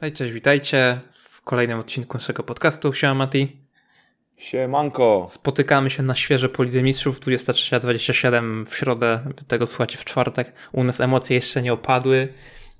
Hej, 0.00 0.12
cześć, 0.12 0.32
witajcie 0.32 1.00
w 1.28 1.42
kolejnym 1.42 1.78
odcinku 1.78 2.16
naszego 2.16 2.42
podcastu. 2.42 2.92
Siema 2.92 3.14
Mati. 3.14 3.56
Siemanko. 4.36 5.26
Spotykamy 5.28 5.90
się 5.90 6.02
na 6.02 6.14
świeże 6.14 6.48
po 6.48 6.62
Lidze 6.62 6.82
Mistrzów 6.82 7.20
23-27 7.20 8.66
w 8.66 8.76
środę, 8.76 9.20
tego 9.48 9.66
słuchacie 9.66 9.98
w 9.98 10.04
czwartek. 10.04 10.52
U 10.72 10.84
nas 10.84 11.00
emocje 11.00 11.36
jeszcze 11.36 11.62
nie 11.62 11.72
opadły 11.72 12.28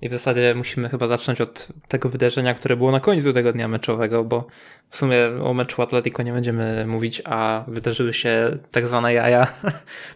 i 0.00 0.08
w 0.08 0.12
zasadzie 0.12 0.54
musimy 0.54 0.88
chyba 0.88 1.06
zacząć 1.06 1.40
od 1.40 1.68
tego 1.88 2.08
wydarzenia, 2.08 2.54
które 2.54 2.76
było 2.76 2.90
na 2.90 3.00
końcu 3.00 3.33
tego 3.33 3.53
dnia 3.53 3.69
meczowego, 3.69 4.24
bo 4.24 4.46
w 4.88 4.96
sumie 4.96 5.19
o 5.42 5.54
meczu 5.54 5.83
Atletico 5.83 6.22
nie 6.22 6.33
będziemy 6.33 6.87
mówić, 6.87 7.22
a 7.24 7.64
wydarzyły 7.69 8.12
się 8.12 8.58
tak 8.71 8.87
zwane 8.87 9.14
jaja 9.14 9.46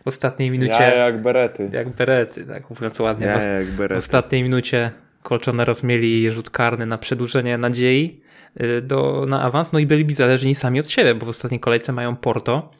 w 0.04 0.08
ostatniej 0.08 0.50
minucie. 0.50 0.72
Jaja 0.72 1.04
jak 1.04 1.22
berety. 1.22 1.70
Jak 1.72 1.88
berety, 1.88 2.46
tak 2.46 2.70
mówiąc 2.70 3.00
ładnie. 3.00 3.26
Jaja 3.26 3.48
jak 3.48 3.66
berety. 3.66 4.00
w 4.00 4.04
ostatniej 4.04 4.42
minucie 4.42 4.90
Colchoneros 5.22 5.82
mieli 5.82 6.30
rzut 6.30 6.50
karny 6.50 6.86
na 6.86 6.98
przedłużenie 6.98 7.58
nadziei 7.58 8.20
y, 8.60 8.82
do, 8.82 9.24
na 9.28 9.42
awans, 9.42 9.72
no 9.72 9.78
i 9.78 9.86
byliby 9.86 10.14
zależni 10.14 10.54
sami 10.54 10.80
od 10.80 10.90
siebie, 10.90 11.14
bo 11.14 11.26
w 11.26 11.28
ostatniej 11.28 11.60
kolejce 11.60 11.92
mają 11.92 12.16
Porto. 12.16 12.70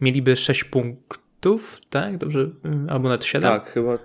Mieliby 0.00 0.36
6 0.36 0.64
punktów, 0.64 1.80
tak? 1.90 2.16
Dobrze? 2.18 2.40
Y, 2.40 2.90
Albo 2.90 3.08
nawet 3.08 3.24
7? 3.24 3.50
Tak, 3.50 3.70
chyba. 3.70 3.98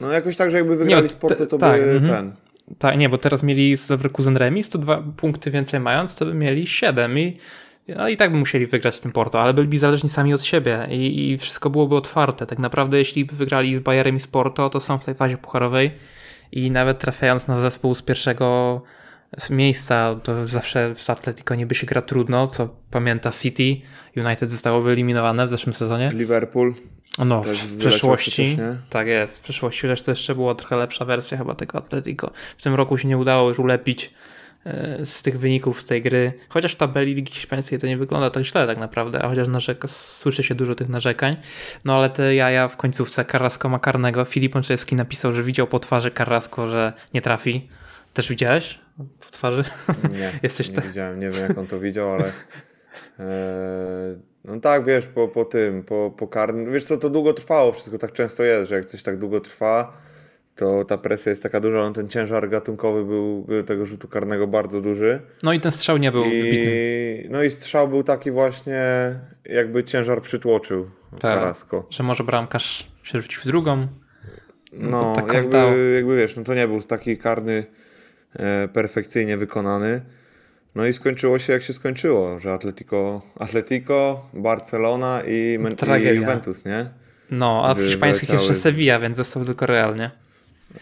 No 0.00 0.12
jakoś 0.12 0.36
tak, 0.36 0.50
że 0.50 0.56
jakby 0.56 0.76
wygrali 0.76 1.02
Nie, 1.02 1.08
sporty, 1.08 1.46
to 1.46 1.58
te- 1.58 1.58
tak, 1.58 1.80
by 1.80 1.90
mhm. 1.90 2.10
ten. 2.10 2.32
Tak, 2.78 2.98
nie, 2.98 3.08
bo 3.08 3.18
teraz 3.18 3.42
mieli 3.42 3.76
z 3.76 3.90
Leverkusen 3.90 4.36
remis, 4.36 4.70
to 4.70 4.78
dwa 4.78 5.02
punkty 5.16 5.50
więcej 5.50 5.80
mając, 5.80 6.14
to 6.14 6.24
by 6.24 6.34
mieli 6.34 6.66
7 6.66 7.18
i 7.18 7.36
no 7.96 8.08
i 8.08 8.16
tak 8.16 8.32
by 8.32 8.38
musieli 8.38 8.66
wygrać 8.66 8.94
z 8.94 9.00
tym 9.00 9.12
Porto, 9.12 9.40
ale 9.40 9.54
byliby 9.54 9.78
zależni 9.78 10.08
sami 10.08 10.34
od 10.34 10.44
siebie 10.44 10.86
i, 10.90 11.30
i 11.30 11.38
wszystko 11.38 11.70
byłoby 11.70 11.96
otwarte. 11.96 12.46
Tak 12.46 12.58
naprawdę, 12.58 12.98
jeśli 12.98 13.24
by 13.24 13.34
wygrali 13.34 13.76
z 13.76 13.80
Bayerem 13.80 14.16
i 14.16 14.20
z 14.20 14.26
Porto, 14.26 14.70
to 14.70 14.80
są 14.80 14.98
w 14.98 15.04
tej 15.04 15.14
fazie 15.14 15.38
pucharowej 15.38 15.90
i 16.52 16.70
nawet 16.70 16.98
trafiając 16.98 17.48
na 17.48 17.60
zespół 17.60 17.94
z 17.94 18.02
pierwszego 18.02 18.82
miejsca, 19.50 20.16
to 20.22 20.46
zawsze 20.46 20.94
w 20.94 21.10
Atletico 21.10 21.54
niby 21.54 21.74
się 21.74 21.86
gra 21.86 22.02
trudno, 22.02 22.46
co 22.46 22.68
pamięta 22.90 23.30
City. 23.30 23.76
United 24.16 24.50
zostało 24.50 24.82
wyeliminowane 24.82 25.46
w 25.46 25.50
zeszłym 25.50 25.74
sezonie. 25.74 26.10
Liverpool. 26.14 26.74
No, 27.18 27.40
Też 27.44 27.58
w 27.62 27.78
przeszłości. 27.78 28.56
nie? 28.56 28.76
tak 28.90 29.06
jest. 29.06 29.38
W 29.38 29.42
przeszłości 29.42 29.82
też 29.82 30.02
to 30.02 30.10
jeszcze 30.10 30.34
była 30.34 30.54
trochę 30.54 30.76
lepsza 30.76 31.04
wersja 31.04 31.38
chyba 31.38 31.54
tego 31.54 31.78
Atletico. 31.78 32.30
W 32.56 32.62
tym 32.62 32.74
roku 32.74 32.98
się 32.98 33.08
nie 33.08 33.18
udało 33.18 33.48
już 33.48 33.58
ulepić 33.58 34.14
z 35.04 35.22
tych 35.22 35.38
wyników 35.38 35.80
z 35.80 35.84
tej 35.84 36.02
gry. 36.02 36.32
Chociaż 36.48 36.72
w 36.72 36.76
tabeli 36.76 37.14
Ligi 37.14 37.32
Hiszpańskiej 37.32 37.78
to 37.78 37.86
nie 37.86 37.96
wygląda 37.96 38.30
tak 38.30 38.44
źle 38.44 38.66
tak 38.66 38.78
naprawdę, 38.78 39.22
a 39.22 39.28
chociaż 39.28 39.48
narzeka, 39.48 39.88
słyszy 39.88 40.42
się 40.42 40.54
dużo 40.54 40.74
tych 40.74 40.88
narzekań. 40.88 41.36
No 41.84 41.96
ale 41.96 42.08
te 42.08 42.34
jaja 42.34 42.68
w 42.68 42.76
końcówce 42.76 43.24
Carrasco 43.24 43.68
ma 43.68 43.78
karnego. 43.78 44.24
Filip 44.24 44.54
Mączewski 44.54 44.96
napisał, 44.96 45.32
że 45.32 45.42
widział 45.42 45.66
po 45.66 45.78
twarzy 45.78 46.10
Carrasco, 46.10 46.68
że 46.68 46.92
nie 47.14 47.22
trafi. 47.22 47.68
Też 48.14 48.28
widziałeś 48.28 48.78
po 48.96 49.30
twarzy? 49.30 49.64
Nie, 50.12 50.32
Jesteś 50.42 50.68
nie 50.68 50.74
to- 50.74 50.80
widziałem, 50.82 51.20
nie 51.20 51.30
wiem 51.30 51.48
jak 51.48 51.58
on 51.58 51.66
to 51.66 51.80
widział, 51.80 52.12
ale. 52.12 52.32
E, 53.18 54.16
no 54.44 54.60
tak, 54.60 54.84
wiesz, 54.84 55.06
po, 55.06 55.28
po 55.28 55.44
tym, 55.44 55.82
po, 55.84 56.10
po 56.18 56.28
karnym. 56.28 56.72
Wiesz 56.72 56.84
co, 56.84 56.96
to 56.96 57.10
długo 57.10 57.32
trwało, 57.32 57.72
wszystko 57.72 57.98
tak 57.98 58.12
często 58.12 58.42
jest, 58.42 58.68
że 58.68 58.74
jak 58.74 58.84
coś 58.84 59.02
tak 59.02 59.18
długo 59.18 59.40
trwa, 59.40 59.98
to 60.56 60.84
ta 60.84 60.98
presja 60.98 61.30
jest 61.30 61.42
taka 61.42 61.60
duża. 61.60 61.76
No, 61.76 61.92
ten 61.92 62.08
ciężar 62.08 62.48
gatunkowy 62.48 63.04
był 63.04 63.46
tego 63.66 63.86
rzutu 63.86 64.08
karnego 64.08 64.46
bardzo 64.46 64.80
duży. 64.80 65.20
No 65.42 65.52
i 65.52 65.60
ten 65.60 65.72
strzał 65.72 65.96
nie 65.96 66.12
był 66.12 66.24
wybitny. 66.24 66.50
I, 66.52 67.28
no 67.30 67.42
i 67.42 67.50
strzał 67.50 67.88
był 67.88 68.02
taki 68.02 68.30
właśnie, 68.30 68.82
jakby 69.44 69.84
ciężar 69.84 70.22
przytłoczył 70.22 70.90
Tak. 71.10 71.20
Carrasco. 71.20 71.86
Że 71.90 72.02
może 72.02 72.24
bramkarz 72.24 72.86
się 73.02 73.22
rzucił 73.22 73.42
w 73.42 73.46
drugą. 73.46 73.88
No, 74.72 75.12
tak 75.16 75.48
dało. 75.48 75.64
jakby, 75.64 75.92
jakby 75.94 76.16
wiesz, 76.16 76.36
no 76.36 76.44
to 76.44 76.54
nie 76.54 76.68
był 76.68 76.82
taki 76.82 77.18
karny 77.18 77.64
e, 78.36 78.68
perfekcyjnie 78.68 79.36
wykonany. 79.36 80.00
No 80.74 80.86
i 80.86 80.92
skończyło 80.92 81.38
się 81.38 81.52
jak 81.52 81.62
się 81.62 81.72
skończyło, 81.72 82.40
że 82.40 82.52
Atletico, 82.52 83.22
Atletico 83.38 84.26
Barcelona 84.32 85.22
i, 85.26 85.58
i. 85.96 86.16
Juventus, 86.16 86.64
nie? 86.64 86.90
No, 87.30 87.62
a 87.66 87.74
z 87.74 87.80
hiszpańskich 87.80 88.30
jeszcze 88.30 88.54
Sevilla, 88.54 88.98
więc 88.98 89.16
został 89.16 89.44
tylko 89.44 89.66
Real, 89.66 89.96
nie? 89.96 90.10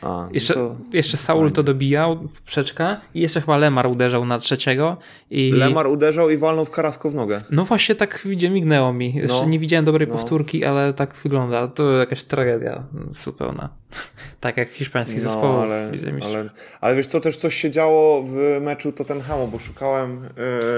A, 0.03 0.29
Jeszcze, 0.33 0.55
no 0.59 0.69
to 0.91 0.97
jeszcze 0.97 1.17
Saul 1.17 1.53
to 1.53 1.63
dobijał, 1.63 2.17
poprzeczka 2.19 3.01
i 3.15 3.21
jeszcze 3.21 3.41
chyba 3.41 3.57
Lemar 3.57 3.87
uderzał 3.87 4.25
na 4.25 4.39
trzeciego 4.39 4.97
i... 5.31 5.53
Lemar 5.53 5.87
uderzał 5.87 6.31
i 6.31 6.37
walnął 6.37 6.65
w 6.65 6.71
Carrasco 6.71 7.11
w 7.11 7.15
nogę. 7.15 7.43
No 7.51 7.65
właśnie 7.65 7.95
tak 7.95 8.21
widzę, 8.25 8.51
mignęło 8.51 8.93
mi. 8.93 9.15
Jeszcze 9.15 9.43
No. 9.43 9.49
nie 9.49 9.59
widziałem 9.59 9.85
dobrej 9.85 10.09
No. 10.09 10.15
powtórki, 10.15 10.65
ale 10.65 10.93
tak 10.93 11.15
wygląda. 11.15 11.69
To 11.69 11.93
jakaś 11.93 12.23
tragedia 12.23 12.83
zupełna. 13.13 13.69
tak 14.41 14.57
jak 14.57 14.69
hiszpański 14.69 15.21
zespół. 15.21 15.43
No, 15.43 15.63
ale, 15.63 15.91
ale, 16.25 16.51
ale 16.81 16.97
wiesz 16.97 17.07
co, 17.07 17.21
też 17.21 17.37
coś 17.37 17.55
się 17.55 17.71
działo 17.71 18.23
w 18.23 18.59
meczu 18.61 18.93
Tottenhamu, 18.93 19.49
bo 19.49 19.59
szukałem... 19.59 20.29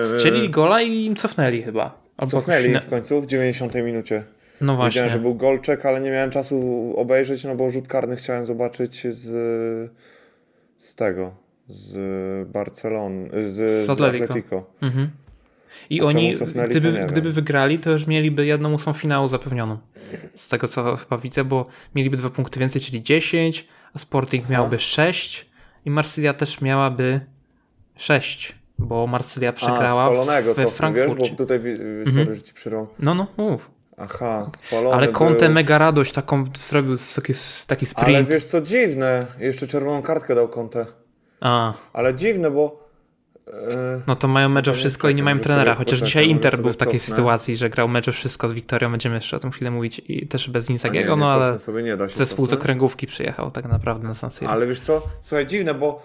e, 0.01 0.05
Strzelili 0.05 0.51
gola 0.51 0.83
i 0.83 1.05
im 1.05 1.17
cofnęli 1.17 1.63
chyba. 1.63 2.01
Albo 2.17 2.31
Cofnęli 2.31 2.75
w 2.87 2.91
końcu 2.91 3.21
w 3.23 3.27
90 3.27 3.75
minucie. 3.75 4.25
No 4.61 4.73
Wiedziałem, 4.73 4.93
właśnie. 4.93 5.11
że 5.11 5.19
był 5.19 5.35
golczek, 5.35 5.87
ale 5.87 6.01
nie 6.01 6.11
miałem 6.11 6.31
czasu 6.31 6.93
obejrzeć, 6.97 7.45
no 7.45 7.55
bo 7.57 7.71
rzut 7.71 7.89
karny 7.89 8.17
chciałem 8.17 8.45
zobaczyć 8.45 9.07
z, 9.11 9.29
z 10.79 10.95
tego, 10.95 11.35
z 11.69 12.49
Barcelony, 12.49 13.51
z, 13.51 13.55
Z 13.55 13.87
z 13.87 13.91
Atletico. 13.91 14.25
Atletico. 14.25 14.65
Mhm. 14.83 15.11
I 15.91 16.01
A 16.01 16.05
oni, 16.05 16.35
cofnęli, 16.37 16.69
gdyby, 16.71 16.93
gdyby 17.09 17.33
wygrali, 17.33 17.79
to 17.79 17.91
już 17.91 18.07
mieliby 18.07 18.47
jedną 18.47 18.73
ósmą 18.73 18.93
finału 18.93 19.29
zapewnioną. 19.29 19.79
Z 20.35 20.49
tego 20.49 20.69
co 20.69 20.97
chyba 20.97 21.19
widzę, 21.19 21.45
bo 21.45 21.67
mieliby 21.95 22.17
dwa 22.17 22.31
punkty 22.31 22.61
więcej, 22.61 22.83
czyli 22.83 23.03
10, 23.03 23.69
a 23.95 23.99
Sporting 23.99 24.49
miałby 24.49 24.79
6 24.79 25.51
i 25.85 25.91
Marsylia 25.91 26.35
też 26.35 26.61
miałaby 26.61 27.21
6, 27.97 28.55
bo 28.79 29.07
Marsylia 29.07 29.53
przegrała 29.53 30.05
A, 30.05 30.07
spalonego 30.09 30.55
w, 30.55 30.57
we 30.57 30.65
cofnął, 30.65 30.93
wiesz, 30.93 31.05
Frankfurcie. 31.05 31.31
bo 31.31 31.37
tutaj, 31.37 31.61
sorry, 32.13 32.35
że 32.35 32.43
ci 32.43 32.55
przerwam. 32.55 32.87
No, 32.99 33.15
no, 33.15 33.27
mów. 33.37 33.71
Aha, 34.01 34.47
spalony 34.67 34.97
Ale 34.97 35.09
Conte 35.09 35.45
był. 35.45 35.55
mega 35.55 35.79
radość 35.79 36.13
taką 36.13 36.45
zrobił 36.59 36.97
taki, 37.17 37.33
taki 37.67 37.87
Ale 37.95 38.05
sprint. 38.05 38.29
wiesz 38.29 38.45
co, 38.47 38.61
dziwne, 38.61 39.27
jeszcze 39.39 39.67
czerwoną 39.67 40.03
kartkę 40.03 40.35
dał 40.35 40.49
Conte. 40.49 40.87
A, 41.41 41.75
Ale 41.93 42.15
dziwne, 42.15 42.51
bo... 42.51 42.90
e, 43.53 44.01
no 44.07 44.17
to 44.17 44.29
mają 44.29 44.49
mecz 44.49 44.69
o 44.69 44.73
wszystko 44.73 45.09
i 45.09 45.15
nie 45.15 45.23
mają 45.23 45.39
trenera, 45.39 45.75
chociaż 45.75 45.99
dzisiaj 46.03 46.29
Inter 46.29 46.59
był 46.59 46.73
w 46.73 46.77
takiej 46.77 47.01
cofnę. 47.01 47.15
sytuacji, 47.17 47.57
że 47.57 47.71
grał 47.71 47.89
mecz 47.89 48.09
o 48.09 48.13
wszystko 48.13 48.49
z 48.49 48.53
Wiktorią, 48.53 48.91
będziemy 48.91 49.15
jeszcze 49.15 49.37
o 49.37 49.39
tym 49.41 49.51
chwilę 49.51 49.71
mówić 49.71 50.03
i 50.09 50.27
też 50.27 50.51
bez 50.51 50.71
Inzagiego, 50.71 51.17
no 51.17 51.31
ale 51.31 51.47
cofnę 51.47 51.61
sobie 51.61 51.83
nie 51.83 51.97
da 51.97 52.09
się 52.09 52.17
zespół 52.17 52.47
z 52.47 52.49
cofnąć. 52.51 52.63
okręgówki 52.63 53.07
przyjechał 53.07 53.51
tak 53.51 53.65
naprawdę 53.69 54.09
na 54.09 54.15
San 54.15 54.31
Siro. 54.31 54.51
Ale 54.51 54.67
wiesz 54.67 54.81
co, 54.81 55.03
słuchaj, 55.21 55.47
dziwne, 55.47 55.75
bo 55.75 56.03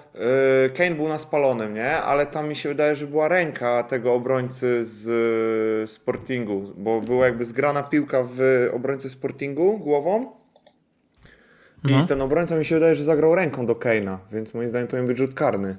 y, 0.66 0.70
Kane 0.70 0.96
był 0.96 1.08
na 1.08 1.20
spalonym, 1.20 1.74
nie? 1.74 1.92
Ale 1.98 2.26
tam 2.26 2.48
mi 2.50 2.56
się 2.56 2.70
wydaje, 2.70 2.96
że 2.96 3.08
była 3.08 3.28
ręka 3.28 3.84
tego 3.84 4.14
obrońcy 4.14 4.86
z 4.86 5.08
y, 5.90 5.94
Sportingu, 5.94 6.74
bo 6.78 7.02
była 7.02 7.26
jakby 7.26 7.46
zgrana 7.46 7.84
piłka 7.84 8.24
w 8.36 8.70
obrońcy 8.74 9.10
Sportingu 9.10 9.80
głową 9.80 10.32
i 11.90 11.92
No. 11.92 12.08
ten 12.08 12.22
obrońca 12.22 12.56
mi 12.56 12.66
się 12.66 12.76
wydaje, 12.76 12.96
że 12.96 13.04
zagrał 13.04 13.36
ręką 13.36 13.66
do 13.66 13.74
Kane'a, 13.74 14.18
więc 14.32 14.54
moim 14.54 14.70
zdaniem 14.70 14.88
powinien 14.88 15.08
być 15.08 15.18
rzut 15.18 15.34
karny. 15.34 15.78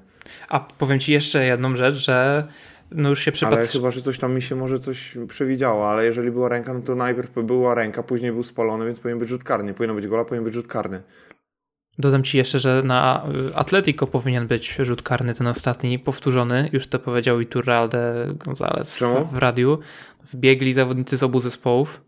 A 0.49 0.61
powiem 0.61 1.01
ci 1.01 1.13
jeszcze 1.13 1.45
jedną 1.45 1.77
rzecz, 1.77 1.95
że 1.95 2.47
no 2.91 3.09
już 3.09 3.21
się 3.21 3.33
przypadł. 3.33 3.57
Ale 3.57 3.67
chyba, 3.67 3.91
że 3.91 4.01
coś 4.01 4.19
tam 4.19 4.35
mi 4.35 4.43
się 4.43 4.57
może 4.57 4.79
coś 4.79 5.19
przewidziało, 5.29 5.91
ale 5.91 6.05
jeżeli 6.05 6.31
była 6.31 6.49
ręka, 6.49 6.75
no 6.75 6.81
to 6.81 6.95
najpierw 6.95 7.31
była 7.35 7.75
ręka, 7.75 8.03
później 8.03 8.33
był 8.33 8.43
spalony, 8.43 8.87
więc 8.87 8.99
powinien 8.99 9.19
być 9.19 9.29
rzut 9.29 9.45
karny. 9.45 9.75
Powinno 9.75 9.95
być 9.95 10.07
gola, 10.07 10.25
powinien 10.25 10.45
być 10.45 10.55
rzut 10.55 10.67
karny. 10.67 11.03
Dodam 11.99 12.23
ci 12.23 12.39
jeszcze, 12.39 12.59
że 12.59 12.83
na 12.85 13.27
y, 13.51 13.57
Atletico 13.57 14.07
powinien 14.07 14.47
być 14.47 14.77
rzut 14.83 15.03
karny 15.03 15.35
ten 15.35 15.47
ostatni, 15.47 15.99
powtórzony. 15.99 16.71
Już 16.73 16.87
to 16.87 16.99
powiedział 16.99 17.41
Iturralde 17.41 18.27
González 18.39 18.99
Czemu? 18.99 19.25
w, 19.25 19.33
w 19.33 19.39
radiu. 19.39 19.79
Wbiegli 20.33 20.75
zawodnicy 20.75 21.17
z 21.17 21.23
obu 21.23 21.41
zespołów. 21.41 22.01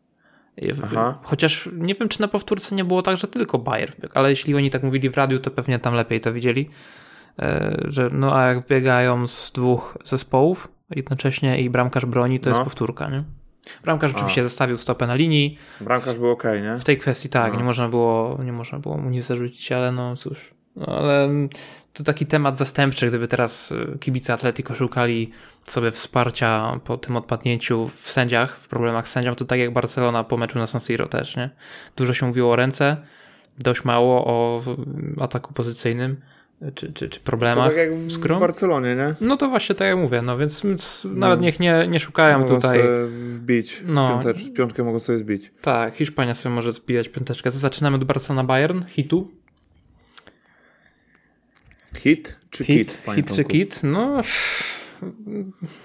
I 0.56 0.72
Aha. 0.82 1.18
Chociaż 1.22 1.68
nie 1.72 1.94
wiem, 1.94 2.08
czy 2.08 2.20
na 2.20 2.28
powtórce 2.28 2.74
nie 2.74 2.84
było 2.84 3.02
tak, 3.02 3.16
że 3.16 3.28
tylko 3.28 3.58
Bayer 3.58 3.90
wbiegł, 3.90 4.12
ale 4.14 4.30
jeśli 4.30 4.54
oni 4.54 4.70
tak 4.70 4.82
mówili 4.82 5.10
w 5.10 5.16
radiu, 5.16 5.38
to 5.38 5.50
pewnie 5.50 5.78
tam 5.78 5.94
lepiej 5.94 6.20
to 6.20 6.32
widzieli. 6.32 6.70
E, 7.38 7.76
Że 7.88 8.10
no 8.12 8.36
a 8.36 8.46
jak 8.46 8.66
biegają 8.66 9.26
z 9.26 9.52
dwóch 9.52 9.98
zespołów 10.04 10.68
jednocześnie 10.90 11.60
i 11.60 11.70
bramkarz 11.70 12.06
broni, 12.06 12.40
to 12.40 12.48
jest 12.50 12.58
No. 12.58 12.64
powtórka, 12.64 13.10
nie? 13.10 13.24
Bramkarz 13.84 14.14
oczywiście 14.14 14.42
zostawił 14.44 14.76
stopę 14.76 15.06
na 15.06 15.14
linii, 15.14 15.58
Bramkarz 15.80 16.16
był 16.16 16.30
ok, 16.30 16.44
nie? 16.62 16.76
w 16.80 16.84
tej 16.84 16.98
kwestii 16.98 17.28
tak, 17.28 17.52
No. 17.52 17.58
nie 17.58 17.64
można 17.64 17.88
było, 17.88 18.38
nie 18.44 18.52
można 18.52 18.78
było 18.78 18.98
mu 18.98 19.10
nic 19.10 19.24
zarzucić, 19.24 19.72
ale 19.72 19.92
no 19.92 20.16
cóż. 20.16 20.54
No, 20.76 20.86
ale 20.86 21.28
to 21.92 22.04
taki 22.04 22.26
temat 22.26 22.56
zastępczy, 22.58 23.08
gdyby 23.08 23.28
teraz 23.28 23.72
y, 23.72 23.98
kibice 24.00 24.32
Atletico 24.32 24.74
szukali 24.74 25.30
sobie 25.62 25.90
wsparcia 25.90 26.80
po 26.84 26.96
tym 26.98 27.16
odpadnięciu 27.16 27.88
w 27.88 28.10
sędziach, 28.10 28.56
w 28.58 28.68
problemach 28.68 29.08
z 29.08 29.10
sędzią, 29.12 29.34
to 29.34 29.44
tak 29.44 29.58
jak 29.58 29.72
Barcelona 29.72 30.24
po 30.24 30.36
meczu 30.36 30.58
na 30.58 30.66
San 30.66 30.80
Siro 30.80 31.06
też, 31.06 31.36
nie? 31.36 31.50
Dużo 31.96 32.14
się 32.14 32.26
mówiło 32.26 32.52
o 32.52 32.56
ręce, 32.56 32.96
dość 33.58 33.84
mało 33.84 34.24
o 34.26 34.62
ataku 35.20 35.52
pozycyjnym, 35.52 36.20
czy, 36.74 36.92
czy, 36.92 37.08
czy 37.08 37.20
To 37.20 37.24
problemach 37.24 37.68
tak 37.68 37.76
jak 37.76 37.94
w 37.94 38.18
grą. 38.18 38.40
Barcelonie, 38.40 38.96
nie? 38.96 39.14
No 39.20 39.36
to 39.36 39.48
właśnie 39.48 39.74
tak 39.74 39.88
jak 39.88 39.96
mówię, 39.98 40.22
no 40.22 40.38
więc, 40.38 40.62
więc 40.62 41.06
nawet 41.10 41.40
niech 41.40 41.60
nie, 41.60 41.88
nie 41.88 42.00
szukają 42.00 42.38
Mogą 42.38 42.54
tutaj. 42.54 42.78
sobie 42.78 43.06
wbić. 43.06 43.82
No. 43.86 44.08
Piątecz, 44.08 44.52
piątkę 44.52 44.84
mogą 44.84 45.00
sobie 45.00 45.18
zbić. 45.18 45.52
Tak, 45.62 45.94
Hiszpania 45.94 46.34
sobie 46.34 46.54
może 46.54 46.72
zbijać 46.72 47.08
piąteczkę. 47.08 47.50
To 47.50 47.58
zaczynamy 47.58 47.96
od 47.96 48.04
Barcelona 48.04 48.44
Bayern, 48.44 48.82
hitu. 48.88 49.30
Hit 51.96 52.36
czy 52.50 52.64
hit, 52.64 53.02
kit? 53.04 53.14
Hit 53.14 53.34
czy 53.34 53.44
kit? 53.44 53.80
No, 53.82 54.20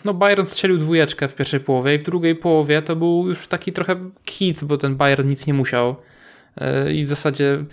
no 0.06 0.14
Bayern 0.14 0.46
strzelił 0.46 0.78
dwójeczkę 0.78 1.28
w 1.28 1.36
pierwszej 1.36 1.60
połowie 1.60 1.96
i 1.96 2.00
w 2.00 2.04
drugiej 2.04 2.36
połowie 2.36 2.82
to 2.82 2.96
był 2.96 3.28
już 3.28 3.48
taki 3.48 3.74
trochę 3.74 4.10
kit, 4.26 4.64
bo 4.64 4.78
ten 4.78 4.96
Bayern 4.96 5.28
nic 5.30 5.48
nie 5.48 5.54
musiał. 5.54 5.96
E, 6.58 6.94
I 6.94 7.06
w 7.06 7.08
zasadzie, 7.08 7.64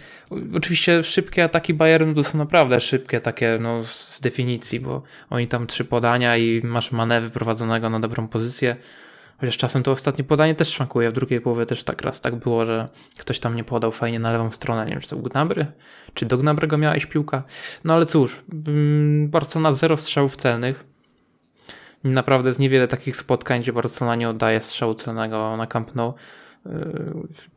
oczywiście 0.56 1.04
szybkie 1.04 1.44
ataki 1.44 1.74
Bayernu 1.74 2.14
to 2.14 2.24
są 2.24 2.38
naprawdę 2.38 2.80
szybkie, 2.80 3.20
takie 3.20 3.58
no, 3.60 3.82
z 3.82 4.20
definicji, 4.20 4.80
bo 4.80 5.02
oni 5.30 5.48
tam 5.48 5.66
trzy 5.66 5.84
podania 5.84 6.36
i 6.36 6.62
masz 6.64 6.92
manewr 6.92 7.26
wyprowadzonego 7.26 7.90
na 7.90 8.00
dobrą 8.00 8.28
pozycję. 8.28 8.76
Chociaż 9.40 9.56
czasem 9.56 9.82
to 9.82 9.90
ostatnie 9.90 10.24
podanie 10.24 10.54
też 10.54 10.68
szwankuje. 10.68 11.10
W 11.10 11.12
drugiej 11.12 11.40
połowie 11.40 11.66
też 11.66 11.84
tak 11.84 12.02
raz 12.02 12.20
tak 12.20 12.36
było, 12.36 12.66
że 12.66 12.86
ktoś 13.18 13.38
tam 13.38 13.54
nie 13.54 13.64
podał 13.64 13.92
fajnie 13.92 14.20
na 14.20 14.32
lewą 14.32 14.52
stronę. 14.52 14.84
Nie 14.84 14.90
wiem, 14.90 15.00
czy 15.00 15.08
to 15.08 15.16
był 15.16 15.30
Gnabry, 15.30 15.66
czy 16.14 16.26
do 16.26 16.38
Gnabrego 16.38 16.78
miałeś 16.78 17.06
piłka. 17.06 17.42
No 17.84 17.94
ale 17.94 18.06
cóż, 18.06 18.42
mm, 18.66 19.28
Barcelona 19.28 19.72
zero 19.72 19.96
strzałów 19.96 20.36
celnych. 20.36 20.84
Naprawdę 22.04 22.48
jest 22.48 22.58
niewiele 22.58 22.88
takich 22.88 23.16
spotkań, 23.16 23.60
gdzie 23.60 23.72
Barcelona 23.72 24.16
nie 24.16 24.28
oddaje 24.28 24.62
strzału 24.62 24.94
celnego 24.94 25.56
na 25.56 25.66
Camp 25.66 25.94
Nou. 25.94 26.14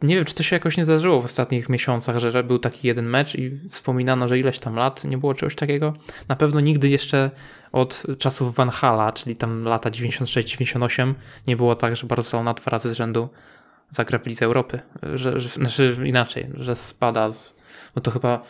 Nie 0.02 0.16
wiem, 0.16 0.26
czy 0.26 0.36
to 0.36 0.44
się 0.44 0.56
jakoś 0.56 0.78
nie 0.78 0.86
zdarzyło 0.86 1.22
w 1.22 1.26
ostatnich 1.26 1.70
miesiącach, 1.70 2.20
że 2.20 2.44
był 2.44 2.60
taki 2.60 2.88
jeden 2.88 3.06
mecz 3.06 3.36
i 3.36 3.60
wspominano, 3.70 4.28
że 4.28 4.40
ileś 4.40 4.60
tam 4.60 4.76
lat 4.76 5.04
nie 5.04 5.18
było 5.18 5.34
czegoś 5.34 5.56
takiego. 5.56 5.94
Na 6.28 6.36
pewno 6.36 6.60
nigdy 6.60 6.90
jeszcze 6.90 7.32
od 7.72 8.04
czasów 8.18 8.56
Van 8.56 8.70
Hala, 8.70 9.12
czyli 9.12 9.36
tam 9.36 9.62
lata 9.62 9.90
96-98, 9.90 11.14
nie 11.48 11.56
było 11.56 11.76
tak, 11.76 11.96
że 11.96 12.08
Barcelona 12.08 12.54
dwa 12.54 12.72
razy 12.72 12.90
z 12.90 12.94
rzędu 12.94 13.30
zagra 13.90 14.20
w 14.20 14.26
Lidze 14.26 14.46
Europy. 14.46 14.80
Że, 15.14 15.40
że, 15.40 15.50
znaczy 15.50 15.98
inaczej, 16.06 16.50
że 16.54 16.76
spada 16.76 17.32
z, 17.32 17.56
no 17.96 18.02
to 18.02 18.12
chyba 18.12 18.44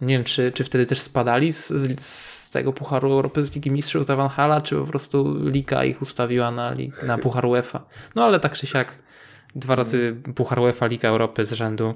nie 0.00 0.14
wiem, 0.14 0.24
czy, 0.24 0.52
czy 0.52 0.64
wtedy 0.64 0.86
też 0.86 1.00
spadali 1.00 1.52
z, 1.52 1.72
z 2.00 2.50
tego 2.50 2.72
Pucharu 2.72 3.12
Europy 3.12 3.44
z 3.44 3.54
Ligi 3.54 3.70
Mistrzów 3.70 4.04
za 4.04 4.16
Van 4.16 4.28
Hala, 4.28 4.60
czy 4.60 4.76
po 4.76 4.84
prostu 4.84 5.36
Liga 5.50 5.84
ich 5.84 6.02
ustawiła 6.02 6.50
na, 6.50 6.74
na 7.02 7.18
Puchar 7.18 7.46
UEFA. 7.46 7.84
No 8.14 8.24
ale 8.24 8.40
tak 8.40 8.52
czy 8.52 8.66
siak 8.66 9.07
dwa 9.58 9.74
razy 9.74 10.16
Puchar 10.34 10.60
UEFA 10.60 10.86
Liga 10.86 11.08
Europy 11.08 11.46
z 11.46 11.52
rzędu. 11.52 11.94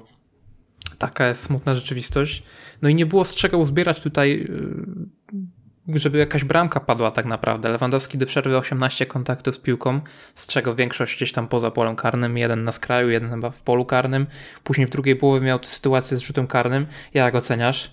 Taka 0.97 1.27
jest 1.27 1.43
smutna 1.43 1.75
rzeczywistość. 1.75 2.43
No 2.81 2.89
i 2.89 2.95
nie 2.95 3.05
było 3.05 3.25
z 3.25 3.35
czego 3.35 3.57
uzbierać 3.57 3.99
tutaj 3.99 4.47
y, 4.49 5.99
żeby 5.99 6.17
jakaś 6.17 6.43
bramka 6.43 6.79
padła 6.79 7.11
tak 7.11 7.25
naprawdę. 7.25 7.69
Lewandowski 7.69 8.17
do 8.17 8.25
przerwy 8.25 8.57
18 8.57 9.05
kontaktów 9.05 9.55
z 9.55 9.59
piłką, 9.59 10.01
z 10.35 10.47
czego 10.47 10.75
większość 10.75 11.15
gdzieś 11.15 11.31
tam 11.31 11.47
poza 11.47 11.71
polem 11.71 11.95
karnym, 11.95 12.37
jeden 12.37 12.63
na 12.63 12.71
skraju, 12.71 13.09
jeden 13.09 13.29
chyba 13.29 13.49
w 13.49 13.61
polu 13.61 13.85
karnym. 13.85 14.27
Później 14.63 14.87
w 14.87 14.89
drugiej 14.89 15.15
połowie 15.15 15.45
miał 15.45 15.59
sytuację 15.61 16.17
z 16.17 16.19
rzutem 16.19 16.47
karnym. 16.47 16.85
Jak 17.13 17.35
oceniasz? 17.35 17.91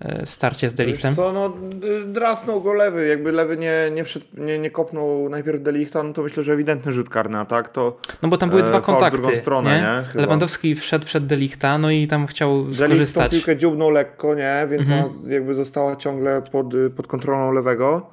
E, 0.00 0.26
starcie 0.26 0.70
z 0.70 0.74
Delichtem? 0.74 1.14
co, 1.14 1.32
no 1.32 1.52
drasnął 2.06 2.60
go 2.60 2.72
lewy, 2.72 3.06
jakby 3.06 3.32
lewy 3.32 3.56
nie, 3.56 3.90
nie, 3.94 4.04
wszedł, 4.04 4.26
nie, 4.36 4.58
nie 4.58 4.70
kopnął 4.70 5.28
najpierw 5.28 5.62
Delichta, 5.62 6.02
no 6.02 6.12
to 6.12 6.22
myślę, 6.22 6.42
że 6.42 6.52
ewidentny 6.52 6.92
rzut 6.92 7.08
karny, 7.08 7.38
a 7.38 7.44
tak 7.44 7.68
to... 7.68 7.96
No 8.22 8.28
bo 8.28 8.38
tam 8.38 8.50
były 8.50 8.62
e, 8.62 8.66
dwa 8.68 8.80
kontakty, 8.80 9.18
drugą 9.18 9.36
stronę, 9.36 9.70
nie? 9.70 10.14
nie? 10.14 10.20
Lewandowski 10.20 10.74
wszedł 10.76 11.06
przed 11.06 11.26
Delichta, 11.26 11.78
no 11.78 11.90
i 11.90 12.06
tam 12.06 12.26
chciał 12.26 12.62
Delicht 12.62 12.78
skorzystać. 12.78 13.30
Delicht 13.30 13.46
piłkę 13.46 13.60
dziubnął 13.60 13.90
lekko, 13.90 14.34
nie? 14.34 14.66
Więc 14.70 14.88
mhm. 14.88 15.04
ona 15.04 15.34
jakby 15.34 15.54
została 15.54 15.96
ciągle 15.96 16.42
pod, 16.42 16.66
pod 16.96 17.06
kontrolą 17.06 17.52
lewego. 17.52 18.10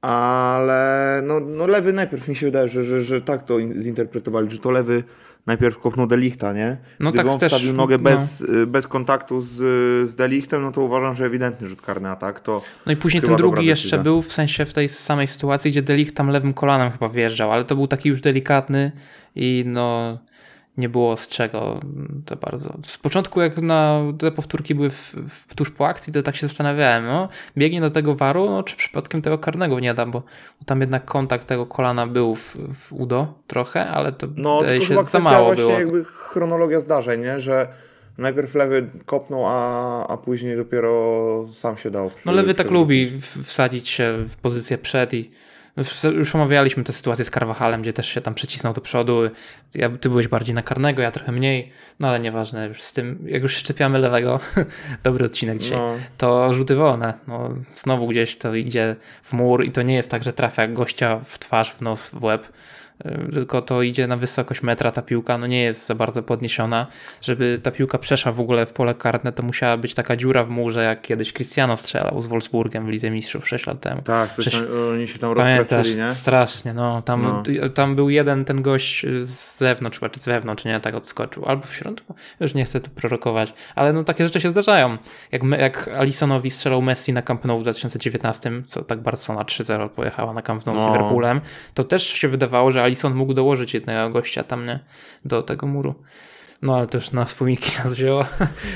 Ale 0.00 1.20
no, 1.24 1.40
no 1.40 1.66
lewy 1.66 1.92
najpierw 1.92 2.28
mi 2.28 2.34
się 2.34 2.46
wydaje, 2.46 2.68
że, 2.68 2.84
że, 2.84 3.02
że 3.02 3.22
tak 3.22 3.44
to 3.44 3.58
zinterpretowali, 3.60 4.50
że 4.50 4.58
to 4.58 4.70
lewy 4.70 5.04
najpierw 5.46 5.78
kopnął 5.78 6.06
Delichta, 6.06 6.52
nie? 6.52 6.76
No 7.00 7.12
Gdyby 7.12 7.24
tak 7.24 7.34
on 7.34 7.40
też, 7.40 7.52
wstawił 7.52 7.72
nogę 7.72 7.96
no. 7.96 8.02
bez, 8.02 8.40
y, 8.40 8.66
bez 8.66 8.88
kontaktu 8.88 9.40
z, 9.40 9.56
z 10.10 10.14
Delichtem, 10.14 10.62
no 10.62 10.72
to 10.72 10.82
uważam, 10.82 11.16
że 11.16 11.24
ewidentny 11.24 11.68
rzut 11.68 11.82
karny 11.82 12.08
atak. 12.08 12.40
To 12.40 12.62
no 12.86 12.92
i 12.92 12.96
później 12.96 13.22
ten 13.22 13.36
drugi 13.36 13.66
jeszcze 13.66 13.98
był, 13.98 14.22
w 14.22 14.32
sensie 14.32 14.64
w 14.66 14.72
tej 14.72 14.88
samej 14.88 15.26
sytuacji, 15.26 15.70
gdzie 15.70 15.82
Delicht 15.82 16.16
tam 16.16 16.28
lewym 16.28 16.54
kolanem 16.54 16.90
chyba 16.90 17.08
wjeżdżał, 17.08 17.52
ale 17.52 17.64
to 17.64 17.76
był 17.76 17.86
taki 17.86 18.08
już 18.08 18.20
delikatny 18.20 18.92
i 19.34 19.64
no 19.66 20.18
nie 20.76 20.88
było 20.88 21.16
z 21.16 21.28
czego 21.28 21.80
to 22.26 22.36
bardzo. 22.36 22.78
Z 22.84 22.98
początku, 22.98 23.40
jak 23.40 23.58
na 23.58 24.02
te 24.18 24.30
powtórki 24.30 24.74
były 24.74 24.90
w, 24.90 25.14
w, 25.28 25.54
tuż 25.54 25.70
po 25.70 25.86
akcji, 25.86 26.12
to 26.12 26.22
tak 26.22 26.36
się 26.36 26.48
zastanawiałem, 26.48 27.06
no, 27.06 27.28
biegnie 27.56 27.80
do 27.80 27.90
tego 27.90 28.14
waru, 28.14 28.50
no, 28.50 28.62
czy 28.62 28.76
przypadkiem 28.76 29.22
tego 29.22 29.38
karnego 29.38 29.80
nie 29.80 29.94
da, 29.94 30.06
bo, 30.06 30.20
bo 30.60 30.64
tam 30.66 30.80
jednak 30.80 31.04
kontakt 31.04 31.46
tego 31.46 31.66
kolana 31.66 32.06
był 32.06 32.34
w, 32.34 32.56
w 32.74 32.92
udo 32.92 33.34
trochę, 33.46 33.86
ale 33.86 34.12
to 34.12 34.26
no, 34.36 34.62
się 34.80 35.04
za 35.04 35.18
mało 35.18 35.54
było. 35.54 35.70
jakby 35.70 36.04
chronologia 36.04 36.80
zdarzeń, 36.80 37.20
nie? 37.20 37.40
że 37.40 37.68
najpierw 38.18 38.54
lewy 38.54 38.90
kopnął, 39.06 39.46
a, 39.46 40.06
a 40.06 40.16
później 40.16 40.56
dopiero 40.56 41.46
sam 41.52 41.76
się 41.76 41.90
dał. 41.90 42.10
Przy, 42.10 42.26
no 42.26 42.32
lewy 42.32 42.54
tak 42.54 42.70
lubi 42.70 43.20
wsadzić 43.44 43.88
się 43.88 44.24
w 44.28 44.36
pozycję 44.36 44.78
przed 44.78 45.14
i 45.14 45.30
już 46.16 46.34
omawialiśmy 46.34 46.84
tę 46.84 46.92
sytuację 46.92 47.24
z 47.24 47.30
Carvajalem, 47.30 47.82
gdzie 47.82 47.92
też 47.92 48.08
się 48.08 48.20
tam 48.20 48.34
przycisnął 48.34 48.72
do 48.72 48.80
przodu. 48.80 49.20
Ja, 49.74 49.90
ty 49.90 50.08
byłeś 50.08 50.28
bardziej 50.28 50.54
na 50.54 50.62
karnego, 50.62 51.02
ja 51.02 51.10
trochę 51.10 51.32
mniej, 51.32 51.72
no 52.00 52.08
ale 52.08 52.20
nieważne, 52.20 52.68
już 52.68 52.82
z 52.82 52.92
tym, 52.92 53.24
jak 53.26 53.42
już 53.42 53.56
szczepiamy 53.56 53.98
lewego, 53.98 54.40
dobry 55.04 55.26
odcinek 55.26 55.58
dzisiaj, 55.58 55.78
no. 55.78 55.96
to 56.18 56.52
rzuty 56.52 56.76
wolne. 56.76 57.14
No, 57.28 57.54
znowu 57.74 58.08
gdzieś 58.08 58.36
to 58.36 58.54
idzie 58.54 58.96
w 59.22 59.32
mur 59.32 59.64
i 59.64 59.70
to 59.70 59.82
nie 59.82 59.94
jest 59.94 60.10
tak, 60.10 60.24
że 60.24 60.32
trafia 60.32 60.68
gościa 60.68 61.20
w 61.24 61.38
twarz, 61.38 61.72
w 61.72 61.80
nos, 61.80 62.08
w 62.08 62.24
łeb, 62.24 62.48
tylko 63.32 63.62
to 63.62 63.82
idzie 63.82 64.06
na 64.06 64.16
wysokość 64.16 64.62
metra, 64.62 64.92
ta 64.92 65.02
piłka 65.02 65.38
no 65.38 65.46
nie 65.46 65.62
jest 65.62 65.86
za 65.86 65.94
bardzo 65.94 66.22
podniesiona. 66.22 66.86
Żeby 67.22 67.60
ta 67.62 67.70
piłka 67.70 67.98
przeszła 67.98 68.32
w 68.32 68.40
ogóle 68.40 68.66
w 68.66 68.72
pole 68.72 68.94
karne, 68.94 69.32
to 69.32 69.42
musiała 69.42 69.76
być 69.76 69.94
taka 69.94 70.16
dziura 70.16 70.44
w 70.44 70.50
murze, 70.50 70.84
jak 70.84 71.02
kiedyś 71.02 71.32
Cristiano 71.32 71.76
strzelał 71.76 72.22
z 72.22 72.26
Wolfsburgiem 72.26 72.86
w 72.86 72.88
Lidze 72.88 73.10
Mistrzów 73.10 73.48
6 73.48 73.66
lat 73.66 73.80
temu. 73.80 74.02
Tak, 74.02 74.34
coś 74.34 74.50
tam, 74.50 74.62
oni 74.94 75.08
się 75.08 75.18
tam 75.18 75.32
rozkręcili, 75.32 75.98
nie? 75.98 76.10
Strasznie, 76.10 76.74
no 76.74 77.02
tam, 77.02 77.22
no. 77.22 77.68
tam 77.68 77.96
był 77.96 78.10
jeden 78.10 78.44
ten 78.44 78.62
gość 78.62 79.06
z 79.20 79.58
zewnątrz, 79.58 79.98
chyba, 79.98 80.10
czy 80.10 80.20
z 80.20 80.26
wewnątrz, 80.26 80.64
nie, 80.64 80.80
tak 80.80 80.94
odskoczył, 80.94 81.44
albo 81.46 81.66
w 81.66 81.74
środku, 81.74 82.14
już 82.40 82.54
nie 82.54 82.64
chcę 82.64 82.80
tu 82.80 82.90
prorokować, 82.90 83.54
ale 83.74 83.92
no 83.92 84.04
takie 84.04 84.24
rzeczy 84.24 84.40
się 84.40 84.50
zdarzają. 84.50 84.98
Jak, 85.32 85.42
jak 85.58 85.88
Alisonowi 85.88 86.50
strzelał 86.50 86.82
Messi 86.82 87.12
na 87.12 87.22
Camp 87.22 87.44
Nou 87.44 87.58
w 87.58 87.62
2019, 87.62 88.52
co 88.66 88.82
tak 88.82 89.00
Barcelona 89.00 89.44
3-0 89.44 89.88
pojechała 89.88 90.32
na 90.32 90.42
Camp 90.42 90.66
Nou 90.66 90.74
no. 90.74 90.84
z 90.84 90.86
Liverpoolem, 90.86 91.40
to 91.74 91.84
też 91.84 92.06
się 92.06 92.28
wydawało, 92.28 92.72
że 92.72 92.82
Alisson 92.90 93.14
mógł 93.14 93.34
dołożyć 93.34 93.74
jednego 93.74 94.10
gościa 94.10 94.44
tam, 94.44 94.66
nie? 94.66 94.80
Do 95.24 95.42
tego 95.42 95.66
muru. 95.66 95.94
No 96.62 96.76
ale 96.76 96.86
to 96.86 96.98
już 96.98 97.12
na 97.12 97.24
wspomnienki 97.24 97.70
nas 97.84 97.92
wzięło. 97.92 98.24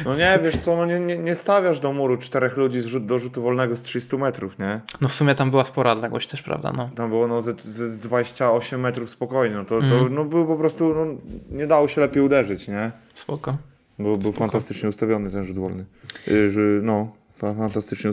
No 0.04 0.16
nie, 0.16 0.38
wiesz 0.42 0.56
co, 0.56 0.76
no 0.76 0.86
nie, 0.86 1.00
nie, 1.00 1.18
nie 1.18 1.34
stawiasz 1.34 1.80
do 1.80 1.92
muru 1.92 2.16
czterech 2.16 2.56
ludzi 2.56 2.80
z 2.80 2.86
rzut, 2.86 3.06
do 3.06 3.18
rzutu 3.18 3.42
wolnego 3.42 3.76
z 3.76 3.82
300 3.82 4.16
metrów, 4.16 4.58
nie? 4.58 4.80
No 5.00 5.08
w 5.08 5.12
sumie 5.12 5.34
tam 5.34 5.50
była 5.50 5.64
spora 5.64 5.92
odległość 5.92 6.28
też, 6.30 6.42
prawda? 6.42 6.72
No. 6.76 6.90
Tam 6.96 7.10
było 7.10 7.26
no 7.26 7.42
z, 7.42 7.60
z 7.60 8.00
28 8.00 8.80
metrów 8.80 9.10
spokojnie, 9.10 9.56
no 9.56 9.64
to, 9.64 9.78
mm. 9.78 9.90
to 9.90 10.08
no, 10.08 10.24
był 10.24 10.46
po 10.46 10.56
prostu, 10.56 10.94
no, 10.94 11.06
nie 11.50 11.66
dało 11.66 11.88
się 11.88 12.00
lepiej 12.00 12.22
uderzyć, 12.22 12.68
nie? 12.68 12.92
Spoko. 13.14 13.56
Był, 13.98 14.16
był 14.16 14.32
fantastycznie 14.32 14.88
ustawiony 14.88 15.30
ten 15.30 15.44
rzut 15.44 15.58
wolny. 15.58 15.84
Yy, 16.26 16.80
no, 16.82 17.12
fantastycznie 17.34 18.10
y, 18.10 18.12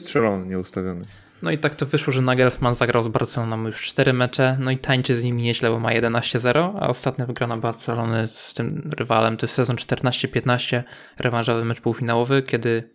strzelony, 0.00 0.46
nie 0.46 0.58
ustawiony. 0.58 1.04
No 1.42 1.50
i 1.50 1.58
tak 1.58 1.74
to 1.74 1.86
wyszło, 1.86 2.12
że 2.12 2.22
Nagelsmann 2.22 2.74
zagrał 2.74 3.02
z 3.02 3.08
Barceloną 3.08 3.66
już 3.66 3.82
4 3.82 4.12
mecze, 4.12 4.56
no 4.60 4.70
i 4.70 4.78
tańczy 4.78 5.16
z 5.16 5.24
nimi 5.24 5.42
nieźle, 5.42 5.70
bo 5.70 5.80
ma 5.80 5.90
11-0, 5.90 6.78
a 6.80 6.88
ostatnia 6.88 7.26
wygrana 7.26 7.56
Barcelony 7.56 8.28
z 8.28 8.54
tym 8.54 8.90
rywalem 8.96 9.36
to 9.36 9.44
jest 9.44 9.54
sezon 9.54 9.76
14-15, 9.76 10.82
rewanżowy 11.18 11.64
mecz 11.64 11.80
półfinałowy, 11.80 12.42
kiedy 12.42 12.90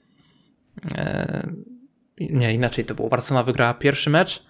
e, 0.96 1.50
nie, 2.20 2.54
inaczej 2.54 2.86
to 2.86 2.96
było. 2.96 3.10
Barcelona 3.10 3.44
wygrała 3.44 3.74
pierwszy 3.74 4.10
mecz, 4.10 4.47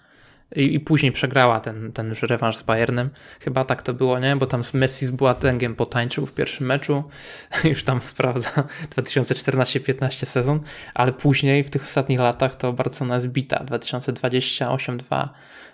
i, 0.56 0.74
i 0.74 0.80
później 0.80 1.12
przegrała 1.12 1.60
ten, 1.60 1.92
ten 1.92 2.14
rewanż 2.22 2.56
z 2.56 2.62
Bayernem. 2.62 3.10
Chyba 3.40 3.64
tak 3.64 3.82
to 3.82 3.94
było, 3.94 4.18
nie? 4.18 4.36
Bo 4.36 4.46
tam 4.46 4.62
Messi 4.74 5.06
z 5.06 5.10
Boatengiem 5.10 5.74
potańczył 5.74 6.26
w 6.26 6.32
pierwszym 6.32 6.66
meczu. 6.66 7.04
Już 7.64 7.84
tam 7.84 8.00
sprawdza 8.02 8.50
2014-15 8.96 10.26
sezon, 10.26 10.60
ale 10.94 11.12
później 11.12 11.64
w 11.64 11.70
tych 11.70 11.84
ostatnich 11.84 12.18
latach 12.18 12.56
to 12.56 12.72
Barcelona 12.72 13.14
jest 13.14 13.28
bita. 13.28 13.64
2028-2 13.64 15.28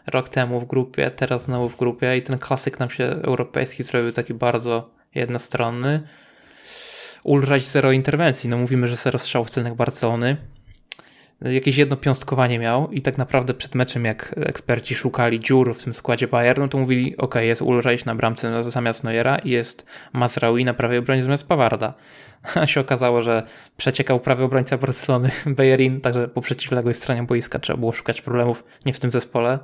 rok 0.07 0.29
temu 0.29 0.61
w 0.61 0.65
grupie, 0.65 1.11
teraz 1.11 1.45
znowu 1.45 1.69
w 1.69 1.77
grupie 1.77 2.17
i 2.17 2.23
ten 2.23 2.39
klasyk 2.39 2.81
nam 2.81 2.91
się 2.91 3.05
europejski 3.05 3.83
zrobił 3.83 4.13
taki 4.13 4.35
bardzo 4.35 4.91
jednostronny. 5.15 6.03
Ulrać 7.23 7.67
zero 7.67 7.93
interwencji. 7.93 8.51
No 8.51 8.59
mówimy, 8.59 8.89
że 8.89 8.97
zero 8.97 9.19
strzałów 9.19 9.51
celnych 9.51 9.75
Barcelony 9.75 10.37
jakieś 11.53 11.77
jedno 11.77 11.97
piąstkowanie 11.97 12.59
miał 12.59 12.91
i 12.91 13.03
tak 13.03 13.19
naprawdę 13.19 13.55
przed 13.55 13.75
meczem, 13.75 14.05
jak 14.05 14.35
eksperci 14.37 14.95
szukali 14.95 15.41
dziur 15.41 15.75
w 15.75 15.85
tym 15.85 15.95
składzie 15.95 16.29
Bayernu, 16.29 16.69
to 16.69 16.79
mówili, 16.79 17.17
ok, 17.17 17.35
jest 17.35 17.63
Ulreich 17.63 18.07
na 18.07 18.15
bramce 18.15 18.63
zamiast 18.63 19.05
Neuera 19.05 19.39
i 19.39 19.51
jest 19.51 19.87
Mazraoui 20.13 20.65
na 20.65 20.75
prawej 20.75 20.99
obronie 20.99 21.23
zamiast 21.23 21.49
Pawarda. 21.49 21.95
A 22.55 22.67
się 22.67 22.81
okazało, 22.81 23.23
że 23.23 23.43
przeciekał 23.77 24.21
prawy 24.21 24.45
obrońca 24.45 24.79
Barcelony, 24.79 25.31
Bayerin, 25.57 26.01
także 26.01 26.29
po 26.29 26.41
przeciwległej 26.41 26.95
stronie 26.95 27.23
boiska 27.23 27.59
trzeba 27.59 27.79
było 27.79 27.93
szukać 27.93 28.23
problemów 28.23 28.65
nie 28.87 28.93
w 28.93 29.01
tym 29.01 29.11
zespole. 29.11 29.59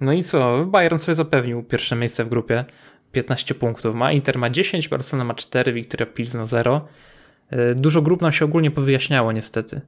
No 0.00 0.12
i 0.12 0.22
co? 0.22 0.64
Bayern 0.64 0.98
sobie 0.98 1.14
zapewnił 1.14 1.62
pierwsze 1.62 1.96
miejsce 1.96 2.24
w 2.24 2.28
grupie. 2.28 2.64
15 3.12 3.54
punktów 3.54 3.94
ma. 3.94 4.12
Inter 4.12 4.38
ma 4.38 4.50
10, 4.50 4.88
Barcelona 4.88 5.24
ma 5.24 5.34
4, 5.34 5.72
Wiktoria 5.72 6.06
Pilsno 6.06 6.46
0. 6.46 6.88
Dużo 7.74 8.02
grup 8.02 8.22
nam 8.22 8.32
się 8.32 8.44
ogólnie 8.44 8.70
powyjaśniało 8.70 9.32
niestety 9.32 9.80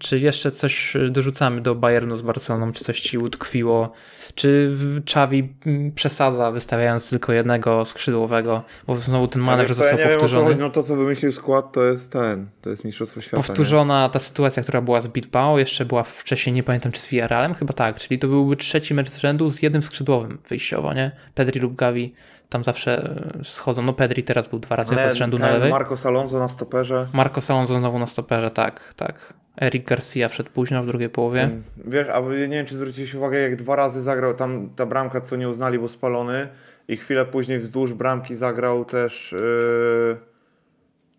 Czy 0.00 0.18
jeszcze 0.18 0.50
coś 0.50 0.96
dorzucamy 1.10 1.60
do 1.60 1.74
Bayernu 1.74 2.16
z 2.16 2.22
Barceloną? 2.22 2.72
Czy 2.72 2.84
coś 2.84 3.00
ci 3.00 3.18
utkwiło? 3.18 3.92
Czy 4.34 4.76
Czawi 5.04 5.54
mm, 5.66 5.92
przesadza, 5.92 6.50
wystawiając 6.50 7.10
tylko 7.10 7.32
jednego 7.32 7.84
skrzydłowego? 7.84 8.62
Bo 8.86 8.96
znowu 8.96 9.28
ten 9.28 9.42
manewr 9.42 9.74
został 9.74 9.98
ja 9.98 10.04
nie 10.04 10.12
powtórzony. 10.12 10.48
Wiem, 10.48 10.54
o 10.54 10.56
co 10.56 10.64
no 10.64 10.70
to, 10.70 10.82
co 10.82 10.96
wymyślił 10.96 11.32
skład, 11.32 11.72
to 11.72 11.84
jest 11.84 12.12
ten, 12.12 12.50
to 12.62 12.70
jest 12.70 12.84
Mistrzostwo 12.84 13.20
Świata. 13.20 13.42
Powtórzona 13.42 14.04
nie? 14.04 14.10
ta 14.10 14.18
sytuacja, 14.18 14.62
która 14.62 14.80
była 14.80 15.00
z 15.00 15.08
Bilbao, 15.08 15.58
jeszcze 15.58 15.84
była 15.84 16.02
wcześniej, 16.02 16.54
nie 16.54 16.62
pamiętam 16.62 16.92
czy 16.92 17.00
z 17.00 17.08
Villarrealem, 17.08 17.54
chyba 17.54 17.72
tak, 17.72 17.98
czyli 17.98 18.18
to 18.18 18.28
byłby 18.28 18.56
trzeci 18.56 18.94
mecz 18.94 19.10
z 19.10 19.16
rzędu 19.16 19.50
z 19.50 19.62
jednym 19.62 19.82
skrzydłowym 19.82 20.38
wyjściowo, 20.48 20.94
nie? 20.94 21.12
Pedri 21.34 21.60
lub 21.60 21.74
Gavi 21.74 22.14
tam 22.50 22.64
zawsze 22.64 23.14
e, 23.40 23.44
schodzą. 23.44 23.82
No 23.82 23.92
Pedri 23.92 24.22
teraz 24.22 24.48
był 24.48 24.58
dwa 24.58 24.76
razy 24.76 24.96
pod 24.96 25.14
rzędu 25.14 25.38
na 25.38 25.52
lewej. 25.52 25.70
Marcos 25.70 26.06
Alonso 26.06 26.38
na 26.38 26.48
stoperze. 26.48 27.06
Marcos 27.12 27.50
Alonso 27.50 27.78
znowu 27.78 27.98
na 27.98 28.06
stoperze, 28.06 28.50
tak, 28.50 28.94
tak. 28.96 29.34
Eric 29.56 29.86
Garcia 29.86 30.28
wszedł 30.28 30.50
późno 30.50 30.82
w 30.82 30.86
drugiej 30.86 31.08
połowie. 31.08 31.40
Ten, 31.40 31.62
wiesz, 31.92 32.08
a 32.08 32.20
nie 32.20 32.48
wiem, 32.48 32.66
czy 32.66 32.76
zwróciliście 32.76 33.18
uwagę, 33.18 33.40
jak 33.40 33.56
dwa 33.56 33.76
razy 33.76 34.02
zagrał 34.02 34.34
tam 34.34 34.70
ta 34.76 34.86
bramka, 34.86 35.20
co 35.20 35.36
nie 35.36 35.48
uznali, 35.48 35.78
bo 35.78 35.88
spalony 35.88 36.48
i 36.88 36.96
chwilę 36.96 37.26
później 37.26 37.58
wzdłuż 37.58 37.92
bramki 37.92 38.34
zagrał 38.34 38.84
też 38.84 39.32
yy... 39.32 40.16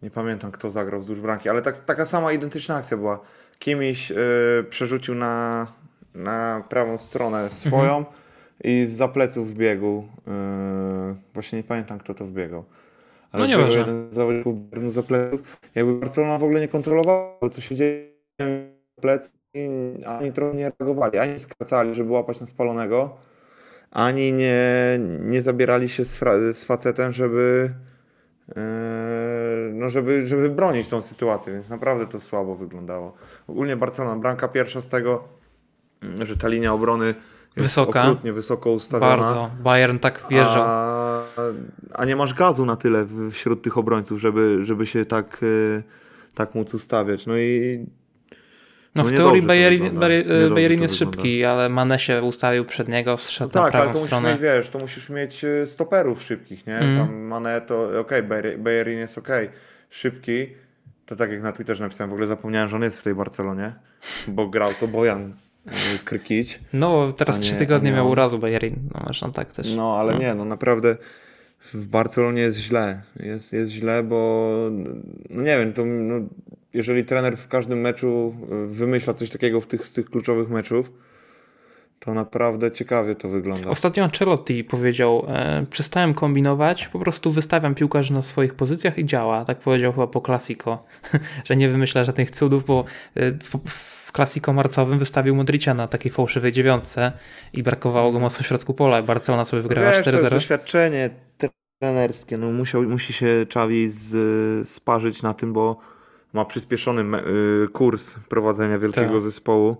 nie 0.02 0.12
pamiętam, 0.12 0.52
kto 0.52 0.72
zagrał 0.72 1.00
wzdłuż 1.00 1.20
bramki, 1.20 1.50
ale 1.50 1.62
tak, 1.62 1.80
taka 1.80 2.06
sama 2.06 2.32
identyczna 2.32 2.76
akcja 2.76 2.98
była. 2.98 3.20
Kimiś 3.60 4.10
yy, 4.10 4.16
przerzucił 4.70 5.16
na, 5.16 5.68
na 6.16 6.64
prawą 6.70 6.98
stronę 6.98 7.50
swoją 7.50 7.98
mhm. 7.98 8.16
i 8.64 8.86
z 8.86 8.92
zapleców 8.92 9.54
wbiegł. 9.54 10.08
Yy... 10.28 11.16
Właśnie 11.34 11.58
nie 11.58 11.64
pamiętam, 11.64 12.00
kto 12.00 12.14
to 12.14 12.26
wbiegał. 12.26 12.66
Ale 13.32 13.48
no 13.48 13.58
nie 13.58 13.78
jeden 13.78 14.12
z 14.12 14.14
zawodników 14.14 14.56
za 14.86 15.04
pleców. 15.04 15.58
Jakby 15.76 15.94
Barcelona 15.94 16.38
w 16.38 16.44
ogóle 16.44 16.60
nie 16.60 16.68
kontrolowała, 16.68 17.50
co 17.52 17.62
się 17.62 17.76
dzieje 17.76 18.11
plec, 19.02 19.32
ani 20.06 20.32
trochę 20.32 20.58
nie 20.58 20.72
reagowali, 20.80 21.18
ani 21.18 21.40
skracali, 21.40 21.96
żeby 21.96 22.12
łapać 22.12 22.40
na 22.42 22.48
spalonego, 22.48 23.18
ani 23.92 24.34
nie, 24.34 25.00
nie 25.20 25.42
zabierali 25.42 25.90
się 25.90 26.06
z, 26.06 26.20
z 26.58 26.64
facetem, 26.64 27.14
żeby, 27.14 27.74
yy, 28.48 28.54
no 29.74 29.90
żeby, 29.90 30.28
żeby 30.28 30.50
bronić 30.50 30.88
tą 30.88 31.02
sytuację, 31.02 31.54
więc 31.54 31.70
naprawdę 31.70 32.08
to 32.08 32.20
słabo 32.20 32.56
wyglądało. 32.56 33.14
Ogólnie 33.48 33.78
Barcelona, 33.78 34.22
bramka 34.22 34.48
pierwsza 34.48 34.82
z 34.82 34.90
tego, 34.90 35.24
że 36.22 36.38
ta 36.38 36.48
linia 36.48 36.74
obrony 36.74 37.06
jest 37.06 37.68
Wysoka. 37.68 38.02
okrutnie 38.02 38.34
wysoko 38.34 38.72
ustawiona. 38.72 39.18
Bardzo. 39.18 39.52
Bayern 39.64 40.00
tak 40.00 40.26
wjeżdżał. 40.30 40.64
A, 40.66 41.24
a 41.94 42.06
nie 42.06 42.16
masz 42.16 42.34
gazu 42.34 42.66
na 42.66 42.76
tyle 42.76 43.08
wśród 43.32 43.62
tych 43.62 43.78
obrońców, 43.78 44.20
żeby, 44.20 44.66
żeby 44.66 44.86
się 44.86 45.06
tak, 45.06 45.38
yy, 45.42 45.84
tak 46.34 46.56
móc 46.56 46.74
ustawiać. 46.74 47.26
No 47.26 47.38
i 47.38 47.86
no, 48.96 49.04
no 49.04 49.10
w 49.10 49.14
teorii 49.14 49.42
Bayerin, 49.42 50.00
Bayerin 50.54 50.82
jest 50.82 50.96
szybki, 50.96 51.46
ale 51.46 51.70
Mane 51.70 52.00
się 52.00 52.22
ustawił 52.22 52.66
przed 52.66 52.88
niego, 52.88 53.18
zszedł 53.18 53.52
no 53.56 53.64
tak, 53.64 53.74
na 53.74 53.80
prawą 53.80 53.92
ale 53.92 54.00
to 54.00 54.06
stronę. 54.06 54.30
Musisz 54.30 54.42
mieć, 54.42 54.54
wiesz, 54.54 54.70
to 54.70 54.80
musisz 54.80 55.10
mieć 55.10 55.44
y, 55.44 55.68
stoperów 55.68 56.24
szybkich, 56.24 56.68
nie? 56.68 56.78
Mm. 56.78 56.98
Tam 56.98 57.16
Mane 57.16 57.62
to 57.62 58.00
okej, 58.00 58.26
okay, 58.26 58.58
Bayerin 58.58 59.00
jest 59.00 59.18
okej, 59.18 59.46
okay. 59.46 59.58
szybki. 59.90 60.48
To 61.06 61.16
tak 61.16 61.32
jak 61.32 61.42
na 61.42 61.52
Twitterze 61.52 61.84
napisałem, 61.84 62.10
w 62.10 62.14
ogóle 62.14 62.28
zapomniałem, 62.28 62.70
że 62.70 62.76
on 62.76 62.84
jest 62.84 62.98
w 62.98 63.04
tej 63.04 63.16
Barcelonie, 63.16 63.74
bo 64.28 64.48
grał 64.48 64.70
to 64.80 64.88
Bojan 64.88 65.34
y, 65.68 66.00
Krykić. 66.06 66.60
No, 66.74 67.12
teraz 67.12 67.40
trzy 67.40 67.56
tygodnie 67.56 67.92
miał 67.92 68.10
urazu 68.10 68.40
Bayerin, 68.40 68.90
no 68.94 69.04
można 69.08 69.30
tak 69.30 69.54
też. 69.54 69.76
No, 69.76 69.98
ale 70.00 70.14
no. 70.14 70.20
nie, 70.20 70.36
no 70.36 70.46
naprawdę 70.46 70.96
w 71.74 71.88
Barcelonie 71.88 72.42
jest 72.42 72.60
źle. 72.60 73.02
Jest, 73.20 73.54
jest 73.54 73.72
źle, 73.72 74.04
bo 74.04 74.52
no 75.30 75.42
nie 75.42 75.58
wiem, 75.58 75.74
to 75.74 75.86
no, 75.86 76.16
jeżeli 76.74 77.06
trener 77.06 77.38
w 77.38 77.48
każdym 77.48 77.82
meczu 77.82 78.36
e, 78.52 78.68
wymyśla 78.68 79.14
coś 79.14 79.30
takiego 79.30 79.62
w 79.62 79.68
tych, 79.68 79.88
z 79.88 79.94
tych 79.94 80.06
kluczowych 80.06 80.50
meczów, 80.50 80.92
to 82.00 82.14
naprawdę 82.14 82.72
ciekawie 82.72 83.16
to 83.16 83.30
wygląda. 83.30 83.70
Ostatnio 83.70 84.04
Ancelotti 84.04 84.64
powiedział, 84.64 85.26
e, 85.28 85.66
przestałem 85.70 86.14
kombinować, 86.14 86.88
po 86.88 87.00
prostu 87.00 87.32
wystawiam 87.32 87.76
piłkarzy 87.76 88.14
na 88.14 88.22
swoich 88.22 88.56
pozycjach 88.56 88.98
i 88.98 89.06
działa. 89.06 89.46
Tak 89.46 89.60
powiedział 89.60 89.92
chyba 89.92 90.08
po 90.08 90.22
Clasico, 90.22 90.84
że 91.48 91.56
nie 91.56 91.70
wymyśla 91.70 92.04
żadnych 92.04 92.32
cudów, 92.32 92.66
bo 92.66 92.86
e, 93.16 93.32
w, 93.32 93.70
w 93.70 94.12
Clasico 94.16 94.54
marcowym 94.54 95.00
wystawił 95.00 95.36
Modricia 95.36 95.74
na 95.74 95.88
takiej 95.88 96.12
fałszywej 96.12 96.52
dziewiątce 96.52 97.12
i 97.54 97.64
brakowało 97.64 98.12
go 98.12 98.20
mocno 98.20 98.44
w 98.44 98.48
środku 98.48 98.74
pola. 98.74 99.04
Barcelona 99.04 99.46
sobie 99.46 99.62
wygrała 99.62 99.92
4-0. 99.92 100.04
To 100.04 100.12
jest 100.12 100.30
doświadczenie 100.30 101.10
trenerskie. 101.82 102.38
No 102.38 102.52
musiał, 102.52 102.84
musi 102.84 103.14
się 103.14 103.46
Czawi 103.50 103.90
z, 103.90 104.70
sparzyć 104.70 105.22
na 105.22 105.34
tym, 105.34 105.54
bo 105.54 105.80
ma 106.34 106.46
przyspieszony 106.46 107.18
y, 107.18 107.68
kurs 107.68 108.16
prowadzenia 108.30 108.80
wielkiego 108.80 109.14
tak. 109.14 109.22
zespołu. 109.22 109.78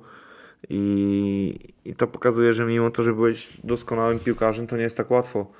I, 0.70 1.56
I 1.86 1.96
to 1.96 2.08
pokazuje, 2.08 2.54
że 2.54 2.66
mimo 2.66 2.90
to, 2.90 3.04
że 3.04 3.14
byłeś 3.14 3.48
doskonałym 3.64 4.20
piłkarzem, 4.20 4.68
to 4.68 4.78
nie 4.78 4.84
jest 4.84 4.98
tak 4.98 5.12
łatwo 5.12 5.52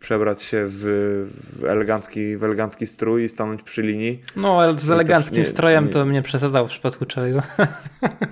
przebrać 0.00 0.42
się 0.42 0.66
w, 0.68 0.78
w, 1.58 1.64
elegancki, 1.64 2.36
w 2.36 2.44
elegancki 2.44 2.86
strój 2.86 3.24
i 3.24 3.28
stanąć 3.28 3.62
przy 3.62 3.82
linii. 3.82 4.20
No, 4.36 4.60
ale 4.60 4.78
z 4.78 4.90
eleganckim 4.90 5.38
nie, 5.38 5.44
strojem 5.44 5.84
nie... 5.84 5.90
to 5.90 6.06
mnie 6.06 6.22
przesadzał 6.22 6.66
w 6.66 6.70
przypadku 6.70 7.06
czego. 7.06 7.42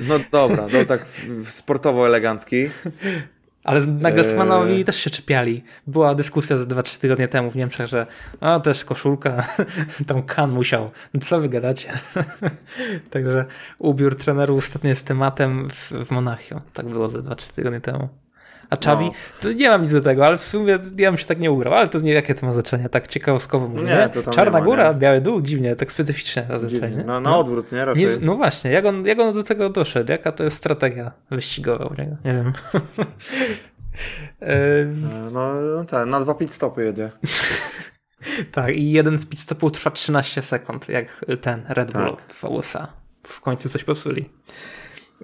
No 0.08 0.14
dobra, 0.32 0.66
no 0.72 0.84
tak 0.84 1.06
sportowo 1.44 2.06
elegancki. 2.06 2.56
Ale 3.64 3.86
Nagelsmanowi 3.86 4.72
eee. 4.72 4.84
też 4.84 4.96
się 4.96 5.10
czepiali. 5.10 5.64
Była 5.86 6.14
dyskusja 6.14 6.58
z 6.58 6.68
2-3 6.68 7.00
tygodnie 7.00 7.28
temu 7.28 7.50
w 7.50 7.56
Niemczech, 7.56 7.86
że 7.86 8.06
a 8.40 8.60
też 8.60 8.84
koszulka, 8.84 9.46
tam 10.06 10.22
Kan 10.22 10.50
musiał. 10.50 10.90
No 11.14 11.20
co 11.20 11.40
wy 11.40 11.48
gadacie? 11.48 11.92
Także 13.10 13.44
ubiór 13.78 14.16
trenerów 14.16 14.58
ostatnio 14.58 14.90
jest 14.90 15.06
tematem 15.06 15.68
w, 15.70 15.92
w 16.06 16.10
Monachium. 16.10 16.60
Tak 16.72 16.88
było 16.88 17.08
ze 17.08 17.18
2-3 17.18 17.54
tygodnie 17.54 17.80
temu. 17.80 18.08
A 18.70 18.76
Czawi, 18.76 19.04
no. 19.04 19.12
to 19.40 19.52
nie 19.52 19.68
mam 19.68 19.82
nic 19.82 19.92
do 19.92 20.00
tego, 20.00 20.26
ale 20.26 20.38
w 20.38 20.40
sumie 20.40 20.78
ja 20.96 21.10
bym 21.10 21.18
się 21.18 21.26
tak 21.26 21.40
nie 21.40 21.50
ugrał, 21.50 21.74
ale 21.74 21.88
to 21.88 22.00
nie 22.00 22.12
jakie 22.12 22.34
to 22.34 22.46
ma 22.46 22.52
znaczenie, 22.52 22.88
tak 22.88 23.06
ciekawostkowo 23.06 23.68
mówię. 23.68 23.82
Nie, 23.82 24.08
to 24.08 24.30
Czarna 24.30 24.58
ma, 24.58 24.64
Góra, 24.64 24.92
nie? 24.92 24.98
Biały 24.98 25.20
Dół, 25.20 25.40
dziwnie, 25.40 25.76
tak 25.76 25.92
specyficznie 25.92 26.46
zazwyczaj. 26.50 26.96
Nie? 26.96 27.04
No, 27.04 27.20
na 27.20 27.30
no. 27.30 27.38
odwrót, 27.38 27.72
nie? 27.72 27.84
Raczej. 27.84 28.06
nie? 28.06 28.16
No 28.20 28.34
właśnie, 28.34 28.70
jak 28.70 28.86
on, 28.86 29.06
jak 29.06 29.20
on 29.20 29.34
do 29.34 29.42
tego 29.42 29.70
doszedł? 29.70 30.12
Jaka 30.12 30.32
to 30.32 30.44
jest 30.44 30.56
strategia 30.56 31.12
wyścigowa 31.30 31.84
u 31.84 31.94
niego? 31.94 32.16
Nie 32.24 32.32
wiem. 32.32 32.52
No, 35.32 35.54
no 35.54 35.84
tak, 35.84 36.08
na 36.08 36.20
dwa 36.20 36.34
pit 36.34 36.52
stopy 36.52 36.84
jedzie. 36.84 37.10
tak, 38.52 38.76
i 38.76 38.92
jeden 38.92 39.18
z 39.18 39.26
pit 39.26 39.40
stopów 39.40 39.72
trwa 39.72 39.90
13 39.90 40.42
sekund, 40.42 40.88
jak 40.88 41.24
ten 41.40 41.62
Red 41.68 41.92
Bull 41.92 42.16
tak. 42.16 42.32
w 42.32 42.44
USA. 42.44 42.88
W 43.22 43.40
końcu 43.40 43.68
coś 43.68 43.84
popsuli. 43.84 44.30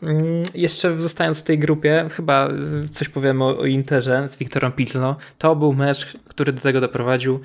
Mm, 0.02 0.42
jeszcze 0.54 1.00
zostając 1.00 1.40
w 1.40 1.42
tej 1.42 1.58
grupie, 1.58 2.08
chyba 2.12 2.48
y, 2.84 2.88
coś 2.88 3.08
powiemy 3.08 3.44
o, 3.44 3.58
o 3.58 3.66
Interze 3.66 4.28
z 4.28 4.36
Wiktorem 4.36 4.72
Pilno. 4.72 5.16
To 5.38 5.56
był 5.56 5.72
mecz, 5.72 6.12
który 6.28 6.52
do 6.52 6.60
tego 6.60 6.80
doprowadził. 6.80 7.40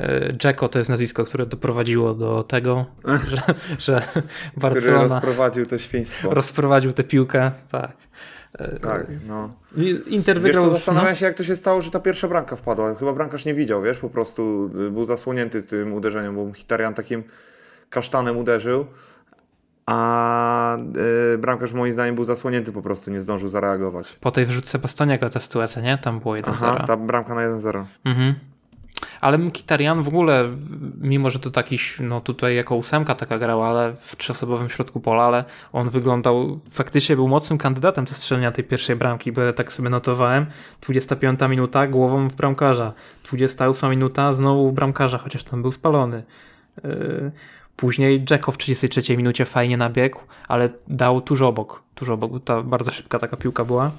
Y, 0.00 0.36
Jacko 0.44 0.68
to 0.68 0.78
jest 0.78 0.90
nazwisko, 0.90 1.24
które 1.24 1.46
doprowadziło 1.46 2.14
do 2.14 2.42
tego, 2.42 2.86
że, 3.30 3.42
że 3.78 4.02
Barcelona... 4.56 5.04
Który 5.04 5.14
rozprowadził 5.14 5.66
to 5.66 5.78
świństwo. 5.78 6.34
Rozprowadził 6.34 6.92
tę 6.92 7.04
piłkę, 7.04 7.52
tak. 7.70 7.96
Y, 8.60 8.80
tak, 8.80 9.06
no. 9.26 9.50
Inter 10.06 10.40
wygrał... 10.40 10.64
Wiesz 10.64 10.72
co, 10.72 10.74
zastanawiam 10.74 11.10
no. 11.10 11.16
się, 11.16 11.26
jak 11.26 11.36
to 11.36 11.44
się 11.44 11.56
stało, 11.56 11.82
że 11.82 11.90
ta 11.90 12.00
pierwsza 12.00 12.28
bramka 12.28 12.56
wpadła. 12.56 12.94
Chyba 12.94 13.12
bramkarz 13.12 13.44
nie 13.44 13.54
widział, 13.54 13.82
wiesz, 13.82 13.98
po 13.98 14.10
prostu 14.10 14.70
był 14.90 15.04
zasłonięty 15.04 15.62
tym 15.62 15.92
uderzeniem, 15.92 16.36
bo 16.36 16.52
Hitarian 16.52 16.94
takim 16.94 17.24
kasztanem 17.90 18.36
uderzył 18.36 18.86
a 19.86 19.96
yy, 20.76 21.38
bramkarz 21.38 21.72
moim 21.72 21.92
zdaniem 21.92 22.14
był 22.14 22.24
zasłonięty 22.24 22.72
po 22.72 22.82
prostu, 22.82 23.10
nie 23.10 23.20
zdążył 23.20 23.48
zareagować. 23.48 24.16
Po 24.20 24.30
tej 24.30 24.46
wrzutce 24.46 24.78
Bastoniego 24.78 25.30
ta 25.30 25.40
sytuacja, 25.40 25.82
nie? 25.82 25.98
Tam 25.98 26.20
było 26.20 26.34
1-0. 26.34 26.50
Aha, 26.52 26.84
ta 26.86 26.96
bramka 26.96 27.34
na 27.34 27.40
1-0. 27.40 27.84
Mhm. 28.04 28.34
Ale 29.20 29.38
Mkhitaryan 29.38 30.02
w 30.02 30.08
ogóle, 30.08 30.48
mimo 31.00 31.30
że 31.30 31.38
to 31.38 31.50
taki, 31.50 31.78
no 32.00 32.20
tutaj 32.20 32.56
jako 32.56 32.76
ósemka 32.76 33.14
taka 33.14 33.38
grała, 33.38 33.68
ale 33.68 33.94
w 34.00 34.16
trzyosobowym 34.16 34.68
środku 34.68 35.00
pola, 35.00 35.24
ale 35.24 35.44
on 35.72 35.88
wyglądał, 35.88 36.60
faktycznie 36.70 37.16
był 37.16 37.28
mocnym 37.28 37.58
kandydatem 37.58 38.04
do 38.04 38.14
strzelenia 38.14 38.52
tej 38.52 38.64
pierwszej 38.64 38.96
bramki, 38.96 39.32
bo 39.32 39.40
ja 39.40 39.52
tak 39.52 39.72
sobie 39.72 39.90
notowałem. 39.90 40.46
25 40.82 41.40
minuta 41.48 41.86
głową 41.86 42.28
w 42.28 42.34
bramkarza, 42.34 42.92
28 43.24 43.90
minuta 43.90 44.32
znowu 44.32 44.68
w 44.70 44.72
bramkarza, 44.72 45.18
chociaż 45.18 45.44
tam 45.44 45.62
był 45.62 45.72
spalony. 45.72 46.22
Później 47.76 48.24
Jacko 48.30 48.52
w 48.52 48.58
33 48.58 49.16
minucie 49.16 49.44
fajnie 49.44 49.76
nabiegł, 49.76 50.20
ale 50.48 50.70
dał 50.88 51.20
tuż 51.20 51.42
obok. 51.42 51.82
Tuż 51.94 52.08
obok. 52.08 52.44
Ta 52.44 52.62
bardzo 52.62 52.92
szybka 52.92 53.18
taka 53.18 53.36
piłka 53.36 53.64
była. 53.64 53.90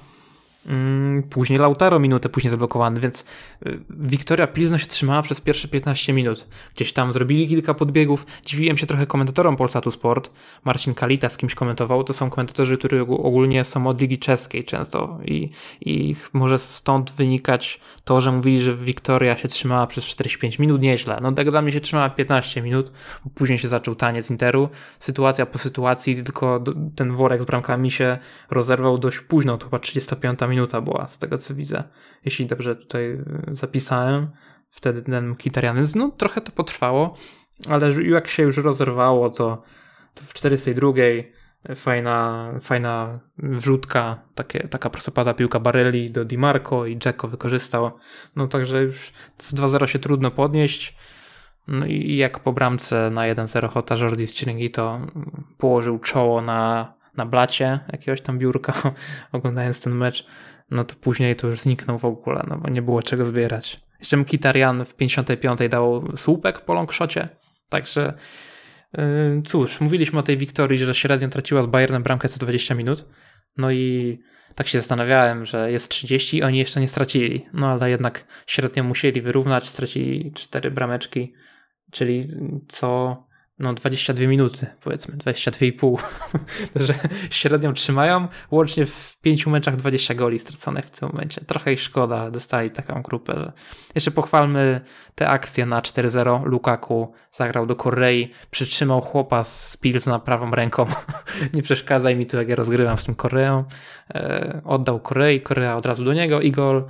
Mm, 0.66 1.22
później 1.22 1.58
Lautaro 1.58 1.98
minutę 1.98 2.28
później 2.28 2.50
zablokowany, 2.50 3.00
więc 3.00 3.24
y, 3.66 3.78
Wiktoria 3.90 4.46
Pilzno 4.46 4.78
się 4.78 4.86
trzymała 4.86 5.22
przez 5.22 5.40
pierwsze 5.40 5.68
15 5.68 6.12
minut. 6.12 6.46
Gdzieś 6.74 6.92
tam 6.92 7.12
zrobili 7.12 7.48
kilka 7.48 7.74
podbiegów. 7.74 8.26
Dziwiłem 8.46 8.78
się 8.78 8.86
trochę 8.86 9.06
komentatorom 9.06 9.56
Polsatu 9.56 9.90
Sport. 9.90 10.30
Marcin 10.64 10.94
Kalita 10.94 11.28
z 11.28 11.36
kimś 11.36 11.54
komentował. 11.54 12.04
To 12.04 12.12
są 12.12 12.30
komentatorzy, 12.30 12.78
którzy 12.78 13.00
ogólnie 13.02 13.64
są 13.64 13.86
od 13.86 14.00
Ligi 14.00 14.18
Czeskiej 14.18 14.64
często 14.64 15.18
i, 15.24 15.50
i 15.80 16.14
może 16.32 16.58
stąd 16.58 17.10
wynikać 17.12 17.80
to, 18.04 18.20
że 18.20 18.32
mówili, 18.32 18.60
że 18.60 18.76
Wiktoria 18.76 19.36
się 19.36 19.48
trzymała 19.48 19.86
przez 19.86 20.04
45 20.04 20.58
minut 20.58 20.82
nieźle. 20.82 21.18
No 21.22 21.32
tak 21.32 21.50
dla 21.50 21.62
mnie 21.62 21.72
się 21.72 21.80
trzymała 21.80 22.10
15 22.10 22.62
minut, 22.62 22.92
bo 23.24 23.30
później 23.34 23.58
się 23.58 23.68
zaczął 23.68 23.94
taniec 23.94 24.30
Interu. 24.30 24.68
Sytuacja 24.98 25.46
po 25.46 25.58
sytuacji, 25.58 26.22
tylko 26.24 26.64
ten 26.96 27.12
worek 27.12 27.42
z 27.42 27.44
bramkami 27.44 27.90
się 27.90 28.18
rozerwał 28.50 28.98
dość 28.98 29.20
późno, 29.20 29.58
to 29.58 29.66
chyba 29.66 29.78
35 29.78 30.40
minuta 30.40 30.55
była, 30.80 31.08
z 31.08 31.18
tego 31.18 31.38
co 31.38 31.54
widzę, 31.54 31.84
jeśli 32.24 32.46
dobrze 32.46 32.76
tutaj 32.76 33.04
y, 33.04 33.22
zapisałem. 33.52 34.30
Wtedy 34.70 35.02
ten 35.02 35.36
Kitarianyzm, 35.36 35.98
no 35.98 36.10
trochę 36.10 36.40
to 36.40 36.52
potrwało, 36.52 37.16
ale 37.68 37.92
jak 38.02 38.28
się 38.28 38.42
już 38.42 38.56
rozerwało, 38.56 39.30
to, 39.30 39.62
to 40.14 40.24
w 40.24 40.34
42 40.34 40.92
fajna, 41.74 42.50
fajna 42.60 43.20
wrzutka, 43.38 44.22
takie, 44.34 44.68
taka 44.68 44.90
prostopada 44.90 45.34
piłka 45.34 45.60
Barelli 45.60 46.10
do 46.10 46.24
Di 46.24 46.38
Marco 46.38 46.86
i 46.86 46.98
Dzeko 46.98 47.28
wykorzystał. 47.28 47.90
No 48.36 48.46
także 48.46 48.82
już 48.82 49.12
z 49.38 49.54
2-0 49.54 49.86
się 49.86 49.98
trudno 49.98 50.30
podnieść. 50.30 50.96
No 51.68 51.86
i 51.86 52.16
jak 52.16 52.40
po 52.40 52.52
bramce 52.52 53.10
na 53.10 53.22
1-0 53.22 53.68
Hota 53.68 53.96
Jordi 53.96 54.26
z 54.26 54.34
to 54.72 55.00
położył 55.58 55.98
czoło 55.98 56.42
na, 56.42 56.94
na 57.16 57.26
blacie 57.26 57.80
jakiegoś 57.92 58.20
tam 58.20 58.38
biurka, 58.38 58.72
oglądając 59.32 59.82
ten 59.82 59.94
mecz, 59.94 60.26
no 60.70 60.84
to 60.84 60.94
później 60.94 61.36
to 61.36 61.46
już 61.46 61.60
zniknął 61.60 61.98
w 61.98 62.04
ogóle, 62.04 62.44
no 62.48 62.58
bo 62.58 62.70
nie 62.70 62.82
było 62.82 63.02
czego 63.02 63.24
zbierać. 63.24 63.78
Jeszcze 63.98 64.16
Mkhitaryan 64.16 64.84
w 64.84 64.94
55 64.94 65.58
dał 65.70 66.16
słupek 66.16 66.60
po 66.60 66.74
longshocie, 66.74 67.28
także 67.68 68.14
yy, 68.92 69.42
cóż, 69.44 69.80
mówiliśmy 69.80 70.18
o 70.18 70.22
tej 70.22 70.36
Wiktorii, 70.36 70.78
że 70.78 70.94
średnio 70.94 71.28
traciła 71.28 71.62
z 71.62 71.66
Bayernem 71.66 72.02
bramkę 72.02 72.28
co 72.28 72.38
20 72.38 72.74
minut, 72.74 73.06
no 73.56 73.70
i 73.70 74.18
tak 74.54 74.68
się 74.68 74.78
zastanawiałem, 74.78 75.44
że 75.44 75.72
jest 75.72 75.88
30, 75.88 76.42
oni 76.42 76.58
jeszcze 76.58 76.80
nie 76.80 76.88
stracili, 76.88 77.46
no 77.52 77.68
ale 77.68 77.90
jednak 77.90 78.24
średnio 78.46 78.84
musieli 78.84 79.22
wyrównać, 79.22 79.68
stracili 79.68 80.32
4 80.32 80.70
brameczki, 80.70 81.34
czyli 81.92 82.24
co 82.68 83.16
no 83.58 83.74
22 83.74 84.26
minuty, 84.26 84.66
powiedzmy, 84.80 85.16
22,5, 85.16 86.02
że 86.86 86.94
średnią 87.30 87.72
trzymają, 87.72 88.28
łącznie 88.50 88.86
w 88.86 89.18
pięciu 89.20 89.50
meczach 89.50 89.76
20 89.76 90.14
goli 90.14 90.38
straconych 90.38 90.86
w 90.86 90.90
tym 90.90 91.08
momencie. 91.08 91.40
Trochę 91.40 91.72
ich 91.72 91.80
szkoda, 91.80 92.30
dostali 92.30 92.70
taką 92.70 93.02
grupę. 93.02 93.52
Jeszcze 93.94 94.10
pochwalmy 94.10 94.80
te 95.14 95.28
akcje 95.28 95.66
na 95.66 95.80
4-0. 95.80 96.44
Lukaku 96.44 97.12
zagrał 97.32 97.66
do 97.66 97.76
Korei, 97.76 98.32
przytrzymał 98.50 99.00
chłopa 99.00 99.44
z 99.44 99.78
na 100.06 100.18
prawą 100.18 100.50
ręką. 100.50 100.86
Nie 101.54 101.62
przeszkadzaj 101.62 102.16
mi 102.16 102.26
tu, 102.26 102.36
jak 102.36 102.48
ja 102.48 102.56
rozgrywam 102.56 102.98
z 102.98 103.04
tym 103.04 103.14
Koreą. 103.14 103.64
E, 104.14 104.60
oddał 104.64 105.00
Korei, 105.00 105.40
Korea 105.40 105.76
od 105.76 105.86
razu 105.86 106.04
do 106.04 106.12
niego 106.12 106.40
i 106.40 106.52
gol. 106.52 106.84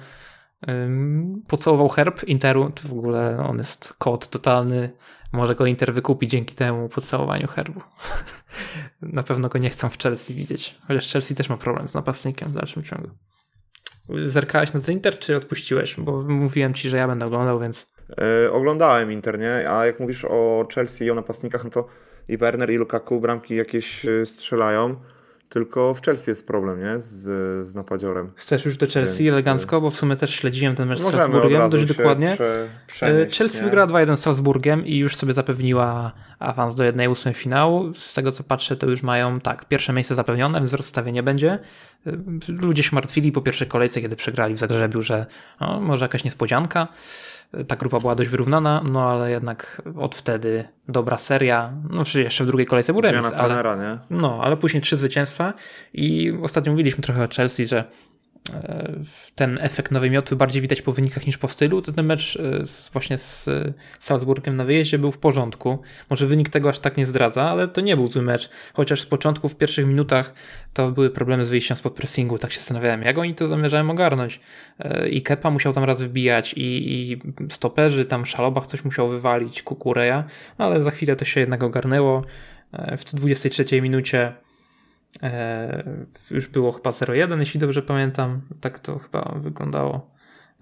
Pocałował 1.48 1.88
herb 1.88 2.24
Interu, 2.24 2.72
w 2.84 2.92
ogóle 2.92 3.44
on 3.48 3.58
jest 3.58 3.94
kod 3.98 4.28
totalny 4.28 4.90
może 5.36 5.54
go 5.54 5.66
Inter 5.66 5.94
wykupi 5.94 6.26
dzięki 6.26 6.54
temu 6.54 6.88
pocałowaniu 6.88 7.46
herbu. 7.46 7.80
Na 9.02 9.22
pewno 9.22 9.48
go 9.48 9.58
nie 9.58 9.70
chcą 9.70 9.88
w 9.88 9.98
Chelsea 9.98 10.34
widzieć. 10.34 10.74
Chociaż 10.88 11.12
Chelsea 11.12 11.34
też 11.34 11.48
ma 11.48 11.56
problem 11.56 11.88
z 11.88 11.94
napastnikiem 11.94 12.48
w 12.48 12.52
dalszym 12.52 12.82
ciągu. 12.82 13.08
Zerkałeś 14.26 14.72
na 14.72 14.80
Inter, 14.88 15.18
czy 15.18 15.36
odpuściłeś? 15.36 15.94
Bo 15.98 16.22
mówiłem 16.22 16.74
ci, 16.74 16.88
że 16.90 16.96
ja 16.96 17.08
będę 17.08 17.26
oglądał, 17.26 17.60
więc. 17.60 17.86
Yy, 18.42 18.52
oglądałem 18.52 19.12
Inter, 19.12 19.38
nie? 19.38 19.70
A 19.70 19.86
jak 19.86 20.00
mówisz 20.00 20.24
o 20.24 20.66
Chelsea 20.74 21.04
i 21.04 21.10
o 21.10 21.14
napastnikach, 21.14 21.64
no 21.64 21.70
to 21.70 21.88
i 22.28 22.36
Werner 22.36 22.70
i 22.70 22.76
Lukaku 22.76 23.20
bramki 23.20 23.56
jakieś 23.56 24.04
y, 24.04 24.26
strzelają. 24.26 24.96
Tylko 25.48 25.94
w 25.94 26.02
Chelsea 26.02 26.30
jest 26.30 26.46
problem, 26.46 26.80
nie? 26.80 26.98
Z, 26.98 27.66
z 27.66 27.74
napadziorem. 27.74 28.30
Chcesz 28.36 28.64
już 28.64 28.76
do 28.76 28.86
Chelsea 28.86 29.24
Więc... 29.24 29.32
elegancko, 29.32 29.80
bo 29.80 29.90
w 29.90 29.96
sumie 29.96 30.16
też 30.16 30.34
śledziłem 30.34 30.74
ten 30.74 30.88
mecz 30.88 30.98
z 30.98 31.12
Salzburgiem 31.12 31.70
dość 31.70 31.84
dokładnie. 31.84 32.36
Prze, 32.86 33.26
Chelsea 33.38 33.58
nie? 33.58 33.64
wygrała 33.64 33.86
2-1 33.86 34.16
z 34.16 34.20
Salzburgiem 34.20 34.86
i 34.86 34.96
już 34.96 35.16
sobie 35.16 35.32
zapewniła 35.32 36.12
awans 36.38 36.74
do 36.74 36.84
1-8 36.84 37.34
finału. 37.34 37.94
Z 37.94 38.14
tego 38.14 38.32
co 38.32 38.44
patrzę, 38.44 38.76
to 38.76 38.86
już 38.86 39.02
mają 39.02 39.40
tak, 39.40 39.68
pierwsze 39.68 39.92
miejsce 39.92 40.14
zapewnione, 40.14 40.58
więc 40.58 40.72
rozstawienie 40.72 41.22
będzie. 41.22 41.58
Ludzie 42.48 42.82
się 42.82 42.90
martwili 42.94 43.32
po 43.32 43.42
pierwszej 43.42 43.68
kolejce, 43.68 44.00
kiedy 44.00 44.16
przegrali 44.16 44.54
w 44.54 44.58
Zagrzebiu, 44.58 45.02
że 45.02 45.26
no, 45.60 45.80
może 45.80 46.04
jakaś 46.04 46.24
niespodzianka 46.24 46.88
ta 47.68 47.76
grupa 47.76 48.00
była 48.00 48.14
dość 48.14 48.30
wyrównana, 48.30 48.84
no 48.90 49.08
ale 49.10 49.30
jednak 49.30 49.82
od 49.96 50.14
wtedy 50.14 50.64
dobra 50.88 51.18
seria, 51.18 51.72
no 51.90 52.04
czy 52.04 52.22
jeszcze 52.22 52.44
w 52.44 52.46
drugiej 52.46 52.66
kolejce 52.66 52.92
był 52.92 53.02
remis, 53.02 53.32
ale, 53.36 53.76
nie? 53.78 53.98
no, 54.10 54.40
ale 54.42 54.56
później 54.56 54.82
trzy 54.82 54.96
zwycięstwa 54.96 55.52
i 55.94 56.32
ostatnio 56.42 56.72
mówiliśmy 56.72 57.02
trochę 57.02 57.24
o 57.24 57.28
Chelsea, 57.36 57.66
że 57.66 57.84
ten 59.34 59.58
efekt 59.60 59.92
nowej 59.92 60.10
miotły 60.10 60.36
bardziej 60.36 60.62
widać 60.62 60.82
po 60.82 60.92
wynikach 60.92 61.26
niż 61.26 61.38
po 61.38 61.48
stylu, 61.48 61.82
to 61.82 61.92
ten 61.92 62.06
mecz 62.06 62.36
e, 62.36 62.66
z, 62.66 62.90
właśnie 62.90 63.18
z 63.18 63.48
Salzburgiem 63.98 64.56
na 64.56 64.64
wyjeździe 64.64 64.98
był 64.98 65.12
w 65.12 65.18
porządku. 65.18 65.78
Może 66.10 66.26
wynik 66.26 66.48
tego 66.48 66.68
aż 66.68 66.78
tak 66.78 66.96
nie 66.96 67.06
zdradza, 67.06 67.42
ale 67.42 67.68
to 67.68 67.80
nie 67.80 67.96
był 67.96 68.06
zły 68.06 68.22
mecz. 68.22 68.50
Chociaż 68.74 69.00
z 69.00 69.06
początku, 69.06 69.48
w 69.48 69.56
pierwszych 69.56 69.86
minutach 69.86 70.34
to 70.72 70.90
były 70.90 71.10
problemy 71.10 71.44
z 71.44 71.48
wyjściem 71.48 71.76
spod 71.76 71.94
pressingu. 71.94 72.38
Tak 72.38 72.52
się 72.52 72.58
zastanawiałem, 72.58 73.02
jak 73.02 73.18
oni 73.18 73.34
to 73.34 73.48
zamierzają 73.48 73.90
ogarnąć. 73.90 74.40
E, 74.78 75.08
I 75.08 75.22
Kepa 75.22 75.50
musiał 75.50 75.72
tam 75.72 75.84
raz 75.84 76.02
wbijać 76.02 76.54
i, 76.54 76.92
i 76.92 77.20
stoperzy, 77.50 78.04
tam 78.04 78.26
Szalobach 78.26 78.66
coś 78.66 78.84
musiał 78.84 79.08
wywalić, 79.08 79.62
Kukureja, 79.62 80.24
ale 80.58 80.82
za 80.82 80.90
chwilę 80.90 81.16
to 81.16 81.24
się 81.24 81.40
jednak 81.40 81.62
ogarnęło. 81.62 82.22
W 82.98 83.04
23 83.04 83.82
minucie 83.82 84.32
E, 84.42 84.45
już 86.30 86.48
było 86.48 86.72
chyba 86.72 86.90
0-1, 86.90 87.40
jeśli 87.40 87.60
dobrze 87.60 87.82
pamiętam. 87.82 88.40
Tak 88.60 88.78
to 88.78 88.98
chyba 88.98 89.34
wyglądało. 89.36 90.10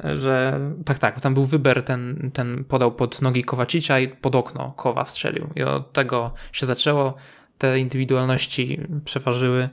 E, 0.05 0.17
że 0.17 0.61
tak, 0.85 0.99
tak, 0.99 1.21
tam 1.21 1.35
był 1.35 1.45
wyber, 1.45 1.83
ten, 1.83 2.31
ten 2.35 2.65
podał 2.65 2.93
pod 2.93 3.23
nogi 3.23 3.45
Kowacicia 3.45 4.01
i 4.01 4.09
pod 4.09 4.35
okno 4.35 4.73
Kowa 4.77 5.05
strzelił. 5.05 5.49
I 5.57 5.63
od 5.63 5.93
tego 5.93 6.35
się 6.53 6.67
zaczęło. 6.67 7.15
Te 7.59 7.79
indywidualności 7.79 8.81
przeważyły. 9.05 9.69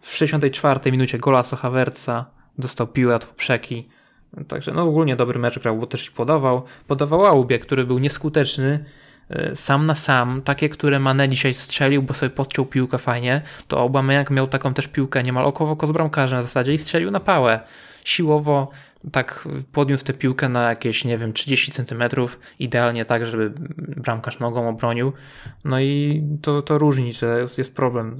W 0.00 0.14
64 0.14 0.92
minucie 0.92 1.18
gola 1.18 1.42
Havertza 1.42 2.26
dostał 2.58 2.86
piłę 2.86 3.16
od 3.16 3.24
poprzeki. 3.24 3.88
Także 4.48 4.72
no 4.72 4.82
ogólnie 4.82 5.16
dobry 5.16 5.38
mecz 5.38 5.58
grał, 5.58 5.78
bo 5.78 5.86
też 5.86 6.10
podawał. 6.10 6.62
Podawał 6.86 7.26
Aubie, 7.26 7.58
który 7.58 7.84
był 7.84 7.98
nieskuteczny 7.98 8.84
E, 8.84 9.01
sam 9.54 9.86
na 9.86 9.94
sam, 9.94 10.42
takie, 10.42 10.68
które 10.68 10.98
Mane 10.98 11.28
dzisiaj 11.28 11.54
strzelił, 11.54 12.02
bo 12.02 12.14
sobie 12.14 12.30
podciął 12.30 12.66
piłkę 12.66 12.98
fajnie, 12.98 13.42
to 13.68 13.80
Aubameyang 13.80 14.30
miał 14.30 14.46
taką 14.46 14.74
też 14.74 14.88
piłkę 14.88 15.22
niemal 15.22 15.44
oko 15.44 15.66
w 15.66 15.70
oko 15.70 15.86
z 15.86 15.92
bramkarzem 15.92 16.42
zasadzie 16.42 16.74
i 16.74 16.78
strzelił 16.78 17.10
na 17.10 17.20
pałę. 17.20 17.60
Siłowo 18.04 18.70
tak 19.12 19.48
podniósł 19.72 20.04
tę 20.04 20.12
piłkę 20.12 20.48
na 20.48 20.68
jakieś, 20.68 21.04
nie 21.04 21.18
wiem, 21.18 21.32
30 21.32 21.72
centymetrów, 21.72 22.38
idealnie 22.58 23.04
tak, 23.04 23.26
żeby 23.26 23.52
bramkarz 23.78 24.38
nogą 24.38 24.68
obronił. 24.68 25.12
No 25.64 25.80
i 25.80 26.22
to, 26.42 26.62
to 26.62 26.78
różni, 26.78 27.12
że 27.12 27.46
jest, 27.58 27.76
problem 27.76 28.16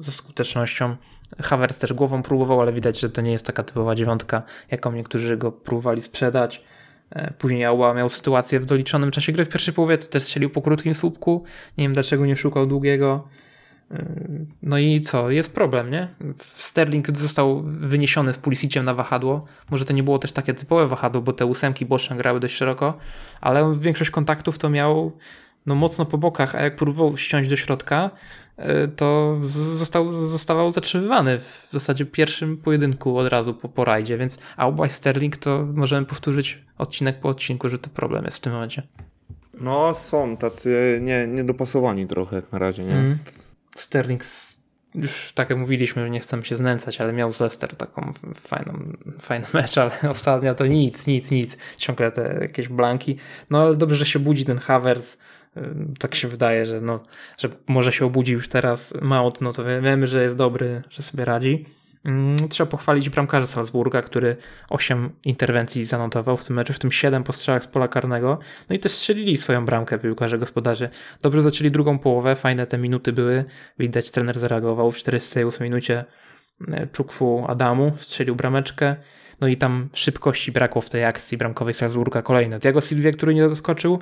ze 0.00 0.12
skutecznością. 0.12 0.96
Havertz 1.42 1.78
też 1.78 1.92
głową 1.92 2.22
próbował, 2.22 2.60
ale 2.60 2.72
widać, 2.72 3.00
że 3.00 3.10
to 3.10 3.20
nie 3.20 3.32
jest 3.32 3.46
taka 3.46 3.62
typowa 3.62 3.94
dziewiątka, 3.94 4.42
jaką 4.70 4.92
niektórzy 4.92 5.36
go 5.36 5.52
próbowali 5.52 6.02
sprzedać. 6.02 6.62
E, 7.10 7.30
później 7.30 7.64
Auba 7.64 7.94
miał 7.94 8.08
sytuację 8.08 8.60
w 8.60 8.64
doliczonym 8.64 9.10
czasie 9.10 9.32
gry 9.32 9.44
w 9.44 9.48
pierwszej 9.48 9.74
połowie, 9.74 9.98
to 9.98 10.06
też 10.06 10.22
strzelił 10.22 10.50
po 10.50 10.62
krótkim 10.62 10.94
słupku. 10.94 11.44
Nie 11.78 11.84
wiem 11.84 11.92
dlaczego 11.92 12.26
nie 12.26 12.36
szukał 12.36 12.66
długiego. 12.66 13.28
E, 13.90 14.04
no 14.62 14.78
i 14.78 15.00
co? 15.00 15.30
Jest 15.30 15.54
problem, 15.54 15.90
nie? 15.90 16.08
Sterling 16.38 17.16
został 17.18 17.62
wyniesiony 17.62 18.32
z 18.32 18.38
Pulisiciem 18.38 18.84
na 18.84 18.94
wahadło. 18.94 19.44
Może 19.70 19.84
to 19.84 19.92
nie 19.92 20.02
było 20.02 20.18
też 20.18 20.32
takie 20.32 20.54
typowe 20.54 20.86
wahadło, 20.86 21.22
bo 21.22 21.32
te 21.32 21.46
ósemki 21.46 21.86
boczne 21.86 22.16
grały 22.16 22.40
dość 22.40 22.54
szeroko, 22.56 22.98
ale 23.40 23.74
większość 23.78 24.10
kontaktów 24.10 24.58
to 24.58 24.70
miał 24.70 25.12
no, 25.66 25.74
mocno 25.74 26.06
po 26.06 26.18
bokach, 26.18 26.54
a 26.54 26.62
jak 26.62 26.76
próbował 26.76 27.16
ściąć 27.16 27.48
do 27.48 27.56
środka, 27.56 28.10
e, 28.56 28.88
to 28.88 29.38
został, 29.76 30.12
zostawał 30.12 30.72
zatrzymywany 30.72 31.40
w 31.40 31.68
zasadzie 31.72 32.06
pierwszym 32.06 32.56
pojedynku 32.56 33.18
od 33.18 33.28
razu 33.28 33.54
po, 33.54 33.68
po 33.68 33.84
rajdzie, 33.84 34.18
więc 34.18 34.38
Auba 34.56 34.86
i 34.86 34.90
Sterling 34.90 35.36
to 35.36 35.66
możemy 35.74 36.06
powtórzyć 36.06 36.64
odcinek 36.78 37.20
po 37.20 37.28
odcinku, 37.28 37.68
że 37.68 37.78
to 37.78 37.90
problem 37.90 38.24
jest 38.24 38.36
w 38.36 38.40
tym 38.40 38.52
momencie. 38.52 38.82
No 39.60 39.94
są 39.94 40.36
tacy 40.36 41.00
nie, 41.02 41.26
niedopasowani 41.26 42.06
trochę 42.06 42.36
jak 42.36 42.52
na 42.52 42.58
razie, 42.58 42.84
nie? 42.84 42.92
Mm. 42.92 43.18
Sterling 43.76 44.24
już 44.96 45.32
tak 45.34 45.50
jak 45.50 45.58
mówiliśmy, 45.58 46.10
nie 46.10 46.20
chcemy 46.20 46.44
się 46.44 46.56
znęcać, 46.56 47.00
ale 47.00 47.12
miał 47.12 47.32
z 47.32 47.40
Leicester 47.40 47.76
taką 47.76 48.12
fajną, 48.34 48.92
fajny 49.20 49.46
mecz, 49.54 49.78
ale 49.78 49.90
ostatnio 50.10 50.54
to 50.54 50.66
nic, 50.66 51.06
nic, 51.06 51.30
nic. 51.30 51.56
Ciągle 51.76 52.12
te 52.12 52.38
jakieś 52.40 52.68
blanki. 52.68 53.16
No 53.50 53.62
ale 53.62 53.76
dobrze, 53.76 53.96
że 53.96 54.06
się 54.06 54.18
budzi 54.18 54.44
ten 54.44 54.58
Havertz 54.58 55.18
tak 55.98 56.14
się 56.14 56.28
wydaje, 56.28 56.66
że, 56.66 56.80
no, 56.80 57.00
że 57.38 57.48
może 57.68 57.92
się 57.92 58.06
obudzi 58.06 58.32
już 58.32 58.48
teraz 58.48 58.94
Mount, 59.02 59.40
no 59.40 59.52
to 59.52 59.64
wiemy, 59.64 60.06
że 60.06 60.22
jest 60.22 60.36
dobry, 60.36 60.82
że 60.90 61.02
sobie 61.02 61.24
radzi. 61.24 61.64
Trzeba 62.48 62.70
pochwalić 62.70 63.10
bramkarza 63.10 63.46
Salzburga, 63.46 64.02
który 64.02 64.36
8 64.70 65.10
interwencji 65.24 65.84
zanotował 65.84 66.36
w 66.36 66.44
tym 66.44 66.56
meczu, 66.56 66.72
w 66.72 66.78
tym 66.78 66.92
7 66.92 67.24
po 67.24 67.32
strzałach 67.32 67.62
z 67.62 67.66
pola 67.66 67.88
karnego. 67.88 68.38
No 68.68 68.76
i 68.76 68.78
też 68.78 68.92
strzelili 68.92 69.36
swoją 69.36 69.64
bramkę 69.64 69.98
piłkarze 69.98 70.38
gospodarzy. 70.38 70.88
Dobrze 71.22 71.42
zaczęli 71.42 71.70
drugą 71.70 71.98
połowę, 71.98 72.36
fajne 72.36 72.66
te 72.66 72.78
minuty 72.78 73.12
były. 73.12 73.44
Widać, 73.78 74.10
trener 74.10 74.38
zareagował 74.38 74.90
w 74.90 74.96
48 74.96 75.64
minucie. 75.64 76.04
E, 76.68 76.86
Czukwu 76.86 77.44
Adamu 77.48 77.92
strzelił 77.98 78.36
brameczkę. 78.36 78.96
No 79.40 79.48
i 79.48 79.56
tam 79.56 79.88
szybkości 79.92 80.52
brakło 80.52 80.82
w 80.82 80.90
tej 80.90 81.04
akcji 81.04 81.38
bramkowej 81.38 81.74
Salzburga 81.74 82.22
kolejne. 82.22 82.58
Diego 82.58 82.80
Silvia, 82.80 83.10
który 83.10 83.34
nie 83.34 83.48
doskoczył, 83.48 83.98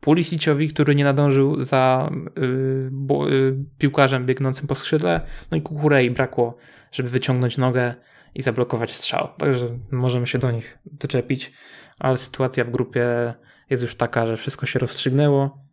Pulisiciowi, 0.00 0.68
który 0.68 0.94
nie 0.94 1.04
nadążył 1.04 1.64
za 1.64 2.10
yy, 2.36 2.88
bo, 2.92 3.28
yy, 3.28 3.56
piłkarzem 3.78 4.26
biegnącym 4.26 4.66
po 4.66 4.74
skrzydle, 4.74 5.20
no 5.50 5.56
i 5.56 5.62
Kukurei 5.62 6.10
brakło, 6.10 6.56
żeby 6.92 7.08
wyciągnąć 7.08 7.56
nogę 7.56 7.94
i 8.34 8.42
zablokować 8.42 8.94
strzał. 8.94 9.28
Także 9.38 9.66
możemy 9.90 10.26
się 10.26 10.38
do 10.38 10.50
nich 10.50 10.78
doczepić, 10.86 11.52
ale 11.98 12.18
sytuacja 12.18 12.64
w 12.64 12.70
grupie 12.70 13.34
jest 13.70 13.82
już 13.82 13.94
taka, 13.94 14.26
że 14.26 14.36
wszystko 14.36 14.66
się 14.66 14.78
rozstrzygnęło, 14.78 15.68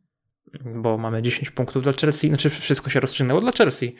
bo 0.63 0.97
mamy 0.97 1.21
10 1.21 1.51
punktów 1.51 1.83
dla 1.83 1.93
Chelsea, 1.93 2.29
znaczy 2.29 2.49
wszystko 2.49 2.89
się 2.89 2.99
rozstrzygnęło 2.99 3.41
dla 3.41 3.51
Chelsea. 3.51 3.95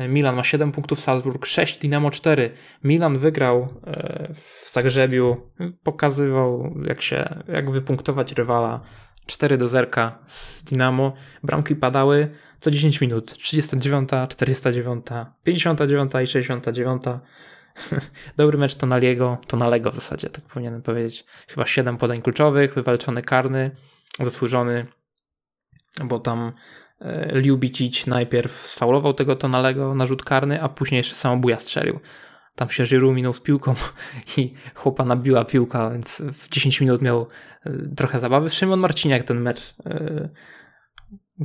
Milan 0.00 0.36
ma 0.36 0.44
7 0.44 0.72
punktów, 0.72 1.00
Salzburg 1.00 1.46
6, 1.46 1.78
Dynamo 1.78 2.10
4. 2.10 2.50
Milan 2.84 3.18
wygrał 3.18 3.68
e, 3.86 4.34
w 4.34 4.72
Zagrzebiu, 4.72 5.36
pokazywał 5.82 6.74
jak 6.84 7.02
się, 7.02 7.42
jak 7.48 7.70
wypunktować 7.70 8.32
rywala 8.32 8.80
4 9.30 9.58
do 9.58 9.68
0 9.68 9.88
z 10.26 10.64
Dynamo. 10.64 11.12
Bramki 11.42 11.76
padały 11.76 12.28
co 12.60 12.70
10 12.70 13.00
minut. 13.00 13.32
39, 13.32 14.08
49, 14.28 15.06
59 15.44 16.12
i 16.24 16.26
69. 16.26 17.02
Dobry 18.36 18.58
mecz 18.58 18.74
Tonaliego, 18.74 19.38
Tonalego 19.46 19.90
w 19.90 19.94
zasadzie, 19.94 20.30
tak 20.30 20.44
powinienem 20.44 20.82
powiedzieć. 20.82 21.24
Chyba 21.48 21.66
7 21.66 21.96
podań 21.96 22.22
kluczowych, 22.22 22.74
wywalczony 22.74 23.22
karny, 23.22 23.70
zasłużony, 24.18 24.86
bo 26.04 26.18
tam 26.18 26.52
e, 27.00 27.40
Liubicic 27.40 28.06
najpierw 28.06 28.52
sfaulował 28.52 29.14
tego 29.14 29.36
Tonalego 29.36 29.94
na 29.94 30.06
rzut 30.06 30.24
karny, 30.24 30.62
a 30.62 30.68
później 30.68 30.98
jeszcze 30.98 31.14
samobuja 31.14 31.60
strzelił. 31.60 32.00
Tam 32.54 32.70
się 32.70 32.84
Żyru 32.84 33.12
minął 33.12 33.32
z 33.32 33.40
piłką 33.40 33.74
i 34.36 34.54
chłopa 34.74 35.04
nabiła 35.04 35.44
piłka, 35.44 35.90
więc 35.90 36.22
w 36.32 36.48
10 36.48 36.80
minut 36.80 37.02
miał 37.02 37.26
trochę 37.96 38.20
zabawy. 38.20 38.50
Szymon 38.50 38.80
Marciniak 38.80 39.24
ten 39.24 39.40
mecz 39.40 39.74
y, 39.86 40.28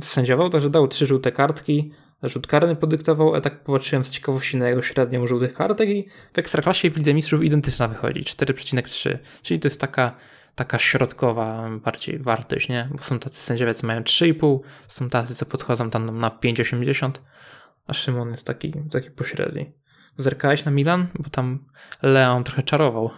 sędziował, 0.02 0.50
także 0.50 0.70
dał 0.70 0.88
trzy 0.88 1.06
żółte 1.06 1.32
kartki, 1.32 1.92
rzut 2.22 2.46
karny 2.46 2.76
podyktował, 2.76 3.34
a 3.34 3.40
tak 3.40 3.64
popatrzyłem 3.64 4.04
z 4.04 4.10
ciekawości 4.10 4.56
na 4.56 4.68
jego 4.68 4.82
średnią 4.82 5.26
żółtych 5.26 5.54
kartek 5.54 5.88
i 5.88 6.08
w 6.34 6.38
Ekstraklasie 6.38 6.90
w 6.90 6.96
Lidze 6.96 7.14
Mistrzów 7.14 7.44
identyczna 7.44 7.88
wychodzi, 7.88 8.22
4,3, 8.22 9.18
czyli 9.42 9.60
to 9.60 9.66
jest 9.66 9.80
taka 9.80 10.14
taka 10.54 10.78
środkowa 10.78 11.70
bardziej 11.84 12.18
wartość, 12.18 12.68
nie? 12.68 12.88
Bo 12.92 13.02
są 13.02 13.18
tacy 13.18 13.40
sędziowie, 13.40 13.74
co 13.74 13.86
mają 13.86 14.00
3,5, 14.00 14.58
są 14.88 15.10
tacy, 15.10 15.34
co 15.34 15.46
podchodzą 15.46 15.90
tam 15.90 16.18
na 16.18 16.30
5,80, 16.30 17.10
a 17.86 17.94
Szymon 17.94 18.30
jest 18.30 18.46
taki, 18.46 18.72
taki 18.90 19.10
pośredni. 19.10 19.72
Zerkałeś 20.16 20.64
na 20.64 20.70
Milan? 20.70 21.06
Bo 21.18 21.30
tam 21.30 21.64
Leon 22.02 22.44
trochę 22.44 22.62
czarował. 22.62 23.10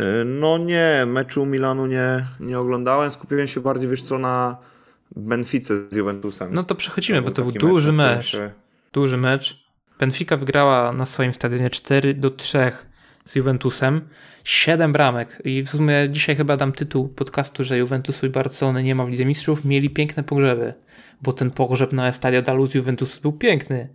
E, 0.00 0.24
no 0.24 0.58
nie, 0.58 1.04
meczu 1.06 1.46
Milanu 1.46 1.86
nie, 1.86 2.26
nie 2.40 2.58
oglądałem. 2.58 3.12
Skupiłem 3.12 3.48
się 3.48 3.60
bardziej, 3.60 3.88
wiesz 3.90 4.02
co, 4.02 4.18
na 4.18 4.56
Benfice 5.16 5.90
z 5.90 5.96
Juventusem. 5.96 6.54
No 6.54 6.64
to 6.64 6.74
przechodzimy, 6.74 7.18
to 7.18 7.24
bo 7.24 7.30
to 7.30 7.42
był 7.42 7.52
duży 7.52 7.92
mecz. 7.92 8.34
mecz. 8.34 8.52
Duży 8.92 9.16
mecz. 9.16 9.62
Benfica 9.98 10.36
wygrała 10.36 10.92
na 10.92 11.06
swoim 11.06 11.34
stadionie 11.34 11.70
4 11.70 12.14
do 12.14 12.30
3 12.30 12.72
z 13.24 13.36
Juventusem. 13.36 14.08
7 14.44 14.92
bramek. 14.92 15.42
I 15.44 15.62
w 15.62 15.68
sumie 15.68 16.08
dzisiaj 16.10 16.36
chyba 16.36 16.56
dam 16.56 16.72
tytuł 16.72 17.08
podcastu, 17.08 17.64
że 17.64 17.78
Juventusu 17.78 18.26
i 18.26 18.30
Barcelony 18.30 18.82
nie 18.82 18.94
ma 18.94 19.04
w 19.04 19.08
Lidze 19.08 19.24
Mistrzów. 19.24 19.64
Mieli 19.64 19.90
piękne 19.90 20.22
pogrzeby, 20.22 20.74
bo 21.22 21.32
ten 21.32 21.50
pogrzeb 21.50 21.92
na 21.92 22.08
Estadio 22.08 22.42
Daluz 22.42 22.74
Juventus 22.74 23.18
był 23.18 23.32
piękny. 23.32 23.88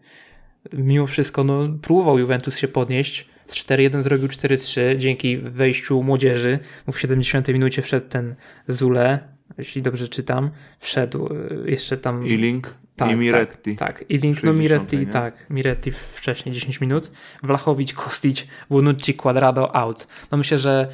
Mimo 0.74 1.08
wszystko, 1.08 1.44
no, 1.44 1.70
próbował 1.82 2.20
Juventus 2.20 2.58
się 2.58 2.68
podnieść 2.68 3.30
z 3.48 3.56
4-1 3.56 4.02
zrobił 4.02 4.28
4-3 4.28 4.98
dzięki 4.98 5.38
wejściu 5.38 6.04
młodzieży. 6.04 6.60
W 6.92 7.00
70 7.00 7.48
minucie 7.48 7.82
wszedł 7.82 8.08
ten 8.10 8.36
Zule, 8.68 9.20
jeśli 9.58 9.82
dobrze 9.82 10.08
czytam. 10.08 10.50
Wszedł 10.80 11.34
y, 11.34 11.72
jeszcze 11.72 11.98
tam. 11.98 12.28
Ilink 12.28 12.74
tak, 12.96 13.12
i 13.12 13.16
Miretti. 13.16 13.76
Tak, 13.76 14.00
tak. 14.00 14.10
Ilink, 14.10 14.44
no 14.44 14.54
Miretti, 14.54 14.98
nie? 14.98 15.06
tak. 15.06 15.50
Miretti 15.50 15.92
wcześniej 15.92 16.56
10 16.56 16.82
minut. 16.82 17.12
Vlachowicz, 17.44 17.94
Kostic, 17.94 18.48
Bonucci, 18.70 19.14
Quadrado 19.14 19.76
out. 19.76 20.08
No 20.32 20.38
myślę, 20.38 20.58
że 20.58 20.88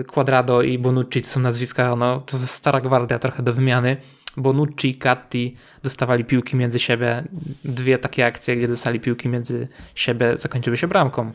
y, 0.00 0.04
Quadrado 0.04 0.62
i 0.62 0.78
Bonucci 0.78 1.22
to 1.22 1.28
są 1.28 1.40
nazwiska, 1.40 1.96
no 1.96 2.20
to 2.20 2.38
stara 2.38 2.80
gwardia 2.80 3.18
trochę 3.18 3.42
do 3.42 3.52
wymiany. 3.52 3.96
Bonucci 4.36 4.90
i 4.90 4.98
Catti 4.98 5.56
dostawali 5.82 6.24
piłki 6.24 6.56
między 6.56 6.78
siebie. 6.78 7.24
Dwie 7.64 7.98
takie 7.98 8.26
akcje, 8.26 8.56
gdzie 8.56 8.68
dostali 8.68 9.00
piłki 9.00 9.28
między 9.28 9.68
siebie, 9.94 10.38
zakończyły 10.38 10.76
się 10.76 10.88
bramką. 10.88 11.32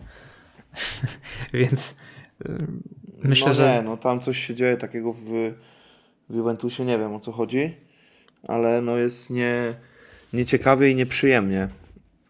Więc 1.54 1.96
y, 2.46 2.68
myślę, 3.24 3.48
no 3.48 3.54
że. 3.54 3.76
Nie, 3.76 3.82
no 3.82 3.98
tam 3.98 4.20
coś 4.20 4.38
się 4.38 4.56
dzieje 4.56 4.78
takiego 4.78 5.14
w, 5.14 5.54
w 6.30 6.36
Juventusie, 6.36 6.86
nie 6.86 6.98
wiem 6.98 7.16
o 7.16 7.20
co 7.20 7.32
chodzi, 7.32 7.76
ale 8.48 8.82
no 8.82 8.98
jest 8.98 9.30
nie, 9.30 9.74
nieciekawie 10.34 10.92
i 10.92 10.96
nieprzyjemnie. 10.96 11.68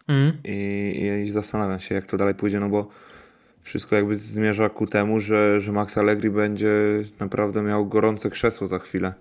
Mm. 0.08 0.32
I, 0.44 1.24
I 1.26 1.30
zastanawiam 1.30 1.80
się, 1.80 1.94
jak 1.94 2.06
to 2.06 2.16
dalej 2.16 2.34
pójdzie, 2.34 2.60
no 2.60 2.68
bo 2.68 2.88
wszystko 3.62 3.96
jakby 3.96 4.16
zmierza 4.16 4.68
ku 4.68 4.86
temu, 4.86 5.20
że, 5.20 5.60
że 5.60 5.72
Max 5.72 5.98
Allegri 5.98 6.30
będzie 6.30 6.72
naprawdę 7.20 7.62
miał 7.62 7.86
gorące 7.86 8.30
krzesło 8.30 8.66
za 8.66 8.78
chwilę. 8.78 9.14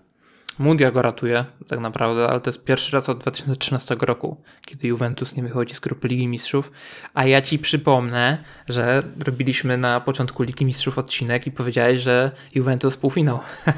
Mundia 0.60 0.92
go 0.92 1.02
ratuje 1.02 1.46
tak 1.68 1.80
naprawdę, 1.80 2.28
ale 2.28 2.42
to 2.42 2.50
jest 2.50 2.64
pierwszy 2.64 2.92
raz 2.92 3.10
od 3.10 3.18
2013 3.18 3.96
roku, 4.02 4.38
kiedy 4.66 4.88
Juventus 4.88 5.36
nie 5.36 5.44
wychodzi 5.44 5.74
z 5.74 5.80
grupy 5.80 6.08
Ligi 6.08 6.28
Mistrzów. 6.28 6.72
A 7.14 7.26
ja 7.26 7.42
ci 7.42 7.60
przypomnę, 7.60 8.38
że 8.68 9.04
robiliśmy 9.26 9.78
na 9.78 10.02
początku 10.02 10.44
Ligi 10.44 10.66
Mistrzów 10.66 10.98
odcinek 10.98 11.48
i 11.48 11.52
powiedziałeś, 11.52 12.00
że 12.00 12.32
Juventus 12.56 12.98
półfinał. 12.98 13.40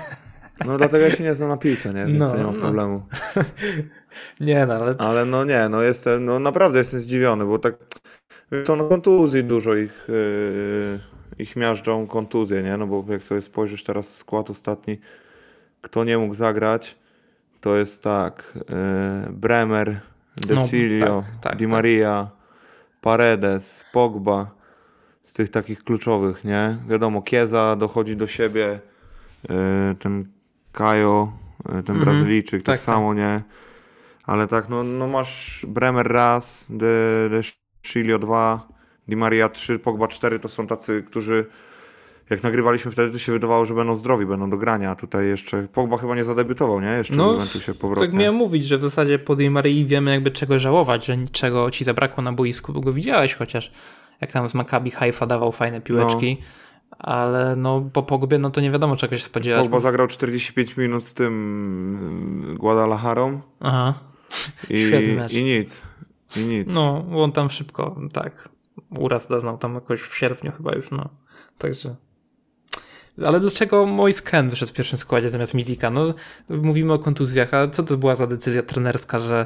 No 0.66 0.78
dlatego 0.78 1.06
ja 1.06 1.12
się 1.12 1.24
nie 1.24 1.34
znam 1.34 1.50
na 1.50 1.58
piłce, 1.58 1.94
nie? 1.94 2.06
Więc 2.06 2.20
no, 2.20 2.38
nie 2.38 2.44
ma 2.44 2.52
no. 2.52 2.60
problemu. 2.60 3.02
nie 4.40 4.66
no, 4.66 4.74
ale... 4.74 4.96
Ale 4.98 5.26
no 5.26 5.46
nie, 5.46 5.70
no 5.70 5.82
jestem, 5.82 6.26
no 6.26 6.40
naprawdę 6.40 6.80
jestem 6.80 7.02
zdziwiony, 7.02 7.46
bo 7.46 7.60
tak 7.60 7.76
to 8.66 8.76
no 8.76 8.84
kontuzji 8.84 9.44
dużo 9.44 9.76
ich, 9.76 10.08
yy, 10.08 11.00
ich 11.40 11.56
miażdżą 11.56 12.08
kontuzje, 12.08 12.64
nie? 12.64 12.78
No 12.78 12.88
bo 12.88 13.06
jak 13.10 13.24
sobie 13.24 13.42
spojrzysz 13.42 13.84
teraz 13.84 14.14
w 14.14 14.18
skład 14.18 14.50
ostatni, 14.50 15.00
kto 15.82 16.04
nie 16.04 16.18
mógł 16.18 16.34
zagrać, 16.34 16.96
to 17.62 17.76
jest 17.76 18.04
tak, 18.04 18.54
e, 18.70 19.30
Bremer, 19.32 20.02
Desilio, 20.48 21.06
no, 21.06 21.22
tak, 21.22 21.42
tak, 21.42 21.58
Di 21.58 21.64
tak. 21.66 21.72
Maria, 21.72 22.28
tak. 22.30 22.42
Paredes, 23.02 23.86
Pogba, 23.94 24.52
z 25.24 25.34
tych 25.34 25.52
takich 25.52 25.84
kluczowych, 25.84 26.44
nie? 26.44 26.78
Wiadomo, 26.88 27.22
Kieza 27.22 27.76
dochodzi 27.76 28.16
do 28.16 28.28
siebie, 28.28 28.80
e, 29.50 29.96
ten 30.00 30.26
Kajo, 30.72 31.32
e, 31.66 31.84
ten 31.84 31.96
mm 31.96 32.02
-hmm. 32.02 32.04
Brazylijczyk, 32.06 32.64
tak, 32.64 32.76
tak, 32.76 32.80
samo, 32.80 33.14
nie? 33.14 33.42
Ale 34.24 34.48
tak, 34.48 34.70
no, 34.70 34.84
no 34.84 35.08
masz 35.08 35.66
Bremer 35.68 36.08
raz, 36.08 36.72
De, 36.72 37.30
De 37.30 38.20
dwa, 38.20 38.68
Di 39.08 39.16
Maria 39.16 39.50
trzy, 39.50 39.80
Pogba 39.80 40.08
cztery, 40.08 40.40
to 40.40 40.50
są 40.50 40.68
tacy, 40.68 41.04
którzy 41.04 41.46
jak 42.32 42.44
nagrywaliśmy 42.44 42.92
wtedy, 42.92 43.12
to 43.12 43.20
się 43.20 43.32
wydawało, 43.32 43.66
że 43.66 43.74
będą 43.74 43.96
zdrowi, 43.96 44.26
będą 44.26 44.50
do 44.50 44.58
grania. 44.58 44.92
A 44.92 44.96
tutaj 44.96 45.28
jeszcze 45.28 45.68
Pogba 45.74 45.98
chyba 45.98 46.16
nie 46.16 46.24
zadebiutował, 46.24 46.82
nie? 46.82 46.88
Jeszcze 46.88 47.16
no, 47.16 47.46
się 47.46 47.74
powrotnie. 47.74 48.08
Tak 48.08 48.16
miałem 48.16 48.36
mówić, 48.36 48.66
że 48.66 48.78
w 48.78 48.82
zasadzie 48.82 49.20
po 49.20 49.36
Di 49.36 49.50
Marii 49.50 49.86
wiemy 49.86 50.12
jakby 50.12 50.32
czego 50.32 50.60
żałować, 50.60 51.06
że 51.06 51.18
niczego 51.18 51.72
ci 51.72 51.84
zabrakło 51.84 52.24
na 52.24 52.34
boisku, 52.34 52.74
bo 52.74 52.82
go 52.82 52.94
widziałeś 52.94 53.36
chociaż. 53.36 53.72
Jak 54.22 54.32
tam 54.32 54.50
z 54.50 54.54
Maccabi 54.54 54.92
Haifa 54.92 55.26
dawał 55.26 55.52
fajne 55.52 55.82
piłeczki. 55.82 56.38
No. 56.40 56.46
Ale 57.00 57.56
no 57.56 57.90
po 57.94 58.04
Pogbie 58.04 58.38
no 58.40 58.50
to 58.50 58.62
nie 58.62 58.72
wiadomo 58.72 58.96
czego 58.96 59.18
się 59.18 59.24
spodziewać. 59.24 59.62
Pogba 59.62 59.80
zagrał 59.80 60.08
45 60.08 60.78
minut 60.78 61.04
z 61.04 61.14
tym 61.14 62.56
Guadalajarą. 62.60 63.42
Aha. 63.60 63.94
I, 64.70 64.92
I 65.30 65.44
nic. 65.44 65.82
I 66.36 66.46
nic. 66.46 66.74
No, 66.74 67.06
on 67.16 67.32
tam 67.32 67.50
szybko, 67.50 67.96
tak. 68.14 68.50
Uraz 68.90 69.28
doznał 69.28 69.58
tam 69.58 69.74
jakoś 69.74 70.02
w 70.02 70.16
sierpniu 70.16 70.52
chyba 70.52 70.76
już, 70.76 70.92
no. 70.92 71.10
Także 71.58 71.96
ale 73.26 73.40
dlaczego 73.40 73.86
Moise 73.86 74.22
Ken 74.22 74.50
wyszedł 74.50 74.72
w 74.72 74.76
pierwszym 74.76 74.98
składzie 74.98 75.30
zamiast 75.30 75.54
Midika? 75.54 75.90
No, 75.90 76.14
mówimy 76.50 76.94
o 76.94 77.00
kontuzjach, 77.00 77.54
a 77.54 77.68
co 77.68 77.84
to 77.84 77.98
była 77.98 78.16
za 78.16 78.28
decyzja 78.28 78.64
trenerska, 78.64 79.20
że 79.20 79.46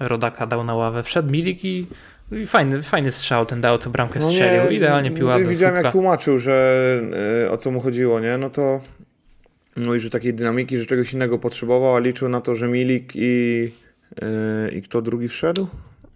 Rodaka 0.00 0.46
dał 0.46 0.64
na 0.64 0.74
ławę? 0.74 1.02
Wszedł 1.02 1.30
Milik 1.30 1.64
i, 1.64 1.86
i 2.32 2.46
fajny, 2.46 2.82
fajny 2.82 3.10
strzał 3.10 3.46
ten 3.46 3.60
dał, 3.60 3.78
co 3.78 3.90
bramkę 3.90 4.20
strzelił. 4.20 4.62
No 4.64 4.70
nie, 4.70 4.76
Idealnie 4.76 5.10
piła 5.10 5.40
do 5.40 5.48
Widziałem 5.48 5.74
słupka. 5.74 5.82
jak 5.82 5.92
tłumaczył, 5.92 6.38
że 6.38 7.00
y, 7.46 7.50
o 7.50 7.56
co 7.56 7.70
mu 7.70 7.80
chodziło, 7.80 8.20
nie? 8.20 8.38
No 8.38 8.50
to 8.50 8.80
no 9.76 9.94
i 9.94 10.00
że 10.00 10.10
takiej 10.10 10.34
dynamiki, 10.34 10.78
że 10.78 10.86
czegoś 10.86 11.12
innego 11.12 11.38
potrzebował, 11.38 11.96
a 11.96 11.98
liczył 11.98 12.28
na 12.28 12.40
to, 12.40 12.54
że 12.54 12.68
Milik 12.68 13.12
i, 13.14 13.70
y, 14.22 14.70
i 14.72 14.82
kto 14.82 15.02
drugi 15.02 15.28
wszedł? 15.28 15.66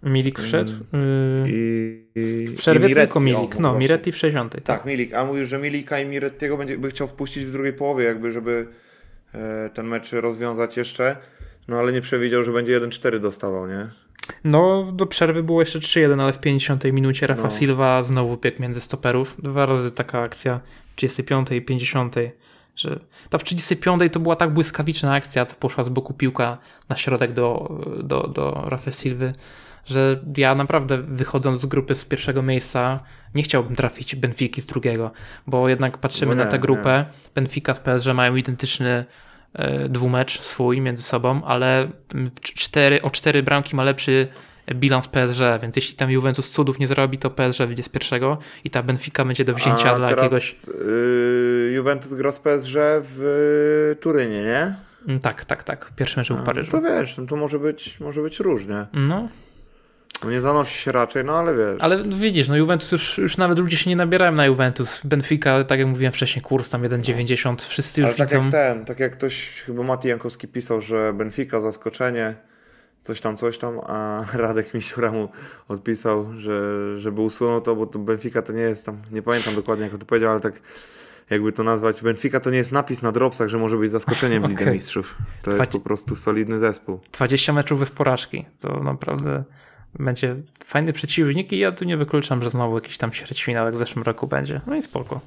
Milik 0.05 0.39
wszedł. 0.39 0.71
Mm. 0.93 1.47
I, 1.47 2.05
w 2.47 2.55
przerwie 2.57 2.89
i 2.89 2.95
tylko 2.95 3.19
Milik. 3.19 3.55
O, 3.55 3.59
no, 3.59 3.79
Miretti 3.79 4.11
w 4.11 4.17
60. 4.17 4.51
Tak, 4.51 4.63
tak 4.63 4.85
Milik. 4.85 5.13
A 5.13 5.25
mówił, 5.25 5.45
że 5.45 5.57
Milika 5.57 5.99
i 5.99 6.05
Mirettiego 6.05 6.57
będzie, 6.57 6.77
by 6.77 6.89
chciał 6.89 7.07
wpuścić 7.07 7.45
w 7.45 7.51
drugiej 7.51 7.73
połowie, 7.73 8.03
jakby, 8.05 8.31
żeby 8.31 8.67
e, 9.33 9.69
ten 9.73 9.87
mecz 9.87 10.11
rozwiązać 10.11 10.77
jeszcze. 10.77 11.17
No 11.67 11.79
ale 11.79 11.93
nie 11.93 12.01
przewidział, 12.01 12.43
że 12.43 12.51
będzie 12.51 12.81
1-4 12.81 13.19
dostawał, 13.19 13.67
nie? 13.67 13.87
No, 14.43 14.91
do 14.93 15.05
przerwy 15.05 15.43
było 15.43 15.61
jeszcze 15.61 15.79
3-1, 15.79 16.21
ale 16.21 16.33
w 16.33 16.39
50 16.39 16.83
minucie 16.83 17.27
Rafa 17.27 17.43
no. 17.43 17.51
Silva 17.51 18.03
znowu 18.03 18.37
biegł 18.37 18.61
między 18.61 18.81
stoperów. 18.81 19.35
Dwa 19.43 19.65
razy 19.65 19.91
taka 19.91 20.21
akcja 20.21 20.59
w 20.93 20.95
35 20.95 21.51
i 21.51 21.61
50 21.61 22.15
że 22.75 22.99
ta 23.29 23.37
w 23.37 23.43
35 23.43 24.01
to 24.11 24.19
była 24.19 24.35
tak 24.35 24.53
błyskawiczna 24.53 25.13
akcja, 25.13 25.45
co 25.45 25.55
poszła 25.55 25.83
z 25.83 25.89
boku 25.89 26.13
piłka 26.13 26.57
na 26.89 26.95
środek 26.95 27.33
do, 27.33 27.79
do, 28.03 28.27
do 28.27 28.63
Rafa 28.65 28.91
Silwy, 28.91 29.33
że 29.85 30.23
ja 30.37 30.55
naprawdę 30.55 30.97
wychodząc 30.97 31.61
z 31.61 31.65
grupy 31.65 31.95
z 31.95 32.05
pierwszego 32.05 32.41
miejsca 32.41 32.99
nie 33.35 33.43
chciałbym 33.43 33.75
trafić 33.75 34.15
Benfiki 34.15 34.61
z 34.61 34.65
drugiego, 34.65 35.11
bo 35.47 35.69
jednak 35.69 35.97
patrzymy 35.97 36.35
nie, 36.35 36.43
na 36.43 36.51
tę 36.51 36.59
grupę. 36.59 37.05
Nie. 37.07 37.31
Benfica 37.35 37.73
z 37.73 37.79
PSG 37.79 38.07
mają 38.13 38.35
identyczny 38.35 39.05
e, 39.53 39.89
dwumecz 39.89 40.41
swój 40.41 40.81
między 40.81 41.03
sobą, 41.03 41.43
ale 41.43 41.87
cztery, 42.41 43.01
o 43.01 43.09
cztery 43.09 43.43
bramki 43.43 43.75
ma 43.75 43.83
lepszy 43.83 44.27
bilans 44.73 45.07
PSG, 45.07 45.41
więc 45.61 45.75
jeśli 45.75 45.95
tam 45.95 46.11
Juventus 46.11 46.51
cudów 46.51 46.79
nie 46.79 46.87
zrobi, 46.87 47.17
to 47.17 47.29
PSG 47.29 47.59
wyjdzie 47.59 47.83
z 47.83 47.89
pierwszego 47.89 48.37
i 48.63 48.69
ta 48.69 48.83
Benfica 48.83 49.25
będzie 49.25 49.45
do 49.45 49.53
wzięcia 49.53 49.91
A 49.91 49.95
dla 49.95 50.07
teraz, 50.07 50.23
jakiegoś... 50.23 50.55
Yy, 51.65 51.71
Juventus 51.71 52.13
gra 52.13 52.31
z 52.31 52.39
PSG 52.39 52.75
w 53.01 53.95
Turynie, 54.01 54.43
nie? 54.43 54.75
Mm, 55.07 55.19
tak, 55.19 55.45
tak, 55.45 55.63
tak. 55.63 55.91
Pierwszy 55.95 56.19
mecz 56.19 56.29
w 56.29 56.43
Paryżu. 56.43 56.71
To 56.71 56.81
wiesz, 56.81 57.17
no 57.17 57.25
to 57.25 57.35
może 57.35 57.59
być, 57.59 57.99
może 57.99 58.21
być 58.21 58.39
różnie. 58.39 58.85
No. 58.93 59.29
No. 60.23 60.31
Nie 60.31 60.41
zanosi 60.41 60.77
się 60.77 60.91
raczej, 60.91 61.25
no 61.25 61.37
ale 61.37 61.55
wiesz. 61.55 61.77
Ale 61.79 62.03
widzisz, 62.03 62.47
no 62.47 62.55
Juventus 62.55 62.91
już, 62.91 63.17
już 63.17 63.37
nawet 63.37 63.59
ludzie 63.59 63.77
się 63.77 63.89
nie 63.89 63.95
nabierają 63.95 64.31
na 64.31 64.45
Juventus. 64.45 65.01
Benfica, 65.03 65.63
tak 65.63 65.79
jak 65.79 65.87
mówiłem 65.87 66.13
wcześniej, 66.13 66.41
kurs 66.43 66.69
tam 66.69 66.81
1,90. 66.81 67.67
Wszyscy 67.67 68.01
już 68.01 68.07
ale 68.07 68.17
tak 68.17 68.31
jak 68.31 68.51
ten, 68.51 68.85
tak 68.85 68.99
jak 68.99 69.17
ktoś, 69.17 69.63
chyba 69.65 69.83
Mati 69.83 70.07
Jankowski 70.07 70.47
pisał, 70.47 70.81
że 70.81 71.13
Benfica 71.13 71.61
zaskoczenie 71.61 72.35
coś 73.05 73.21
tam, 73.21 73.37
coś 73.37 73.57
tam, 73.57 73.79
a 73.87 74.23
Radek 74.33 74.73
Misiura 74.73 75.11
mu 75.11 75.29
odpisał, 75.67 76.33
że 76.37 76.61
żeby 76.99 77.21
usunął 77.21 77.61
to, 77.61 77.75
bo 77.75 77.85
to 77.85 77.99
Benfica 77.99 78.41
to 78.41 78.53
nie 78.53 78.61
jest 78.61 78.85
tam, 78.85 79.01
nie 79.11 79.21
pamiętam 79.21 79.55
dokładnie 79.55 79.83
jak 79.83 79.97
to 79.97 80.05
powiedział, 80.05 80.31
ale 80.31 80.39
tak 80.39 80.61
jakby 81.29 81.51
to 81.51 81.63
nazwać, 81.63 82.01
Benfica 82.01 82.39
to 82.39 82.49
nie 82.49 82.57
jest 82.57 82.71
napis 82.71 83.01
na 83.01 83.11
dropsach, 83.11 83.49
że 83.49 83.57
może 83.57 83.77
być 83.77 83.91
zaskoczeniem 83.91 84.43
w 84.43 84.49
Lidze 84.49 84.71
Mistrzów. 84.73 85.15
To 85.41 85.51
jest 85.51 85.71
po 85.71 85.79
prostu 85.79 86.15
solidny 86.15 86.59
zespół. 86.59 86.99
20 87.11 87.53
meczów 87.53 87.79
bez 87.79 87.91
porażki, 87.91 88.45
to 88.59 88.83
naprawdę 88.83 89.43
będzie 89.99 90.35
fajny 90.63 90.93
przeciwnik 90.93 91.51
i 91.51 91.57
ja 91.57 91.71
tu 91.71 91.85
nie 91.85 91.97
wykluczam, 91.97 92.41
że 92.41 92.49
znowu 92.49 92.75
jakiś 92.75 92.97
tam 92.97 93.11
ćwierćfinał 93.11 93.65
jak 93.65 93.75
w 93.75 93.77
zeszłym 93.77 94.03
roku 94.03 94.27
będzie. 94.27 94.61
No 94.67 94.75
i 94.75 94.81
spoko. 94.81 95.21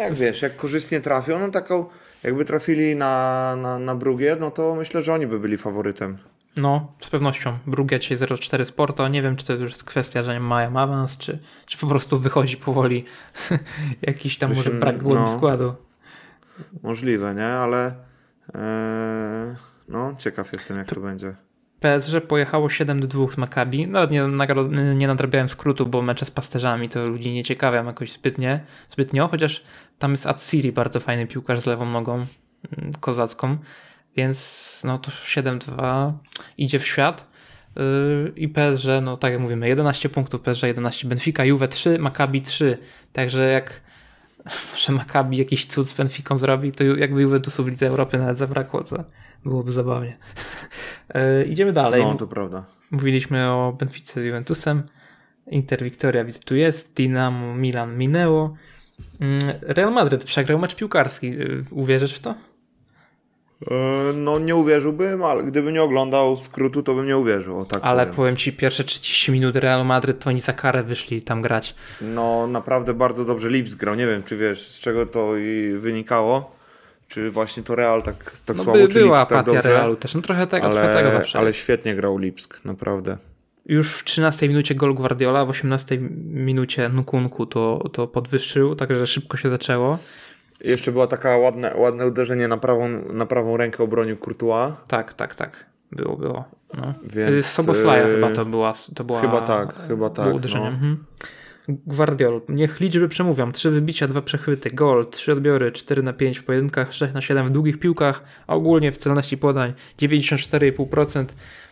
Jest... 0.00 0.20
wiesz, 0.20 0.42
jak 0.42 0.56
korzystnie 0.56 1.00
trafią, 1.00 1.38
no 1.38 1.48
taką 1.48 1.86
jakby 2.22 2.44
trafili 2.44 2.96
na, 2.96 3.56
na, 3.56 3.78
na 3.78 3.94
Brugier, 3.94 4.40
no 4.40 4.50
to 4.50 4.74
myślę, 4.74 5.02
że 5.02 5.14
oni 5.14 5.26
by 5.26 5.40
byli 5.40 5.58
faworytem. 5.58 6.18
No, 6.56 6.92
z 7.00 7.10
pewnością. 7.10 7.58
Brugia 7.66 7.98
dzisiaj 7.98 8.18
0,4 8.18 8.64
Sporto. 8.64 9.08
Nie 9.08 9.22
wiem, 9.22 9.36
czy 9.36 9.46
to 9.46 9.52
już 9.52 9.70
jest 9.70 9.84
kwestia, 9.84 10.22
że 10.22 10.34
nie 10.34 10.40
mają 10.40 10.76
awans, 10.76 11.18
czy, 11.18 11.38
czy 11.66 11.78
po 11.78 11.86
prostu 11.86 12.18
wychodzi 12.18 12.56
powoli 12.56 13.04
jakiś 14.02 14.38
tam 14.38 14.54
może 14.54 14.70
brak 14.70 15.02
no, 15.02 15.28
składu. 15.28 15.74
Możliwe, 16.82 17.34
nie? 17.34 17.46
Ale 17.46 17.94
ee, 18.54 19.56
no, 19.88 20.14
ciekaw 20.18 20.52
jestem, 20.52 20.76
jak 20.78 20.88
to 20.88 21.00
będzie. 21.00 21.34
PSG 21.82 22.26
pojechało 22.28 22.70
7 22.70 23.00
do 23.00 23.06
2 23.06 23.32
z 23.32 23.36
Maccabi. 23.36 23.86
Nawet 23.86 24.10
nie, 24.10 24.28
nie 24.94 25.06
nadrabiałem 25.06 25.48
skrótu, 25.48 25.86
bo 25.86 26.02
mecze 26.02 26.24
z 26.24 26.30
pasterzami 26.30 26.88
to 26.88 27.06
ludzi 27.06 27.32
nie 27.32 27.44
ciekawiam 27.44 27.86
jakoś 27.86 28.12
zbytnie, 28.12 28.60
zbytnio, 28.88 29.28
chociaż 29.28 29.64
tam 29.98 30.10
jest 30.10 30.26
Atsiri, 30.26 30.72
bardzo 30.72 31.00
fajny 31.00 31.26
piłkarz 31.26 31.60
z 31.60 31.66
lewą 31.66 31.86
nogą 31.86 32.14
mm, 32.14 32.92
kozacką. 33.00 33.56
Więc 34.16 34.80
no 34.84 34.98
to 34.98 35.10
7-2 35.10 36.12
idzie 36.58 36.78
w 36.78 36.86
świat. 36.86 37.32
Yy, 37.76 38.32
I 38.36 38.48
PSG, 38.48 38.86
no 39.02 39.16
tak 39.16 39.32
jak 39.32 39.40
mówimy, 39.40 39.68
11 39.68 40.08
punktów, 40.08 40.40
PSG 40.40 40.62
11, 40.62 41.08
Benfica, 41.08 41.44
Juve 41.44 41.68
3, 41.68 41.98
Maccabi 41.98 42.42
3. 42.42 42.78
Także 43.12 43.50
jak 43.50 43.80
że 44.86 44.92
Maccabi 44.92 45.36
jakiś 45.36 45.66
cud 45.66 45.88
z 45.88 45.94
Benficą 45.94 46.38
zrobi, 46.38 46.72
to 46.72 46.84
jakby 46.84 47.22
Juventusu 47.22 47.64
w 47.64 47.68
Lidze 47.68 47.86
Europy 47.86 48.18
nawet 48.18 48.38
zabrakło, 48.38 48.84
co 48.84 49.04
byłoby 49.44 49.72
zabawnie. 49.72 50.18
Yy, 51.14 51.44
idziemy 51.52 51.72
dalej. 51.72 52.02
No, 52.02 52.14
to 52.14 52.26
prawda. 52.26 52.64
Mówiliśmy 52.90 53.50
o 53.50 53.76
Benfice 53.78 54.22
z 54.22 54.24
Juventusem. 54.24 54.82
Inter 55.46 55.82
Victoria 55.82 56.24
widzę 56.24 56.38
tu 56.38 56.56
jest, 56.56 56.94
Dinamo 56.94 57.54
Milan 57.54 57.98
minęło. 57.98 58.56
Yy, 59.20 59.26
Real 59.60 59.92
Madrid 59.92 60.24
przegrał 60.24 60.58
mecz 60.58 60.74
piłkarski. 60.74 61.30
Yy, 61.30 61.64
uwierzysz 61.70 62.14
w 62.14 62.20
to? 62.20 62.34
E, 63.70 64.12
no 64.12 64.38
nie 64.38 64.56
uwierzyłbym, 64.56 65.24
ale 65.24 65.44
gdybym 65.44 65.74
nie 65.74 65.82
oglądał 65.82 66.36
skrótu, 66.36 66.82
to 66.82 66.94
bym 66.94 67.06
nie 67.06 67.18
uwierzył. 67.18 67.64
Tak 67.64 67.80
ale 67.82 68.02
powiem. 68.02 68.16
powiem 68.16 68.36
ci, 68.36 68.52
pierwsze 68.52 68.84
30 68.84 69.32
minut 69.32 69.56
Real 69.56 69.86
Madryt 69.86 70.18
to 70.18 70.30
oni 70.30 70.40
za 70.40 70.52
karę 70.52 70.82
wyszli 70.82 71.22
tam 71.22 71.42
grać. 71.42 71.74
No 72.00 72.46
naprawdę 72.46 72.94
bardzo 72.94 73.24
dobrze 73.24 73.48
Lips 73.48 73.74
grał. 73.74 73.94
Nie 73.94 74.06
wiem, 74.06 74.22
czy 74.22 74.36
wiesz, 74.36 74.68
z 74.68 74.80
czego 74.80 75.06
to 75.06 75.36
i 75.36 75.76
wynikało. 75.78 76.56
Czy 77.12 77.30
właśnie 77.30 77.62
to 77.62 77.74
Real 77.74 78.02
tak, 78.02 78.30
tak 78.44 78.56
no, 78.56 78.62
słabo, 78.62 78.78
by, 78.78 78.88
była 78.88 79.18
Lips 79.18 79.28
tak 79.28 79.38
apatia 79.38 79.62
tak 79.62 79.64
Realu 79.64 79.96
też. 79.96 80.14
No 80.14 80.22
trochę 80.22 80.46
tego, 80.46 80.66
ale, 80.66 80.74
trochę 80.74 80.94
tego 80.94 81.10
zawsze. 81.10 81.38
Ale 81.38 81.52
świetnie 81.52 81.94
grał 81.94 82.18
Lipsk, 82.18 82.64
naprawdę. 82.64 83.16
Już 83.66 83.92
w 83.92 84.04
13 84.04 84.48
minucie 84.48 84.74
gol 84.74 84.94
Guardiola, 84.94 85.44
w 85.44 85.50
18 85.50 85.98
minucie 86.24 86.88
Nukunku 86.88 87.46
to, 87.46 87.88
to 87.92 88.06
podwyższył, 88.06 88.74
także 88.74 89.06
szybko 89.06 89.36
się 89.36 89.50
zaczęło. 89.50 89.98
Jeszcze 90.60 90.92
była 90.92 91.06
taka 91.06 91.36
ładne, 91.36 91.74
ładne 91.76 92.06
uderzenie 92.06 92.48
na 92.48 92.56
prawą, 92.56 92.88
na 93.12 93.26
prawą 93.26 93.56
rękę 93.56 93.84
obronił 93.84 94.16
Courtois. 94.16 94.72
Tak, 94.88 95.14
tak, 95.14 95.34
tak. 95.34 95.66
Było, 95.92 96.16
było. 96.16 96.44
No. 96.74 96.94
Więc, 97.04 97.46
Soboslaja 97.46 98.06
chyba 98.06 98.30
to 98.30 98.44
była, 98.44 98.74
to 98.94 99.04
była. 99.04 99.20
Chyba 99.20 99.40
tak, 99.40 99.88
chyba 99.88 100.10
tak. 100.10 100.34
uderzenie. 100.34 100.64
No. 100.64 100.70
Mhm. 100.70 101.04
Guardiol. 101.68 102.40
Niech 102.48 102.80
liczby 102.80 103.08
przemówią. 103.08 103.52
Trzy 103.52 103.70
wybicia, 103.70 104.08
dwa 104.08 104.22
przechwyty, 104.22 104.70
gol, 104.70 105.06
trzy 105.10 105.32
odbiory, 105.32 105.72
4 105.72 106.02
na 106.02 106.12
5 106.12 106.38
w 106.38 106.44
pojedynkach, 106.44 106.94
6 106.94 107.14
na 107.14 107.20
7 107.20 107.48
w 107.48 107.50
długich 107.50 107.78
piłkach, 107.78 108.24
a 108.46 108.54
ogólnie 108.54 108.92
w 108.92 108.98
celności 108.98 109.38
podań 109.38 109.72
94,5% 109.98 111.24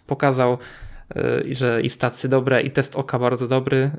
pokazał 0.07 0.59
Y, 1.17 1.55
że 1.55 1.83
i 1.83 1.91
stacje 1.91 2.29
dobre, 2.29 2.63
i 2.63 2.71
test 2.71 2.97
oka 2.97 3.19
bardzo 3.19 3.49
dobry, 3.49 3.91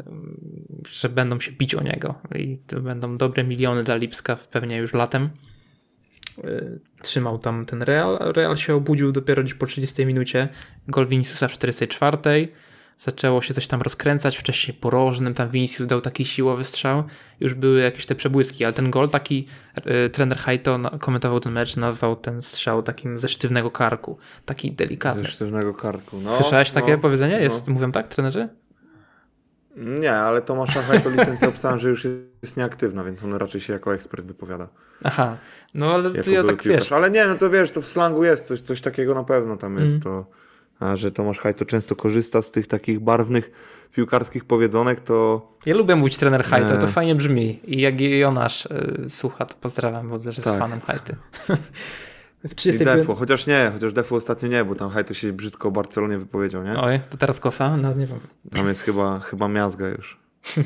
że 0.90 1.10
będą 1.10 1.40
się 1.40 1.52
bić 1.52 1.76
o 1.76 1.84
niego 1.84 2.16
i 2.36 2.58
to 2.58 2.80
będą 2.80 3.18
dobre 3.18 3.44
miliony 3.44 3.84
dla 3.84 3.96
Lipska 3.96 4.36
pewnie 4.36 4.78
już 4.78 4.94
latem. 4.94 5.30
Y, 6.44 6.80
trzymał 7.02 7.40
tam 7.40 7.66
ten 7.66 7.82
Real. 7.82 8.18
Real 8.20 8.58
się 8.58 8.76
obudził 8.76 9.12
dopiero 9.12 9.44
gdzieś 9.44 9.54
po 9.54 9.66
30 9.66 10.06
minucie. 10.06 10.50
Gol 10.88 11.08
Viniciusa 11.08 11.48
w 11.48 11.52
44 11.52 12.18
zaczęło 13.04 13.42
się 13.42 13.54
coś 13.54 13.68
tam 13.68 13.82
rozkręcać, 13.82 14.38
wcześniej 14.38 14.78
porożnym, 14.78 15.34
tam 15.34 15.50
Vinicius 15.50 15.88
dał 15.88 16.02
taki 16.02 16.26
siłowy 16.26 16.64
strzał, 16.64 17.04
już 17.40 17.54
były 17.54 17.80
jakieś 17.80 18.06
te 18.06 18.16
przebłyski, 18.16 18.66
ale 18.66 18.74
ten 18.74 18.92
gol 18.92 19.10
taki, 19.10 19.48
y, 20.06 20.10
trener 20.10 20.38
Hajto 20.38 20.80
komentował 21.00 21.40
ten 21.40 21.54
mecz, 21.54 21.78
nazwał 21.78 22.16
ten 22.16 22.42
strzał 22.42 22.84
takim 22.84 23.18
ze 23.18 23.30
sztywnego 23.30 23.72
karku, 23.72 24.18
taki 24.46 24.72
delikatny. 24.72 25.24
Ze 25.24 25.30
sztywnego 25.30 25.74
karku, 25.74 26.20
no. 26.24 26.36
Słyszałeś 26.36 26.72
takie 26.72 26.92
no, 26.92 26.98
powiedzenie? 26.98 27.40
Jest, 27.40 27.68
no. 27.68 27.74
Mówią 27.74 27.92
tak, 27.92 28.08
trenerzy? 28.08 28.50
Nie, 29.76 30.14
ale 30.14 30.42
Tomasza 30.42 30.82
Hajto 30.82 31.10
licencję 31.10 31.48
obstałem, 31.48 31.80
że 31.80 31.90
już 31.90 32.04
jest 32.44 32.58
nieaktywna, 32.58 33.04
więc 33.04 33.24
on 33.24 33.34
raczej 33.34 33.62
się 33.62 33.74
jako 33.74 33.94
ekspert 33.94 34.26
wypowiada. 34.26 34.68
Aha, 35.04 35.38
no 35.74 35.94
ale 35.94 36.10
ja 36.10 36.44
tak 36.44 36.62
piłkarz. 36.62 36.66
wiesz. 36.66 36.92
Ale 36.92 37.12
nie, 37.12 37.28
no 37.28 37.36
to 37.36 37.50
wiesz, 37.50 37.72
to 37.72 37.82
w 37.82 37.86
slangu 37.86 38.24
jest 38.24 38.48
coś, 38.48 38.62
coś 38.62 38.82
takiego 38.82 39.16
na 39.16 39.24
pewno 39.24 39.58
tam 39.58 39.78
jest, 39.78 39.90
mm. 39.90 40.02
to 40.02 40.26
że 40.94 41.12
Tomasz 41.12 41.40
Hajto 41.40 41.66
często 41.66 41.96
korzysta 41.96 42.42
z 42.42 42.52
tych 42.52 42.68
takich 42.68 43.00
barwnych 43.00 43.52
piłkarskich 43.96 44.46
powiedzonek, 44.46 45.00
to... 45.00 45.48
Ja 45.66 45.76
lubię 45.76 45.96
mówić 45.96 46.18
trener 46.18 46.44
Hajto, 46.44 46.78
to 46.78 46.88
fajnie 46.88 47.16
brzmi. 47.16 47.60
I 47.64 47.82
jak 47.82 48.02
Jonasz 48.02 48.66
y, 48.66 49.06
słucha, 49.10 49.46
to 49.46 49.56
pozdrawiam, 49.62 50.10
bo 50.10 50.20
też 50.20 50.38
jest 50.38 50.50
tak. 50.50 50.60
fanem 50.60 50.82
Hajty. 50.82 51.16
I 52.66 52.86
Defu, 52.86 53.16
chociaż 53.16 53.48
nie, 53.48 53.72
chociaż 53.74 53.94
Defu 53.94 54.16
ostatnio 54.16 54.50
nie, 54.50 54.66
bo 54.66 54.76
tam 54.76 54.90
Hajto 54.90 55.14
się 55.14 55.34
brzydko 55.34 55.68
o 55.68 55.72
Barcelonie 55.72 56.18
wypowiedział, 56.18 56.64
nie? 56.64 56.78
Oj, 56.78 57.00
to 57.10 57.18
teraz 57.18 57.40
kosa? 57.40 57.78
No 57.78 57.94
nie 57.94 58.06
wiem. 58.06 58.20
Tam 58.52 58.68
jest 58.68 58.82
chyba, 58.82 59.20
chyba 59.20 59.48
miazga 59.48 59.88
już. 59.88 60.20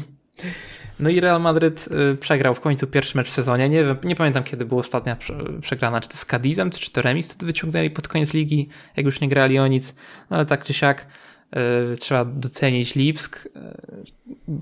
No 0.99 1.09
i 1.09 1.19
Real 1.19 1.41
Madryt 1.41 1.89
y, 2.13 2.17
przegrał 2.17 2.55
w 2.55 2.59
końcu 2.59 2.87
pierwszy 2.87 3.17
mecz 3.17 3.27
w 3.27 3.31
sezonie. 3.31 3.69
Nie, 3.69 3.85
wiem, 3.85 3.97
nie 4.03 4.15
pamiętam, 4.15 4.43
kiedy 4.43 4.65
była 4.65 4.79
ostatnia 4.79 5.17
przegrana, 5.61 6.01
czy 6.01 6.09
to 6.09 6.17
z 6.17 6.25
Cadizem, 6.25 6.71
czy 6.71 6.91
to 6.91 7.01
remis 7.01 7.29
wtedy 7.29 7.45
wyciągnęli 7.45 7.89
pod 7.89 8.07
koniec 8.07 8.33
ligi, 8.33 8.69
jak 8.95 9.05
już 9.05 9.21
nie 9.21 9.29
grali 9.29 9.59
o 9.59 9.67
nic. 9.67 9.95
No 10.29 10.37
ale 10.37 10.45
tak 10.45 10.63
czy 10.63 10.73
siak 10.73 11.05
y, 11.93 11.97
trzeba 11.97 12.25
docenić 12.25 12.95
Lipsk 12.95 13.45
y, 13.45 13.49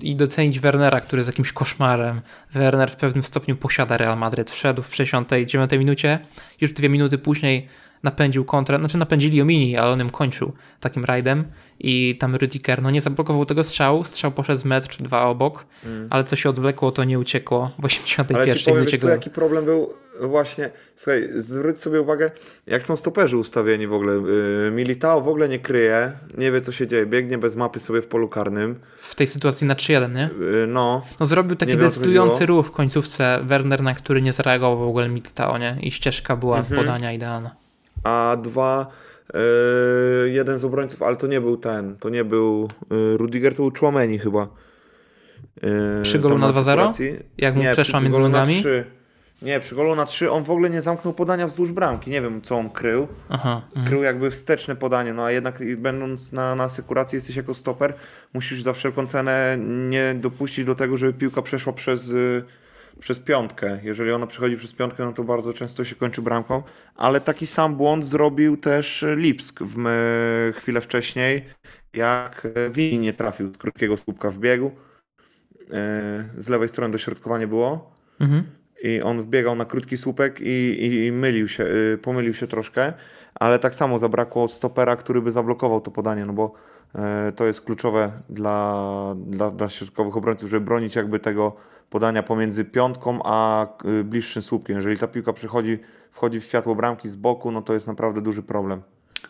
i 0.02 0.16
docenić 0.16 0.60
Wernera, 0.60 1.00
który 1.00 1.20
jest 1.20 1.28
jakimś 1.28 1.52
koszmarem. 1.52 2.20
Werner 2.54 2.90
w 2.90 2.96
pewnym 2.96 3.24
stopniu 3.24 3.56
posiada 3.56 3.96
Real 3.96 4.18
Madryt. 4.18 4.50
Wszedł 4.50 4.82
w 4.82 4.94
69 4.94 5.72
minucie, 5.72 6.18
już 6.60 6.72
dwie 6.72 6.88
minuty 6.88 7.18
później 7.18 7.68
napędził 8.02 8.44
kontrę, 8.44 8.78
znaczy 8.78 8.98
napędzili 8.98 9.42
Omini, 9.42 9.76
ale 9.76 9.90
on 9.90 10.00
ją 10.00 10.10
kończył 10.10 10.52
takim 10.80 11.04
rajdem 11.04 11.44
i 11.80 12.16
tam 12.20 12.36
Rüdiger 12.36 12.82
no 12.82 12.90
nie 12.90 13.00
zablokował 13.00 13.46
tego 13.46 13.64
strzału, 13.64 14.04
strzał 14.04 14.32
poszedł 14.32 14.60
z 14.60 14.64
metr, 14.64 14.96
dwa 15.02 15.24
obok, 15.26 15.66
mm. 15.84 16.08
ale 16.10 16.24
co 16.24 16.36
się 16.36 16.48
odwlekło, 16.50 16.92
to 16.92 17.04
nie 17.04 17.18
uciekło 17.18 17.70
w 17.78 17.84
81 17.84 18.36
ale 18.36 18.56
ci 18.56 18.64
powiem, 18.64 18.86
co, 18.98 19.08
jaki 19.08 19.30
problem 19.30 19.64
był 19.64 19.94
właśnie, 20.20 20.70
słuchaj, 20.96 21.28
zwróć 21.36 21.80
sobie 21.80 22.00
uwagę, 22.00 22.30
jak 22.66 22.84
są 22.84 22.96
stoperzy 22.96 23.36
ustawieni 23.36 23.86
w 23.86 23.92
ogóle. 23.92 24.14
Yy, 24.14 24.70
Militao 24.70 25.20
w 25.20 25.28
ogóle 25.28 25.48
nie 25.48 25.58
kryje, 25.58 26.12
nie 26.38 26.52
wie 26.52 26.60
co 26.60 26.72
się 26.72 26.86
dzieje, 26.86 27.06
biegnie 27.06 27.38
bez 27.38 27.56
mapy 27.56 27.80
sobie 27.80 28.02
w 28.02 28.06
polu 28.06 28.28
karnym. 28.28 28.80
W 28.98 29.14
tej 29.14 29.26
sytuacji 29.26 29.66
na 29.66 29.74
3-1, 29.74 30.14
nie? 30.14 30.30
Yy, 30.40 30.66
no. 30.66 31.02
No 31.20 31.26
zrobił 31.26 31.56
taki 31.56 31.76
decydujący 31.76 32.46
ruch 32.46 32.66
w 32.66 32.70
końcówce 32.70 33.40
Werner, 33.42 33.82
na 33.82 33.94
który 33.94 34.22
nie 34.22 34.32
zareagował 34.32 34.78
w 34.78 34.88
ogóle 34.88 35.08
Militao, 35.08 35.58
nie? 35.58 35.76
I 35.80 35.90
ścieżka 35.90 36.36
była 36.36 36.58
mhm. 36.58 36.80
podania 36.80 37.12
idealna. 37.12 37.54
A 38.04 38.36
dwa, 38.42 38.86
yy, 39.34 40.30
jeden 40.30 40.58
z 40.58 40.64
obrońców, 40.64 41.02
ale 41.02 41.16
to 41.16 41.26
nie 41.26 41.40
był 41.40 41.56
ten, 41.56 41.96
to 41.96 42.08
nie 42.08 42.24
był 42.24 42.68
yy, 42.90 43.16
Rudiger, 43.16 43.52
to 43.52 43.62
był 43.62 43.72
Chłomeni 43.78 44.18
chyba. 44.18 44.48
Yy, 45.62 45.70
przy 46.02 46.18
golu 46.18 46.38
na 46.38 46.52
2-0? 46.52 47.16
Jak 47.38 47.54
mu 47.54 47.62
nie, 47.62 47.72
przeszła 47.72 48.00
między 48.00 48.18
nogami? 48.18 48.62
Nie, 49.42 49.60
przy 49.60 49.74
golu 49.74 49.94
na 49.94 50.04
3 50.04 50.30
on 50.30 50.44
w 50.44 50.50
ogóle 50.50 50.70
nie 50.70 50.82
zamknął 50.82 51.14
podania 51.14 51.46
wzdłuż 51.46 51.72
bramki. 51.72 52.10
Nie 52.10 52.22
wiem, 52.22 52.42
co 52.42 52.58
on 52.58 52.70
krył. 52.70 53.08
Aha, 53.28 53.62
mhm. 53.68 53.86
krył 53.86 54.02
jakby 54.02 54.30
wsteczne 54.30 54.76
podanie, 54.76 55.14
no 55.14 55.24
a 55.24 55.30
jednak 55.30 55.76
będąc 55.76 56.32
na, 56.32 56.54
na 56.54 56.64
asekuracji 56.64 57.16
jesteś 57.16 57.36
jako 57.36 57.54
stoper, 57.54 57.94
musisz 58.34 58.62
za 58.62 58.72
wszelką 58.72 59.06
cenę 59.06 59.58
nie 59.90 60.14
dopuścić 60.14 60.64
do 60.64 60.74
tego, 60.74 60.96
żeby 60.96 61.12
piłka 61.12 61.42
przeszła 61.42 61.72
przez, 61.72 62.10
y, 62.10 62.44
przez 63.00 63.18
piątkę. 63.18 63.78
Jeżeli 63.82 64.12
ona 64.12 64.26
przechodzi 64.26 64.56
przez 64.56 64.72
piątkę, 64.72 65.04
no 65.04 65.12
to 65.12 65.24
bardzo 65.24 65.52
często 65.52 65.84
się 65.84 65.96
kończy 65.96 66.22
bramką. 66.22 66.62
Ale 66.96 67.20
taki 67.20 67.46
sam 67.46 67.76
błąd 67.76 68.06
zrobił 68.06 68.56
też 68.56 69.04
Lipsk 69.16 69.60
w 69.62 70.52
chwilę 70.56 70.80
wcześniej, 70.80 71.44
jak 71.94 72.48
Wini 72.70 72.98
nie 72.98 73.12
trafił 73.12 73.54
z 73.54 73.58
krótkiego 73.58 73.96
słupka 73.96 74.30
w 74.30 74.38
biegu. 74.38 74.70
Y, 75.60 76.42
z 76.42 76.48
lewej 76.48 76.68
strony 76.68 76.92
dośrodkowanie 76.92 77.46
było. 77.46 77.94
Mhm 78.20 78.44
i 78.84 79.02
on 79.02 79.22
wbiegał 79.22 79.56
na 79.56 79.64
krótki 79.64 79.96
słupek 79.96 80.40
i, 80.40 80.44
i, 80.44 81.06
i 81.06 81.12
mylił 81.12 81.48
się, 81.48 81.64
y, 81.64 81.98
pomylił 82.02 82.34
się 82.34 82.46
troszkę, 82.46 82.92
ale 83.34 83.58
tak 83.58 83.74
samo 83.74 83.98
zabrakło 83.98 84.48
stopera, 84.48 84.96
który 84.96 85.22
by 85.22 85.30
zablokował 85.32 85.80
to 85.80 85.90
podanie, 85.90 86.24
no 86.24 86.32
bo 86.32 86.52
to 87.36 87.46
jest 87.46 87.60
kluczowe 87.60 88.12
dla, 88.28 89.14
dla, 89.26 89.50
dla 89.50 89.68
środkowych 89.68 90.16
obrońców, 90.16 90.50
żeby 90.50 90.66
bronić 90.66 90.96
jakby 90.96 91.20
tego 91.20 91.56
podania 91.90 92.22
pomiędzy 92.22 92.64
piątką 92.64 93.18
a 93.24 93.66
y, 94.00 94.04
bliższym 94.04 94.42
słupkiem. 94.42 94.76
Jeżeli 94.76 94.98
ta 94.98 95.08
piłka 95.08 95.32
przychodzi, 95.32 95.78
wchodzi 96.10 96.40
w 96.40 96.44
światło 96.44 96.74
bramki 96.74 97.08
z 97.08 97.16
boku, 97.16 97.50
no 97.50 97.62
to 97.62 97.74
jest 97.74 97.86
naprawdę 97.86 98.20
duży 98.20 98.42
problem. 98.42 98.82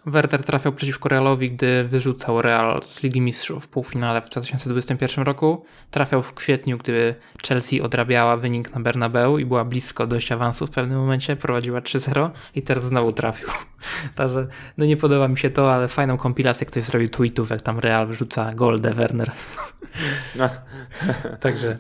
Werder 0.06 0.42
trafiał 0.42 0.72
przeciwko 0.72 1.08
Realowi, 1.08 1.50
gdy 1.50 1.84
wyrzucał 1.84 2.42
Real 2.42 2.82
z 2.82 3.02
Ligi 3.02 3.20
Mistrzów 3.20 3.64
w 3.64 3.68
półfinale 3.68 4.22
w 4.22 4.28
2021 4.28 5.24
roku. 5.24 5.64
Trafiał 5.90 6.22
w 6.22 6.34
kwietniu, 6.34 6.78
gdy 6.78 7.14
Chelsea 7.48 7.80
odrabiała 7.80 8.36
wynik 8.36 8.74
na 8.74 8.80
Bernabeu 8.80 9.38
i 9.38 9.44
była 9.44 9.64
blisko 9.64 10.06
dojść 10.06 10.32
awansu 10.32 10.66
w 10.66 10.70
pewnym 10.70 10.98
momencie, 10.98 11.36
prowadziła 11.36 11.80
3-0 11.80 12.30
i 12.54 12.62
teraz 12.62 12.84
znowu 12.84 13.12
trafił. 13.12 13.48
Także 14.14 14.46
no 14.78 14.86
nie 14.86 14.96
podoba 14.96 15.28
mi 15.28 15.38
się 15.38 15.50
to, 15.50 15.74
ale 15.74 15.88
fajną 15.88 16.16
kompilację 16.16 16.66
ktoś 16.66 16.82
zrobił 16.82 17.08
tweetów, 17.08 17.50
jak 17.50 17.62
tam 17.62 17.78
Real 17.78 18.06
wyrzuca 18.06 18.52
gol 18.54 18.80
de 18.80 18.94
Werner. 18.94 19.30
No. 20.36 20.48
Także 21.40 21.78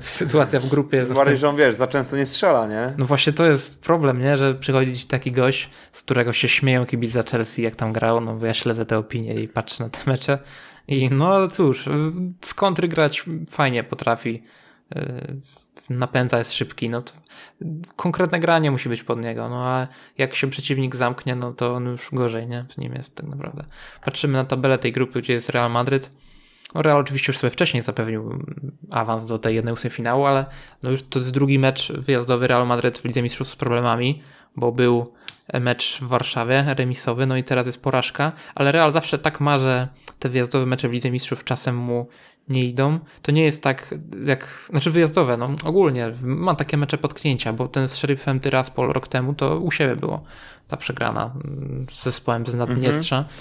sytuacja 0.00 0.60
w 0.60 0.68
grupie 0.68 0.96
jest... 0.96 1.12
Bardziej, 1.12 1.38
że 1.38 1.48
on 1.48 1.56
wiesz, 1.56 1.74
za 1.74 1.86
często 1.86 2.16
nie 2.16 2.26
strzela, 2.26 2.66
nie? 2.66 2.92
No 2.98 3.06
właśnie 3.06 3.32
to 3.32 3.44
jest 3.44 3.82
problem, 3.82 4.20
nie? 4.20 4.36
Że 4.36 4.54
przychodzi 4.54 4.96
ci 4.96 5.06
taki 5.06 5.32
gość, 5.32 5.70
z 5.92 6.02
którego 6.02 6.32
się 6.32 6.48
śmieją 6.48 6.86
kibice 6.86 7.22
Chelsea, 7.30 7.41
jak 7.58 7.76
tam 7.76 7.92
grał, 7.92 8.20
no 8.20 8.34
bo 8.34 8.46
ja 8.46 8.54
śledzę 8.54 8.86
te 8.86 8.98
opinie 8.98 9.34
i 9.34 9.48
patrzę 9.48 9.84
na 9.84 9.90
te 9.90 9.98
mecze 10.10 10.38
i 10.88 11.08
no 11.10 11.34
ale 11.34 11.48
cóż, 11.48 11.88
z 12.40 12.54
kontry 12.54 12.88
grać 12.88 13.24
fajnie 13.50 13.84
potrafi, 13.84 14.42
yy, 14.94 15.40
napędza, 15.90 16.38
jest 16.38 16.52
szybki, 16.52 16.90
no 16.90 17.02
to 17.02 17.12
konkretne 17.96 18.40
granie 18.40 18.70
musi 18.70 18.88
być 18.88 19.02
pod 19.02 19.20
niego, 19.20 19.48
no 19.48 19.66
a 19.66 19.88
jak 20.18 20.34
się 20.34 20.50
przeciwnik 20.50 20.96
zamknie, 20.96 21.36
no 21.36 21.52
to 21.52 21.74
on 21.74 21.86
już 21.86 22.08
gorzej, 22.12 22.46
nie? 22.46 22.64
Z 22.68 22.78
nim 22.78 22.92
jest 22.92 23.16
tak 23.16 23.26
naprawdę. 23.26 23.64
Patrzymy 24.04 24.32
na 24.32 24.44
tabelę 24.44 24.78
tej 24.78 24.92
grupy, 24.92 25.22
gdzie 25.22 25.32
jest 25.32 25.50
Real 25.50 25.70
Madryt, 25.70 26.10
no 26.74 26.82
Real 26.82 26.98
oczywiście 26.98 27.32
już 27.32 27.38
sobie 27.38 27.50
wcześniej 27.50 27.82
zapewnił 27.82 28.44
awans 28.90 29.24
do 29.24 29.38
tej 29.38 29.54
jednej 29.54 29.74
ósmej 29.74 29.90
finału, 29.90 30.24
ale 30.24 30.46
no 30.82 30.90
już 30.90 31.02
to 31.02 31.18
jest 31.18 31.30
drugi 31.30 31.58
mecz 31.58 31.92
wyjazdowy 31.92 32.46
Real 32.46 32.66
Madrid 32.66 32.98
w 32.98 33.04
Lidze 33.04 33.22
Mistrzów 33.22 33.48
z 33.48 33.56
problemami, 33.56 34.22
bo 34.56 34.72
był 34.72 35.12
mecz 35.60 35.98
w 36.00 36.08
Warszawie, 36.08 36.74
remisowy, 36.76 37.26
no 37.26 37.36
i 37.36 37.44
teraz 37.44 37.66
jest 37.66 37.82
porażka, 37.82 38.32
ale 38.54 38.72
Real 38.72 38.92
zawsze 38.92 39.18
tak 39.18 39.40
ma, 39.40 39.58
że 39.58 39.88
te 40.18 40.28
wyjazdowe 40.28 40.66
mecze 40.66 40.88
w 40.88 40.92
Lidze 40.92 41.10
Mistrzów 41.10 41.44
czasem 41.44 41.76
mu 41.76 42.08
nie 42.48 42.64
idą. 42.64 42.98
To 43.22 43.32
nie 43.32 43.44
jest 43.44 43.62
tak 43.62 43.94
jak, 44.26 44.66
znaczy 44.70 44.90
wyjazdowe, 44.90 45.36
no 45.36 45.50
ogólnie 45.64 46.12
ma 46.22 46.54
takie 46.54 46.76
mecze 46.76 46.98
potknięcia, 46.98 47.52
bo 47.52 47.68
ten 47.68 47.88
z 47.88 47.94
Sheriffem 47.96 48.40
Tyraspol 48.40 48.92
rok 48.92 49.08
temu 49.08 49.34
to 49.34 49.58
u 49.58 49.70
siebie 49.70 49.96
było 49.96 50.24
ta 50.68 50.76
przegrana 50.76 51.34
z 51.90 52.02
zespołem 52.02 52.46
z 52.46 52.54
Naddniestrza. 52.54 53.16
Mhm. 53.18 53.34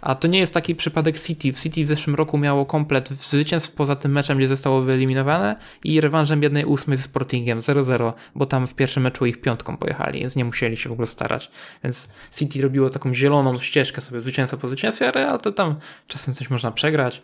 A 0.00 0.14
to 0.14 0.28
nie 0.28 0.38
jest 0.38 0.54
taki 0.54 0.74
przypadek 0.74 1.20
City. 1.20 1.52
W 1.52 1.60
City 1.60 1.84
w 1.84 1.86
zeszłym 1.86 2.16
roku 2.16 2.38
miało 2.38 2.66
komplet 2.66 3.08
zwycięstw 3.08 3.72
poza 3.72 3.96
tym 3.96 4.12
meczem, 4.12 4.38
gdzie 4.38 4.48
zostało 4.48 4.82
wyeliminowane 4.82 5.56
i 5.84 6.00
rewanżem 6.00 6.42
jednej 6.42 6.64
ósmej 6.64 6.96
ze 6.96 7.02
Sportingiem 7.02 7.60
0-0, 7.60 8.12
bo 8.34 8.46
tam 8.46 8.66
w 8.66 8.74
pierwszym 8.74 9.02
meczu 9.02 9.26
ich 9.26 9.40
piątką 9.40 9.76
pojechali, 9.76 10.20
więc 10.20 10.36
nie 10.36 10.44
musieli 10.44 10.76
się 10.76 10.88
w 10.88 10.92
ogóle 10.92 11.06
starać. 11.06 11.50
Więc 11.84 12.08
City 12.32 12.62
robiło 12.62 12.90
taką 12.90 13.14
zieloną 13.14 13.58
ścieżkę 13.58 14.00
sobie 14.00 14.22
zwycięstwo 14.22 14.58
po 14.58 14.68
zwycięstwie, 14.68 15.08
a 15.08 15.10
Real 15.10 15.40
to 15.40 15.52
tam 15.52 15.74
czasem 16.06 16.34
coś 16.34 16.50
można 16.50 16.70
przegrać. 16.70 17.22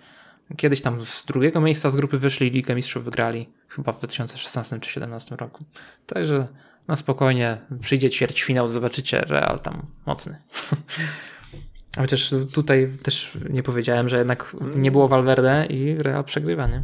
Kiedyś 0.56 0.82
tam 0.82 1.04
z 1.04 1.24
drugiego 1.24 1.60
miejsca 1.60 1.90
z 1.90 1.96
grupy 1.96 2.18
wyszli 2.18 2.50
Ligę 2.50 2.74
Mistrzów 2.74 3.04
wygrali, 3.04 3.48
chyba 3.68 3.92
w 3.92 3.98
2016 3.98 4.80
czy 4.80 5.00
2017 5.00 5.36
roku. 5.36 5.64
Także 6.06 6.48
na 6.88 6.96
spokojnie 6.96 7.58
przyjdzie 7.80 8.10
ćwierćfinał, 8.10 8.70
zobaczycie 8.70 9.20
Real 9.20 9.60
tam 9.60 9.86
mocny. 10.06 10.36
Chociaż 11.98 12.34
tutaj 12.54 12.88
też 13.02 13.38
nie 13.50 13.62
powiedziałem, 13.62 14.08
że 14.08 14.18
jednak 14.18 14.56
nie 14.76 14.90
było 14.90 15.08
Valverde 15.08 15.66
i 15.66 15.94
Real 15.98 16.24
przegrywa, 16.24 16.66
nie? 16.66 16.82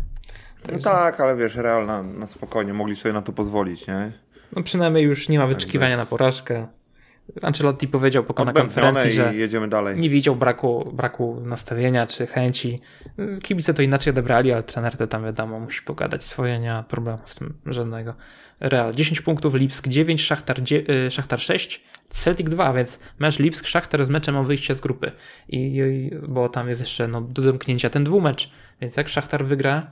Także... 0.63 0.91
No 0.91 0.97
tak, 0.97 1.21
ale 1.21 1.37
wiesz, 1.37 1.55
Real 1.55 1.87
na, 1.87 2.03
na, 2.03 2.27
spokojnie 2.27 2.75
mogli 2.75 2.97
sobie 2.97 3.13
na 3.13 3.23
to 3.23 3.33
pozwolić, 3.33 3.87
nie? 3.87 4.13
No 4.57 4.63
przynajmniej 4.63 5.05
już 5.05 5.29
nie 5.29 5.39
ma 5.39 5.47
wyczekiwania 5.47 5.97
na 5.97 6.07
porażkę. 6.07 6.67
Ancelotti 7.43 7.89
powiedział 7.89 8.25
po 8.25 8.45
na 8.45 8.53
konferencji, 8.53 9.13
że 9.13 9.35
nie 9.97 10.11
widział 10.11 10.37
braku, 10.37 10.93
braku 10.93 11.41
nastawienia 11.45 12.07
czy 12.07 12.27
chęci. 12.27 12.81
Kibice 13.43 13.75
to 13.75 13.83
inaczej 13.83 14.11
odebrali, 14.11 14.53
ale 14.53 14.63
trener 14.63 14.97
to 14.97 15.07
tam 15.07 15.25
wiadomo, 15.25 15.61
musi 15.61 15.83
pogadać 15.83 16.25
swoje, 16.25 16.59
nie 16.59 16.71
ma 16.71 16.83
problemu 16.83 17.19
z 17.25 17.35
tym 17.35 17.55
żadnego. 17.67 18.15
Real 18.61 18.95
10 18.95 19.21
punktów, 19.21 19.55
Lipsk 19.55 19.89
9, 19.89 20.23
Szachtar, 20.23 20.57
y, 21.07 21.11
Szachtar 21.11 21.41
6, 21.41 21.85
Celtic 22.11 22.49
2, 22.49 22.73
więc 22.73 22.99
mecz 23.19 23.39
Lipsk-Szachtar 23.39 24.05
z 24.05 24.11
meczem 24.11 24.37
o 24.37 24.45
wyjście 24.45 24.75
z 24.75 24.81
grupy. 24.81 25.13
I, 25.49 26.11
bo 26.29 26.49
tam 26.49 26.69
jest 26.69 26.81
jeszcze 26.81 27.09
no, 27.09 27.21
do 27.21 27.43
zamknięcia 27.43 27.91
ten 27.91 28.05
dwumecz, 28.05 28.51
więc 28.81 28.97
jak 28.97 29.09
Szachtar 29.09 29.45
wygra 29.45 29.91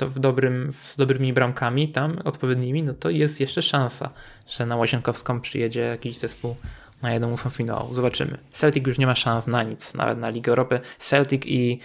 to 0.00 0.08
w 0.08 0.18
dobrym, 0.18 0.72
z 0.72 0.96
dobrymi 0.96 1.32
bramkami 1.32 1.88
tam 1.88 2.18
odpowiednimi, 2.24 2.82
no 2.82 2.94
to 2.94 3.10
jest 3.10 3.40
jeszcze 3.40 3.62
szansa, 3.62 4.10
że 4.48 4.66
na 4.66 4.76
Łazienkowską 4.76 5.40
przyjedzie 5.40 5.80
jakiś 5.80 6.18
zespół 6.18 6.56
na 7.02 7.12
jedną 7.12 7.32
ósmą 7.32 7.50
finału. 7.50 7.94
Zobaczymy. 7.94 8.38
Celtic 8.52 8.86
już 8.86 8.98
nie 8.98 9.06
ma 9.06 9.14
szans 9.14 9.46
na 9.46 9.62
nic, 9.62 9.94
nawet 9.94 10.18
na 10.18 10.30
Ligę 10.30 10.50
Europy. 10.50 10.80
Celtic 10.98 11.42
i, 11.46 11.78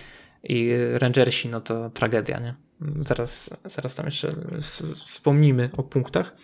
i 0.44 0.72
Rangersi, 0.94 1.50
no 1.50 1.62
to 1.62 1.90
tragedia, 1.90 2.40
nie? 2.40 2.56
Zaraz, 3.00 3.50
zaraz 3.66 3.96
tam 3.96 4.06
jeszcze 4.06 4.36
wspomnimy 5.06 5.70
o 5.78 5.84
punktach. 5.84 6.36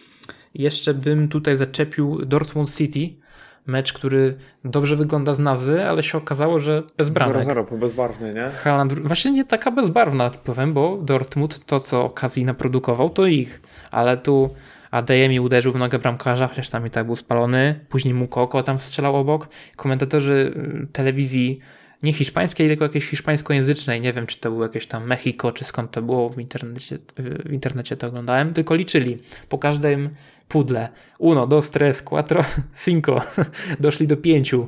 Jeszcze 0.54 0.94
bym 0.94 1.30
tutaj 1.30 1.58
zaczepił 1.58 2.26
Dortmund 2.26 2.76
City, 2.76 3.21
mecz, 3.66 3.94
który 3.94 4.38
dobrze 4.66 4.96
wygląda 4.96 5.36
z 5.36 5.40
nazwy, 5.40 5.86
ale 5.90 6.04
się 6.04 6.18
okazało, 6.18 6.60
że 6.60 6.84
bez 6.98 7.10
bramek. 7.10 7.48
0-0, 7.48 7.78
bezbarwny, 7.80 8.34
nie? 8.34 8.50
Haaland, 8.50 9.00
właśnie 9.00 9.32
nie 9.32 9.46
taka 9.46 9.72
bezbarwna, 9.72 10.30
powiem, 10.30 10.74
bo 10.74 10.98
Dortmund 10.98 11.66
to, 11.66 11.80
co 11.80 12.06
okazji 12.06 12.46
naprodukował, 12.46 13.10
to 13.10 13.28
ich. 13.28 13.62
Ale 13.92 14.18
tu 14.18 14.50
Adeyemi 14.92 15.40
uderzył 15.40 15.72
w 15.72 15.76
nogę 15.76 16.00
bramkarza, 16.00 16.48
chociaż 16.48 16.70
tam 16.70 16.88
i 16.88 16.90
tak 16.90 17.06
był 17.06 17.16
spalony. 17.16 17.86
Później 17.90 18.14
Mukoko 18.14 18.64
tam 18.64 18.80
strzelał 18.80 19.16
obok. 19.16 19.48
Komentatorzy 19.76 20.54
y, 20.84 20.88
telewizji 20.94 21.60
nie 22.04 22.14
hiszpańskiej, 22.14 22.68
tylko 22.68 22.86
jakiejś 22.86 23.06
hiszpańskojęzycznej, 23.06 24.02
nie 24.02 24.14
wiem 24.14 24.28
czy 24.28 24.40
to 24.40 24.52
było 24.52 24.64
jakieś 24.64 24.88
tam 24.88 25.08
Mexico, 25.08 25.52
czy 25.52 25.64
skąd 25.64 25.92
to 25.92 26.02
było, 26.02 26.30
w 26.30 26.40
internecie, 26.40 26.98
w 27.46 27.54
internecie 27.54 27.98
to 27.98 28.08
oglądałem, 28.08 28.54
tylko 28.54 28.76
liczyli 28.76 29.18
po 29.50 29.58
każdym 29.58 30.10
pudle. 30.52 30.90
Uno, 31.20 31.48
dos, 31.48 31.70
tres, 31.70 32.02
cuatro, 32.02 32.44
cinco. 32.86 33.22
Doszli 33.80 34.08
do 34.08 34.18
pięciu 34.18 34.68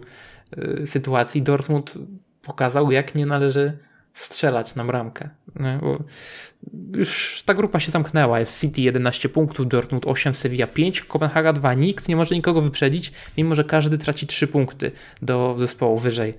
y, 0.58 0.88
sytuacji. 0.88 1.42
Dortmund 1.42 1.98
pokazał, 2.42 2.92
jak 2.92 3.16
nie 3.16 3.26
należy 3.26 3.78
strzelać 4.14 4.76
na 4.76 4.86
bramkę. 4.86 5.30
Już 6.96 7.44
ta 7.46 7.54
grupa 7.54 7.80
się 7.80 7.92
zamknęła. 7.92 8.40
Jest 8.40 8.62
City 8.62 8.82
11 8.82 9.30
punktów, 9.30 9.68
Dortmund 9.68 10.06
8, 10.08 10.34
Sevilla 10.34 10.68
5, 10.68 11.02
Kopenhaga 11.02 11.54
2. 11.54 11.74
Nikt 11.74 12.08
nie 12.08 12.16
może 12.16 12.36
nikogo 12.36 12.62
wyprzedzić, 12.62 13.12
mimo 13.38 13.56
że 13.56 13.64
każdy 13.64 13.98
traci 13.98 14.28
3 14.28 14.48
punkty 14.48 14.92
do 15.22 15.56
zespołu 15.60 15.98
wyżej. 15.98 16.34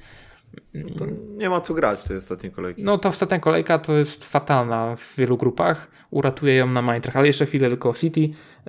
To 0.98 1.06
nie 1.36 1.50
ma 1.50 1.60
co 1.60 1.74
grać 1.74 2.02
tej 2.04 2.16
ostatniej 2.16 2.52
kolejki. 2.52 2.84
No 2.84 2.98
ta 2.98 3.08
ostatnia 3.08 3.38
kolejka 3.38 3.78
to 3.78 3.92
jest 3.96 4.24
fatalna 4.24 4.96
w 4.96 5.14
wielu 5.16 5.36
grupach. 5.36 5.90
Uratuje 6.10 6.54
ją 6.54 6.66
na 6.66 6.82
Majtrach, 6.82 7.16
ale 7.16 7.26
jeszcze 7.26 7.46
chwilę 7.46 7.68
tylko 7.68 7.94
City. 7.94 8.20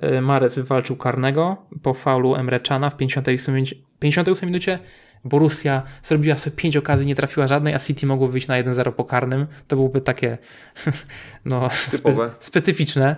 Y, 0.04 0.20
Marec 0.20 0.54
wywalczył 0.54 0.96
karnego 0.96 1.56
po 1.82 1.94
faulu 1.94 2.34
Emre 2.34 2.60
Cana 2.60 2.90
w 2.90 2.96
58, 2.96 3.54
minucie- 3.54 3.76
58 3.98 4.46
minucie. 4.48 4.78
Borussia 5.24 5.82
zrobiła 6.04 6.36
sobie 6.36 6.56
5 6.56 6.76
okazji, 6.76 7.06
nie 7.06 7.14
trafiła 7.14 7.46
żadnej, 7.46 7.74
a 7.74 7.78
City 7.78 8.06
mogło 8.06 8.28
wyjść 8.28 8.46
na 8.48 8.54
1-0 8.62 8.92
po 8.92 9.04
karnym. 9.04 9.46
To 9.68 9.76
byłoby 9.76 10.00
takie 10.00 10.38
no, 11.44 11.68
Typowe. 11.90 12.30
specyficzne 12.40 13.16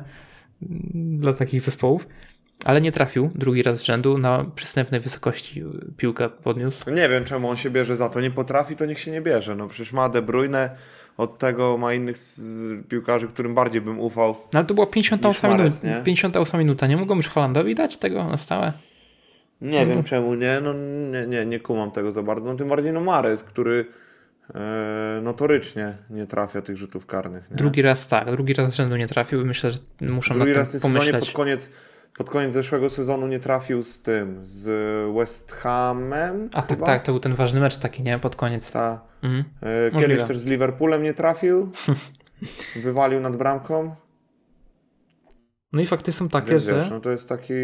mm, 0.62 1.19
dla 1.21 1.33
takich 1.33 1.61
zespołów. 1.61 2.09
Ale 2.65 2.81
nie 2.81 2.93
trafił 2.93 3.31
drugi 3.35 3.63
raz 3.63 3.79
z 3.79 3.83
rzędu. 3.83 4.19
Na 4.19 4.45
przystępnej 4.55 5.01
wysokości 5.01 5.61
y, 5.63 5.65
piłkę 5.97 6.29
podniósł. 6.29 6.91
Nie 6.91 7.09
wiem, 7.09 7.25
czemu 7.25 7.51
on 7.51 7.57
się 7.57 7.71
bierze 7.71 7.97
za 7.97 8.09
to. 8.09 8.21
Nie 8.21 8.31
potrafi, 8.31 8.77
to 8.77 8.87
niech 8.87 8.99
się 8.99 9.11
nie 9.11 9.21
bierze. 9.21 9.57
No 9.57 9.69
przecież 9.69 9.93
ma 9.93 10.09
De 10.09 10.23
Bruyne, 10.23 10.71
od 11.17 11.39
tego 11.39 11.79
ma 11.79 11.95
innych 11.95 12.17
piłkarzy, 12.89 13.29
którym 13.29 13.55
bardziej 13.55 13.81
bym 13.81 14.01
ufał. 14.01 14.37
No 14.53 14.59
ale 14.59 14.67
to 14.67 14.75
była 14.75 14.87
58 14.87 15.31
Niż 15.31 15.43
minuta. 15.43 15.65
Mahrez, 15.65 15.83
nie? 15.99 16.03
58 16.05 16.59
minuta. 16.61 16.87
Nie 16.87 16.97
mogą 16.97 17.17
już 17.17 17.29
Holandowi 17.29 17.75
dać 17.75 17.97
tego 17.97 18.25
na 18.25 18.37
stałe? 18.37 18.73
Nie 19.61 19.87
wiem 19.87 20.03
czemu 20.03 20.35
nie, 20.35 20.61
no 20.63 20.73
nie, 21.13 21.27
nie, 21.27 21.47
nie 21.47 21.61
kumam 21.61 21.91
tego 21.91 22.13
za 22.13 22.23
bardzo. 22.23 22.51
No 22.51 22.57
tym 22.59 22.69
bardziej 22.69 22.93
no 22.93 23.01
Mares, 23.01 23.43
który 23.45 23.87
e, 24.55 25.21
notorycznie 25.23 25.95
nie 26.11 26.27
trafia 26.27 26.63
tych 26.63 26.77
rzutów 26.77 27.07
karnych. 27.07 27.51
Nie? 27.51 27.57
Drugi 27.57 27.83
raz 27.83 28.09
tak, 28.09 28.31
drugi 28.31 28.55
raz 28.55 28.71
z 28.73 28.75
rzędu 28.75 28.97
nie 28.97 29.07
trafił. 29.09 29.47
Myślę, 29.47 29.71
że 29.71 29.79
muszą 30.01 30.35
Drugi 30.35 30.49
nad 30.51 30.57
raz 30.57 30.71
tym 30.71 30.81
sezonie 30.81 30.99
pomyśleć. 30.99 31.25
pod 31.25 31.35
koniec, 31.35 31.71
pod 32.17 32.31
koniec 32.31 32.53
zeszłego 32.53 32.91
sezonu 32.91 33.27
nie 33.27 33.41
trafił 33.41 33.83
z 33.83 34.03
tym, 34.03 34.39
z 34.43 34.69
West 35.17 35.53
Hamem. 35.53 36.49
A 36.53 36.63
tak, 36.63 36.69
chyba? 36.69 36.87
tak, 36.87 37.03
to 37.03 37.13
był 37.13 37.21
ten 37.21 37.35
ważny 37.35 37.61
mecz 37.61 37.77
taki, 37.77 38.03
nie? 38.03 38.19
Pod 38.19 38.37
koniec. 38.37 38.73
Ta. 38.73 39.01
Mhm. 39.23 39.45
E. 39.97 40.01
Kiedyś 40.01 40.23
też 40.23 40.39
z 40.39 40.47
Liverpoolem 40.47 41.03
nie 41.03 41.15
trafił. 41.15 41.73
Wywalił 42.85 43.21
nad 43.21 43.37
bramką. 43.37 43.95
No 45.73 45.83
i 45.83 45.87
fakty 45.87 46.13
są 46.13 46.29
takie, 46.29 46.59
że 46.59 46.89
no 46.91 47.01
to 47.01 47.11
jest 47.11 47.29
taki 47.29 47.55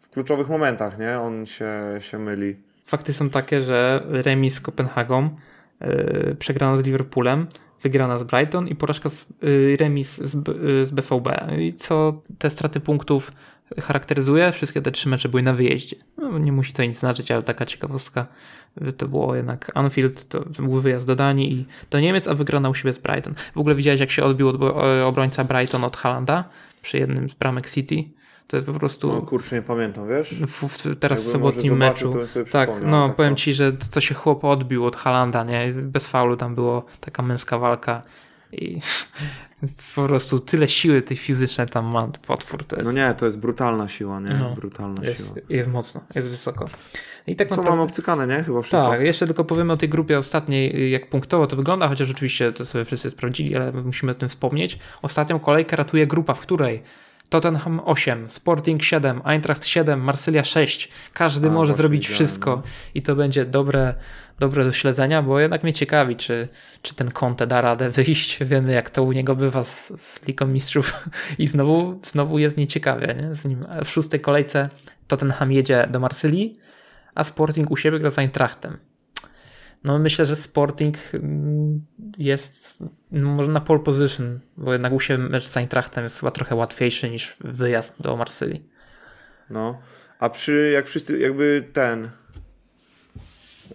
w 0.00 0.08
kluczowych 0.10 0.48
momentach, 0.48 0.98
nie? 0.98 1.20
On 1.20 1.46
się, 1.46 1.72
się 1.98 2.18
myli. 2.18 2.56
fakty 2.86 3.12
są 3.12 3.30
takie, 3.30 3.60
że 3.60 4.02
remis 4.06 4.54
z 4.54 4.60
Kopenhagą, 4.60 5.30
yy, 5.80 6.36
przegrana 6.38 6.76
z 6.76 6.82
Liverpoolem, 6.82 7.46
wygrana 7.82 8.18
z 8.18 8.22
Brighton 8.22 8.68
i 8.68 8.74
porażka 8.74 9.10
z, 9.10 9.26
yy, 9.42 9.76
remis 9.76 10.16
z, 10.16 10.48
yy, 10.48 10.86
z 10.86 10.90
BVB. 10.90 11.28
I 11.58 11.74
co 11.74 12.22
te 12.38 12.50
straty 12.50 12.80
punktów 12.80 13.32
charakteryzuje? 13.78 14.52
Wszystkie 14.52 14.82
te 14.82 14.90
trzy 14.90 15.08
mecze 15.08 15.28
były 15.28 15.42
na 15.42 15.52
wyjeździe. 15.52 15.96
No, 16.16 16.38
nie 16.38 16.52
musi 16.52 16.72
to 16.72 16.84
nic 16.84 16.98
znaczyć, 16.98 17.30
ale 17.30 17.42
taka 17.42 17.66
ciekawostka. 17.66 18.26
To 18.96 19.08
było 19.08 19.36
jednak 19.36 19.70
Anfield, 19.74 20.28
to, 20.28 20.40
był 20.40 20.80
wyjazd 20.80 21.06
do 21.06 21.16
Danii 21.16 21.52
i 21.52 21.66
do 21.90 22.00
Niemiec, 22.00 22.28
a 22.28 22.34
wygrana 22.34 22.68
u 22.68 22.74
siebie 22.74 22.92
z 22.92 22.98
Brighton. 22.98 23.34
W 23.54 23.58
ogóle 23.58 23.74
widziałeś, 23.74 24.00
jak 24.00 24.10
się 24.10 24.22
odbił 24.22 24.48
od, 24.48 24.56
obrońca 25.04 25.44
Brighton 25.44 25.84
od 25.84 25.96
Halanda 25.96 26.44
przy 26.82 26.98
jednym 26.98 27.28
z 27.28 27.34
bramek 27.34 27.70
City? 27.70 28.04
To 28.50 28.56
jest 28.56 28.66
po 28.66 28.72
prostu... 28.72 29.12
No 29.12 29.22
kurczę, 29.22 29.56
nie 29.56 29.62
pamiętam, 29.62 30.08
wiesz? 30.08 30.34
w, 30.34 30.68
w, 30.68 30.98
teraz 30.98 31.24
w 31.24 31.26
sobotnim 31.26 31.76
meczu. 31.76 32.14
Tak, 32.50 32.70
no 32.84 33.06
tak, 33.08 33.16
powiem 33.16 33.32
no. 33.32 33.36
ci, 33.36 33.54
że 33.54 33.76
co 33.76 34.00
się 34.00 34.14
chłop 34.14 34.44
odbił 34.44 34.86
od 34.86 34.96
Halanda, 34.96 35.44
nie? 35.44 35.72
Bez 35.72 36.06
faulu 36.06 36.36
tam 36.36 36.54
było 36.54 36.84
taka 37.00 37.22
męska 37.22 37.58
walka 37.58 38.02
i 38.52 38.80
po 39.94 40.06
prostu 40.06 40.40
tyle 40.40 40.68
siły 40.68 41.02
tej 41.02 41.16
fizycznej 41.16 41.66
tam 41.66 41.86
ma 41.86 42.08
potwór. 42.26 42.64
To 42.64 42.76
jest, 42.76 42.86
No 42.86 42.92
nie, 42.92 43.14
to 43.14 43.26
jest 43.26 43.38
brutalna 43.38 43.88
siła, 43.88 44.20
nie? 44.20 44.30
No. 44.30 44.54
brutalna 44.54 45.04
jest, 45.04 45.26
siła. 45.26 45.34
jest 45.48 45.70
mocno, 45.70 46.00
jest 46.14 46.28
wysoko. 46.28 46.68
I 47.26 47.36
tak 47.36 47.48
Co 47.48 47.56
naprawdę... 47.56 47.76
mam 47.76 47.86
obcykane, 47.86 48.26
nie? 48.26 48.42
Chyba 48.42 48.62
wszystko. 48.62 48.90
Tak, 48.90 49.00
jeszcze 49.00 49.26
tylko 49.26 49.44
powiemy 49.44 49.72
o 49.72 49.76
tej 49.76 49.88
grupie 49.88 50.18
ostatniej, 50.18 50.90
jak 50.90 51.08
punktowo 51.08 51.46
to 51.46 51.56
wygląda, 51.56 51.88
chociaż 51.88 52.10
oczywiście 52.10 52.52
to 52.52 52.64
sobie 52.64 52.84
wszyscy 52.84 53.10
sprawdzili, 53.10 53.56
ale 53.56 53.72
musimy 53.72 54.12
o 54.12 54.14
tym 54.14 54.28
wspomnieć. 54.28 54.78
Ostatnią 55.02 55.38
kolejkę 55.38 55.76
ratuje 55.76 56.06
grupa, 56.06 56.34
w 56.34 56.40
której 56.40 56.82
Tottenham 57.30 57.80
8, 57.84 58.30
Sporting 58.30 58.82
7, 58.82 59.22
Eintracht 59.24 59.66
7, 59.66 60.00
Marsylia 60.00 60.44
6. 60.44 60.88
Każdy 61.12 61.48
A, 61.48 61.50
może 61.50 61.74
zrobić 61.74 62.00
widziałem, 62.00 62.14
wszystko 62.14 62.56
no. 62.56 62.62
i 62.94 63.02
to 63.02 63.16
będzie 63.16 63.44
dobre, 63.44 63.94
dobre 64.38 64.64
do 64.64 64.72
śledzenia, 64.72 65.22
bo 65.22 65.40
jednak 65.40 65.62
mnie 65.62 65.72
ciekawi, 65.72 66.16
czy, 66.16 66.48
czy 66.82 66.94
ten 66.94 67.10
Conte 67.10 67.46
da 67.46 67.60
radę 67.60 67.90
wyjść. 68.00 68.44
Wiemy, 68.44 68.72
jak 68.72 68.90
to 68.90 69.02
u 69.02 69.12
niego 69.12 69.36
bywa 69.36 69.64
z, 69.64 69.92
z 70.00 70.26
Ligą 70.26 70.46
Mistrzów 70.46 71.08
i 71.38 71.46
znowu, 71.46 72.00
znowu 72.04 72.38
jest 72.38 72.56
nieciekawie. 72.56 73.06
Nie? 73.06 73.34
Z 73.34 73.44
nim 73.44 73.60
w 73.84 73.88
szóstej 73.88 74.20
kolejce 74.20 74.68
Tottenham 75.08 75.52
jedzie 75.52 75.88
do 75.90 76.00
Marsylii, 76.00 76.58
a 77.14 77.24
Sporting 77.24 77.70
u 77.70 77.76
siebie 77.76 77.98
gra 77.98 78.10
z 78.10 78.18
Eintrachtem. 78.18 78.89
No 79.84 79.98
myślę, 79.98 80.26
że 80.26 80.36
Sporting 80.36 80.96
mm, 81.14 81.86
jest 82.18 82.84
no, 83.12 83.28
może 83.28 83.50
na 83.50 83.60
pole 83.60 83.80
position, 83.80 84.40
bo 84.56 84.72
jednak 84.72 84.92
u 84.92 85.00
siebie 85.00 85.24
mecz 85.24 85.48
z 85.48 85.56
Eintrachtem 85.56 86.04
jest 86.04 86.20
chyba 86.20 86.30
trochę 86.30 86.54
łatwiejszy 86.54 87.10
niż 87.10 87.36
wyjazd 87.40 88.02
do 88.02 88.16
Marsylii. 88.16 88.68
No. 89.50 89.80
A 90.18 90.30
przy, 90.30 90.70
jak 90.74 90.86
wszyscy, 90.86 91.18
jakby 91.18 91.68
ten... 91.72 92.10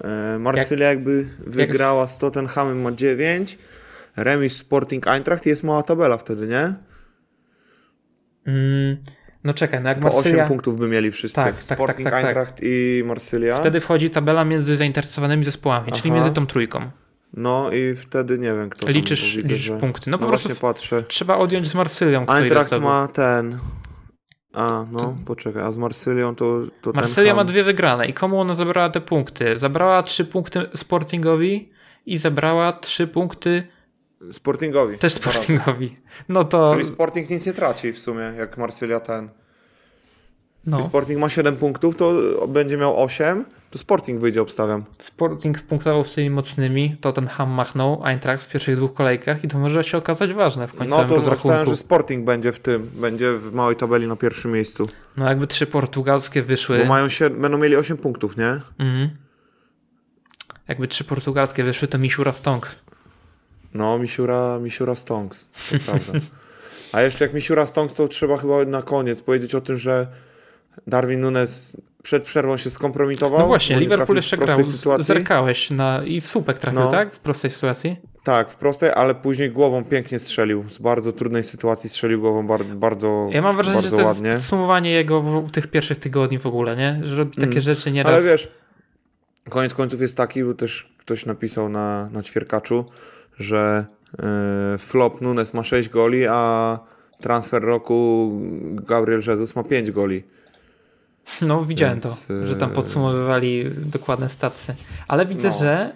E, 0.03 0.39
Marsylia 0.39 0.87
jakby 0.89 1.25
wygrała 1.39 2.07
z 2.07 2.19
Tottenhamem 2.19 2.81
ma 2.81 2.91
9, 2.91 3.57
remis 4.15 4.57
Sporting 4.57 5.07
Eintracht 5.07 5.45
jest 5.45 5.63
mała 5.63 5.83
tabela 5.83 6.17
wtedy, 6.17 6.47
nie? 6.47 6.73
Mm, 8.45 8.97
no 9.45 9.53
czekaj, 9.53 9.81
no 9.83 9.89
jak 9.89 9.99
Po 9.99 10.07
8 10.07 10.15
Marsylia... 10.17 10.47
punktów 10.47 10.79
by 10.79 10.87
mieli 10.87 11.11
wszyscy. 11.11 11.35
Tak, 11.35 11.63
tak, 11.63 11.77
Sporting 11.77 12.03
tak, 12.09 12.13
tak, 12.13 12.21
tak. 12.23 12.25
Eintracht 12.37 12.59
i 12.63 13.03
Marsylia. 13.05 13.57
Wtedy 13.57 13.79
wchodzi 13.79 14.09
tabela 14.09 14.45
między 14.45 14.75
zainteresowanymi 14.75 15.43
zespołami, 15.43 15.91
czyli 15.91 16.09
Aha. 16.09 16.15
między 16.15 16.31
tą 16.31 16.47
trójką. 16.47 16.89
No 17.33 17.71
i 17.71 17.95
wtedy 17.95 18.37
nie 18.39 18.53
wiem 18.53 18.69
kto 18.69 18.89
Liczysz, 18.89 19.35
widzę, 19.35 19.47
liczysz 19.47 19.65
że- 19.65 19.77
punkty. 19.79 20.09
No, 20.11 20.17
No, 20.17 20.23
po 20.23 20.27
prostu 20.29 20.55
patrzę. 20.55 21.03
trzeba 21.07 21.37
odjąć 21.37 21.67
z 21.67 21.75
Marsylią, 21.75 22.25
Eintracht 22.27 22.71
ma 22.81 23.07
ten... 23.07 23.57
A, 24.53 24.85
no, 24.91 25.15
poczekaj, 25.25 25.63
a 25.63 25.71
z 25.71 25.77
Marsylią 25.77 26.35
to, 26.35 26.61
to 26.81 26.91
Marsylia 26.93 27.35
ma 27.35 27.43
dwie 27.43 27.63
wygrane 27.63 28.07
i 28.07 28.13
komu 28.13 28.39
ona 28.39 28.53
zabrała 28.53 28.89
te 28.89 29.01
punkty? 29.01 29.59
Zabrała 29.59 30.03
trzy 30.03 30.25
punkty 30.25 30.61
Sportingowi 30.75 31.69
i 32.05 32.17
zabrała 32.17 32.73
trzy 32.73 33.07
punkty 33.07 33.63
Sportingowi. 34.33 34.97
też 34.97 35.13
Sportingowi. 35.13 35.95
No 36.29 36.43
to 36.43 36.73
Czyli 36.73 36.85
Sporting 36.85 37.29
nic 37.29 37.45
nie 37.45 37.53
traci 37.53 37.93
w 37.93 37.99
sumie, 37.99 38.33
jak 38.37 38.57
Marsylia 38.57 38.99
ten. 38.99 39.29
no, 40.65 40.83
Sporting 40.83 41.19
ma 41.19 41.29
7 41.29 41.55
punktów, 41.55 41.95
to 41.95 42.13
będzie 42.47 42.77
miał 42.77 43.03
8, 43.03 43.45
to 43.71 43.79
Sporting 43.79 44.21
wyjdzie, 44.21 44.41
obstawiam. 44.41 44.83
Sporting 44.99 45.61
punktował 45.61 46.03
z 46.03 46.13
tymi 46.13 46.29
mocnymi, 46.29 46.97
to 47.01 47.11
ten 47.11 47.27
Ham 47.27 47.49
machnął 47.49 48.01
Eintracht 48.05 48.43
w 48.43 48.49
pierwszych 48.51 48.75
dwóch 48.75 48.93
kolejkach 48.93 49.43
i 49.43 49.47
to 49.47 49.57
może 49.59 49.83
się 49.83 49.97
okazać 49.97 50.33
ważne 50.33 50.67
w 50.67 50.73
No 50.73 50.79
końcowym 50.79 51.07
to 51.09 51.31
obstawiam, 51.31 51.65
że 51.69 51.75
Sporting 51.75 52.25
będzie 52.25 52.51
w 52.51 52.59
tym, 52.59 52.91
będzie 52.93 53.33
w 53.33 53.53
małej 53.53 53.75
tabeli 53.75 54.07
na 54.07 54.15
pierwszym 54.15 54.51
miejscu. 54.51 54.83
No 55.17 55.29
jakby 55.29 55.47
trzy 55.47 55.67
portugalskie 55.67 56.41
wyszły, 56.41 56.79
Bo 56.79 56.85
mają 56.85 57.09
się, 57.09 57.29
będą 57.29 57.57
mieli 57.57 57.75
8 57.75 57.97
punktów, 57.97 58.37
nie? 58.37 58.49
mhm. 58.79 59.09
jakby 60.67 60.87
trzy 60.87 61.03
portugalskie 61.03 61.63
wyszły, 61.63 61.87
to 61.87 61.97
Misiura 61.97 62.31
Stonks. 62.31 62.84
No, 63.75 63.99
Misiura, 63.99 64.59
Misiura 64.59 64.95
Stonks, 64.95 65.49
to 65.71 65.77
prawda. 65.85 66.19
A 66.91 67.01
jeszcze 67.01 67.25
jak 67.25 67.33
Misiura 67.33 67.65
Stonks, 67.65 67.95
to 67.95 68.07
trzeba 68.07 68.37
chyba 68.37 68.65
na 68.65 68.81
koniec 68.81 69.21
powiedzieć 69.21 69.55
o 69.55 69.61
tym, 69.61 69.77
że 69.77 70.07
Darwin 70.87 71.21
Nunes 71.21 71.81
przed 72.03 72.23
przerwą 72.23 72.57
się 72.57 72.69
skompromitował. 72.69 73.39
No 73.39 73.47
właśnie, 73.47 73.79
Liverpool 73.79 74.15
jeszcze 74.15 74.37
grał, 74.37 74.63
sytuacji. 74.63 75.05
zerkałeś 75.05 75.69
na, 75.71 76.03
i 76.05 76.21
w 76.21 76.27
słupek 76.27 76.59
trafił, 76.59 76.79
No. 76.79 76.91
tak? 76.91 77.13
W 77.13 77.19
prostej 77.19 77.51
sytuacji. 77.51 77.95
Tak, 78.23 78.51
w 78.51 78.55
prostej, 78.55 78.91
ale 78.95 79.15
później 79.15 79.51
głową 79.51 79.83
pięknie 79.83 80.19
strzelił. 80.19 80.69
Z 80.69 80.77
bardzo 80.77 81.11
trudnej 81.13 81.43
sytuacji 81.43 81.89
strzelił 81.89 82.21
głową 82.21 82.47
bardzo, 82.47 82.75
bardzo, 82.75 83.27
Ja 83.31 83.41
mam 83.41 83.55
wrażenie, 83.55 83.81
że 83.81 83.89
to 83.89 83.95
ładnie. 84.05 84.29
jest 84.29 84.43
podsumowanie 84.43 84.91
jego 84.91 85.21
w 85.21 85.51
tych 85.51 85.67
pierwszych 85.67 85.97
tygodni 85.97 86.39
w 86.39 86.45
ogóle, 86.45 86.75
nie? 86.75 86.99
Że 87.03 87.15
robi 87.15 87.31
takie 87.35 87.47
Mm. 87.47 87.61
rzeczy 87.61 87.91
nieraz. 87.91 88.13
Ale 88.13 88.23
wiesz, 88.23 88.51
koniec 89.49 89.73
końców 89.73 90.01
jest 90.01 90.17
taki, 90.17 90.43
bo 90.43 90.53
też 90.53 90.89
ktoś 90.97 91.25
napisał 91.25 91.69
na, 91.69 92.09
na 92.09 92.23
ćwierkaczu, 92.23 92.85
że 93.39 93.85
yy, 94.71 94.77
flop 94.77 95.21
Nunes 95.21 95.53
ma 95.53 95.63
6 95.63 95.89
goli, 95.89 96.27
a 96.27 96.79
transfer 97.21 97.63
roku 97.63 98.31
Gabriel 98.71 99.21
Jesus 99.27 99.55
ma 99.55 99.63
5 99.63 99.91
goli. 99.91 100.23
No, 101.41 101.65
widziałem 101.65 101.99
Więc, 101.99 102.27
to, 102.27 102.45
że 102.45 102.55
tam 102.55 102.71
e, 102.71 102.73
podsumowywali 102.73 103.65
dokładne 103.75 104.29
stacje. 104.29 104.75
Ale 105.07 105.25
widzę, 105.25 105.47
No. 105.47 105.53
że 105.59 105.91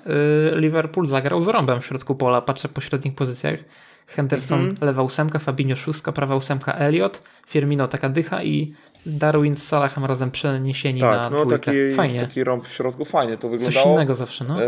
y, 0.56 0.60
Liverpool 0.60 1.08
zagrał 1.08 1.44
z 1.44 1.48
rąbem 1.48 1.82
w 1.82 1.86
środku 1.86 2.16
pola. 2.16 2.42
Patrzę 2.42 2.70
po 2.70 2.82
średnich 2.82 3.16
pozycjach. 3.16 3.60
Henderson 4.16 4.60
Mhm. 4.60 4.78
lewa 4.82 5.04
ósemka, 5.04 5.40
Fabinho 5.40 5.76
szóstka, 5.76 6.12
prawa 6.12 6.36
ósemka 6.36 6.74
Elliot, 6.74 7.22
Firmino 7.48 7.88
taka 7.88 8.10
dycha 8.10 8.44
i 8.44 8.74
Darwin 9.06 9.56
z 9.56 9.64
Salahem 9.68 10.06
razem 10.06 10.32
przeniesieni 10.32 11.02
na 11.02 11.14
Tak, 11.16 11.32
no 11.32 11.46
dwójkę. 11.46 11.60
taki, 11.66 11.78
Fajnie. 11.96 12.22
taki 12.22 12.44
rąb 12.44 12.68
w 12.68 12.72
środku, 12.72 13.06
fajnie 13.06 13.38
to 13.38 13.50
Coś 13.50 13.60
wyglądało. 13.60 13.94
innego 13.96 14.16
zawsze, 14.16 14.46
no. 14.48 14.64
E, 14.64 14.68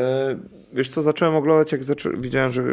wiesz 0.73 0.89
co, 0.89 1.01
zacząłem 1.01 1.35
oglądać, 1.35 1.71
jak 1.71 1.83
zaczę... 1.83 2.09
widziałem, 2.17 2.51
że 2.51 2.61
e, 2.61 2.67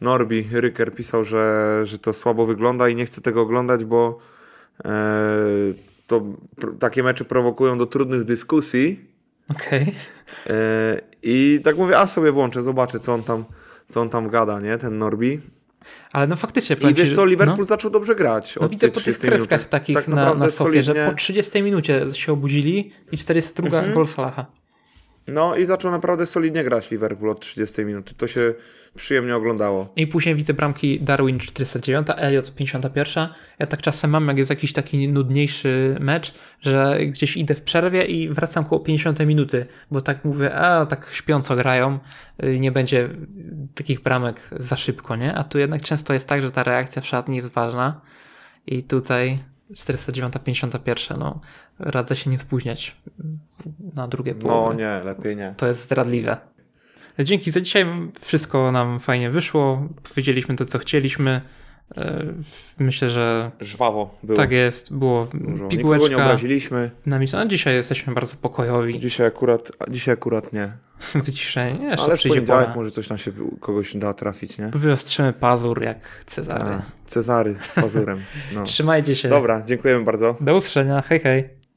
Norbi 0.00 0.48
Ryker 0.52 0.94
pisał, 0.94 1.24
że, 1.24 1.80
że 1.84 1.98
to 1.98 2.12
słabo 2.12 2.46
wygląda 2.46 2.88
i 2.88 2.94
nie 2.94 3.06
chce 3.06 3.20
tego 3.20 3.42
oglądać, 3.42 3.84
bo 3.84 4.18
e, 4.84 4.90
to 6.06 6.22
takie 6.78 7.02
mecze 7.02 7.24
prowokują 7.24 7.78
do 7.78 7.86
trudnych 7.86 8.24
dyskusji 8.24 9.00
Okej. 9.50 9.94
E, 10.46 11.00
I 11.22 11.60
tak 11.64 11.76
mówię, 11.76 11.98
a 11.98 12.06
sobie 12.06 12.32
włączę, 12.32 12.62
zobaczę, 12.62 12.98
co 13.00 13.14
on 13.14 13.22
tam, 13.22 13.44
co 13.88 14.00
on 14.00 14.08
tam 14.10 14.26
gada, 14.28 14.60
nie, 14.60 14.78
ten 14.78 14.98
Norbi. 14.98 15.40
Ale 16.12 16.26
no 16.26 16.36
faktycznie. 16.36 16.76
I 16.90 16.94
wiesz 16.94 17.08
że- 17.08 17.14
co, 17.14 17.24
Liverpool 17.24 17.58
no. 17.58 17.64
zaczął 17.64 17.90
dobrze 17.90 18.14
grać. 18.14 18.56
No 18.60 18.68
widzę 18.68 18.88
po 18.88 18.94
tych 18.94 19.02
30 19.02 19.26
kreskach 19.28 19.58
minuty. 19.58 19.70
takich 19.70 19.96
tak 19.96 20.08
na, 20.08 20.34
na 20.34 20.50
sofie, 20.50 20.82
że 20.82 20.92
solidnie. 20.92 21.10
po 21.10 21.16
30 21.16 21.62
minucie 21.62 22.06
się 22.12 22.32
obudzili 22.32 22.92
i 23.12 23.18
42 23.18 23.76
Mhm. 23.78 23.94
gol 23.94 24.06
Salaha. 24.06 24.46
No 25.28 25.56
i 25.56 25.64
zaczął 25.64 25.90
naprawdę 25.90 26.26
solidnie 26.26 26.64
grać 26.64 26.90
Liverpool 26.90 27.30
od 27.30 27.40
30 27.40 27.84
minuty. 27.84 28.14
To 28.14 28.26
się 28.26 28.54
przyjemnie 28.96 29.36
oglądało. 29.36 29.92
I 29.96 30.06
później 30.06 30.34
widzę 30.34 30.54
bramki 30.54 31.00
Darwin 31.00 31.38
409, 31.38 32.06
Elliot 32.16 32.54
51. 32.54 33.28
Ja 33.58 33.66
tak 33.66 33.82
czasem 33.82 34.10
mam, 34.10 34.28
jak 34.28 34.38
jest 34.38 34.50
jakiś 34.50 34.72
taki 34.72 35.08
nudniejszy 35.08 35.96
mecz, 36.00 36.34
że 36.60 36.98
gdzieś 37.06 37.36
idę 37.36 37.54
w 37.54 37.62
przerwie 37.62 38.04
i 38.04 38.28
wracam 38.28 38.64
koło 38.64 38.80
50 38.80 39.26
minuty, 39.26 39.66
bo 39.90 40.00
tak 40.00 40.24
mówię, 40.24 40.54
a 40.54 40.86
tak 40.86 41.08
śpiąco 41.12 41.56
grają, 41.56 41.98
y, 42.44 42.58
nie 42.58 42.72
będzie 42.72 43.08
takich 43.74 44.00
bramek 44.00 44.40
za 44.52 44.76
szybko, 44.76 45.16
nie? 45.16 45.34
A 45.34 45.44
tu 45.44 45.58
jednak 45.58 45.82
często 45.84 46.12
jest 46.12 46.28
tak, 46.28 46.40
że 46.40 46.50
ta 46.50 46.62
reakcja 46.62 47.02
w 47.02 47.06
szatni 47.06 47.36
jest 47.36 47.48
ważna 47.48 48.00
i 48.66 48.82
tutaj 48.82 49.38
409, 49.74 50.34
51, 50.44 51.18
no 51.18 51.40
radzę 51.78 52.16
się 52.16 52.30
nie 52.30 52.38
spóźniać 52.38 52.96
na 53.94 54.08
drugie 54.08 54.34
No 54.34 54.48
połowy. 54.48 54.76
nie, 54.76 55.00
lepiej 55.04 55.36
nie. 55.36 55.54
To 55.56 55.66
jest 55.66 55.84
zdradliwe. 55.84 56.36
Dzięki 57.18 57.50
za 57.50 57.60
dzisiaj. 57.60 57.86
Wszystko 58.20 58.72
nam 58.72 59.00
fajnie 59.00 59.30
wyszło. 59.30 59.88
Powiedzieliśmy 60.08 60.56
to, 60.56 60.64
co 60.64 60.78
chcieliśmy. 60.78 61.40
E, 61.96 62.24
Myślę, 62.78 63.10
że 63.10 63.50
Żwawo 63.60 64.18
było. 64.22 64.36
tak 64.36 64.50
jest. 64.50 64.96
Było 64.96 65.24
Dużo. 65.34 65.42
Nikogo 65.50 65.62
nie 65.64 65.68
pigułeczka. 65.68 66.16
obraziliśmy. 66.16 66.90
dynamiczna. 67.04 67.38
No, 67.44 67.50
dzisiaj 67.50 67.74
jesteśmy 67.74 68.14
bardzo 68.14 68.36
pokojowi, 68.36 69.00
Dzisiaj 69.00 69.26
akurat, 69.26 69.72
dzisiaj 69.90 70.12
akurat 70.14 70.52
nie. 70.52 70.72
wyciszeni. 71.24 71.84
Jeszcze 71.84 72.04
Ale 72.06 72.16
w 72.16 72.18
przyjdzie 72.18 72.36
poniedziałek 72.36 72.64
pora. 72.66 72.76
może 72.76 72.90
coś 72.90 73.08
tam 73.08 73.18
się 73.18 73.32
kogoś 73.60 73.96
da 73.96 74.14
trafić, 74.14 74.58
nie? 74.58 74.68
Wyostrzymy 74.74 75.32
pazur 75.32 75.82
jak 75.82 75.98
Cezary. 76.26 76.64
A, 76.64 76.82
Cezary 77.06 77.54
z 77.54 77.72
pazurem. 77.72 78.20
No. 78.54 78.64
Trzymajcie 78.64 79.16
się. 79.16 79.28
Dobra, 79.28 79.62
dziękujemy 79.62 80.04
bardzo. 80.04 80.36
Do 80.40 80.56
usłyszenia. 80.56 81.02
Hej, 81.02 81.20
hej. 81.20 81.48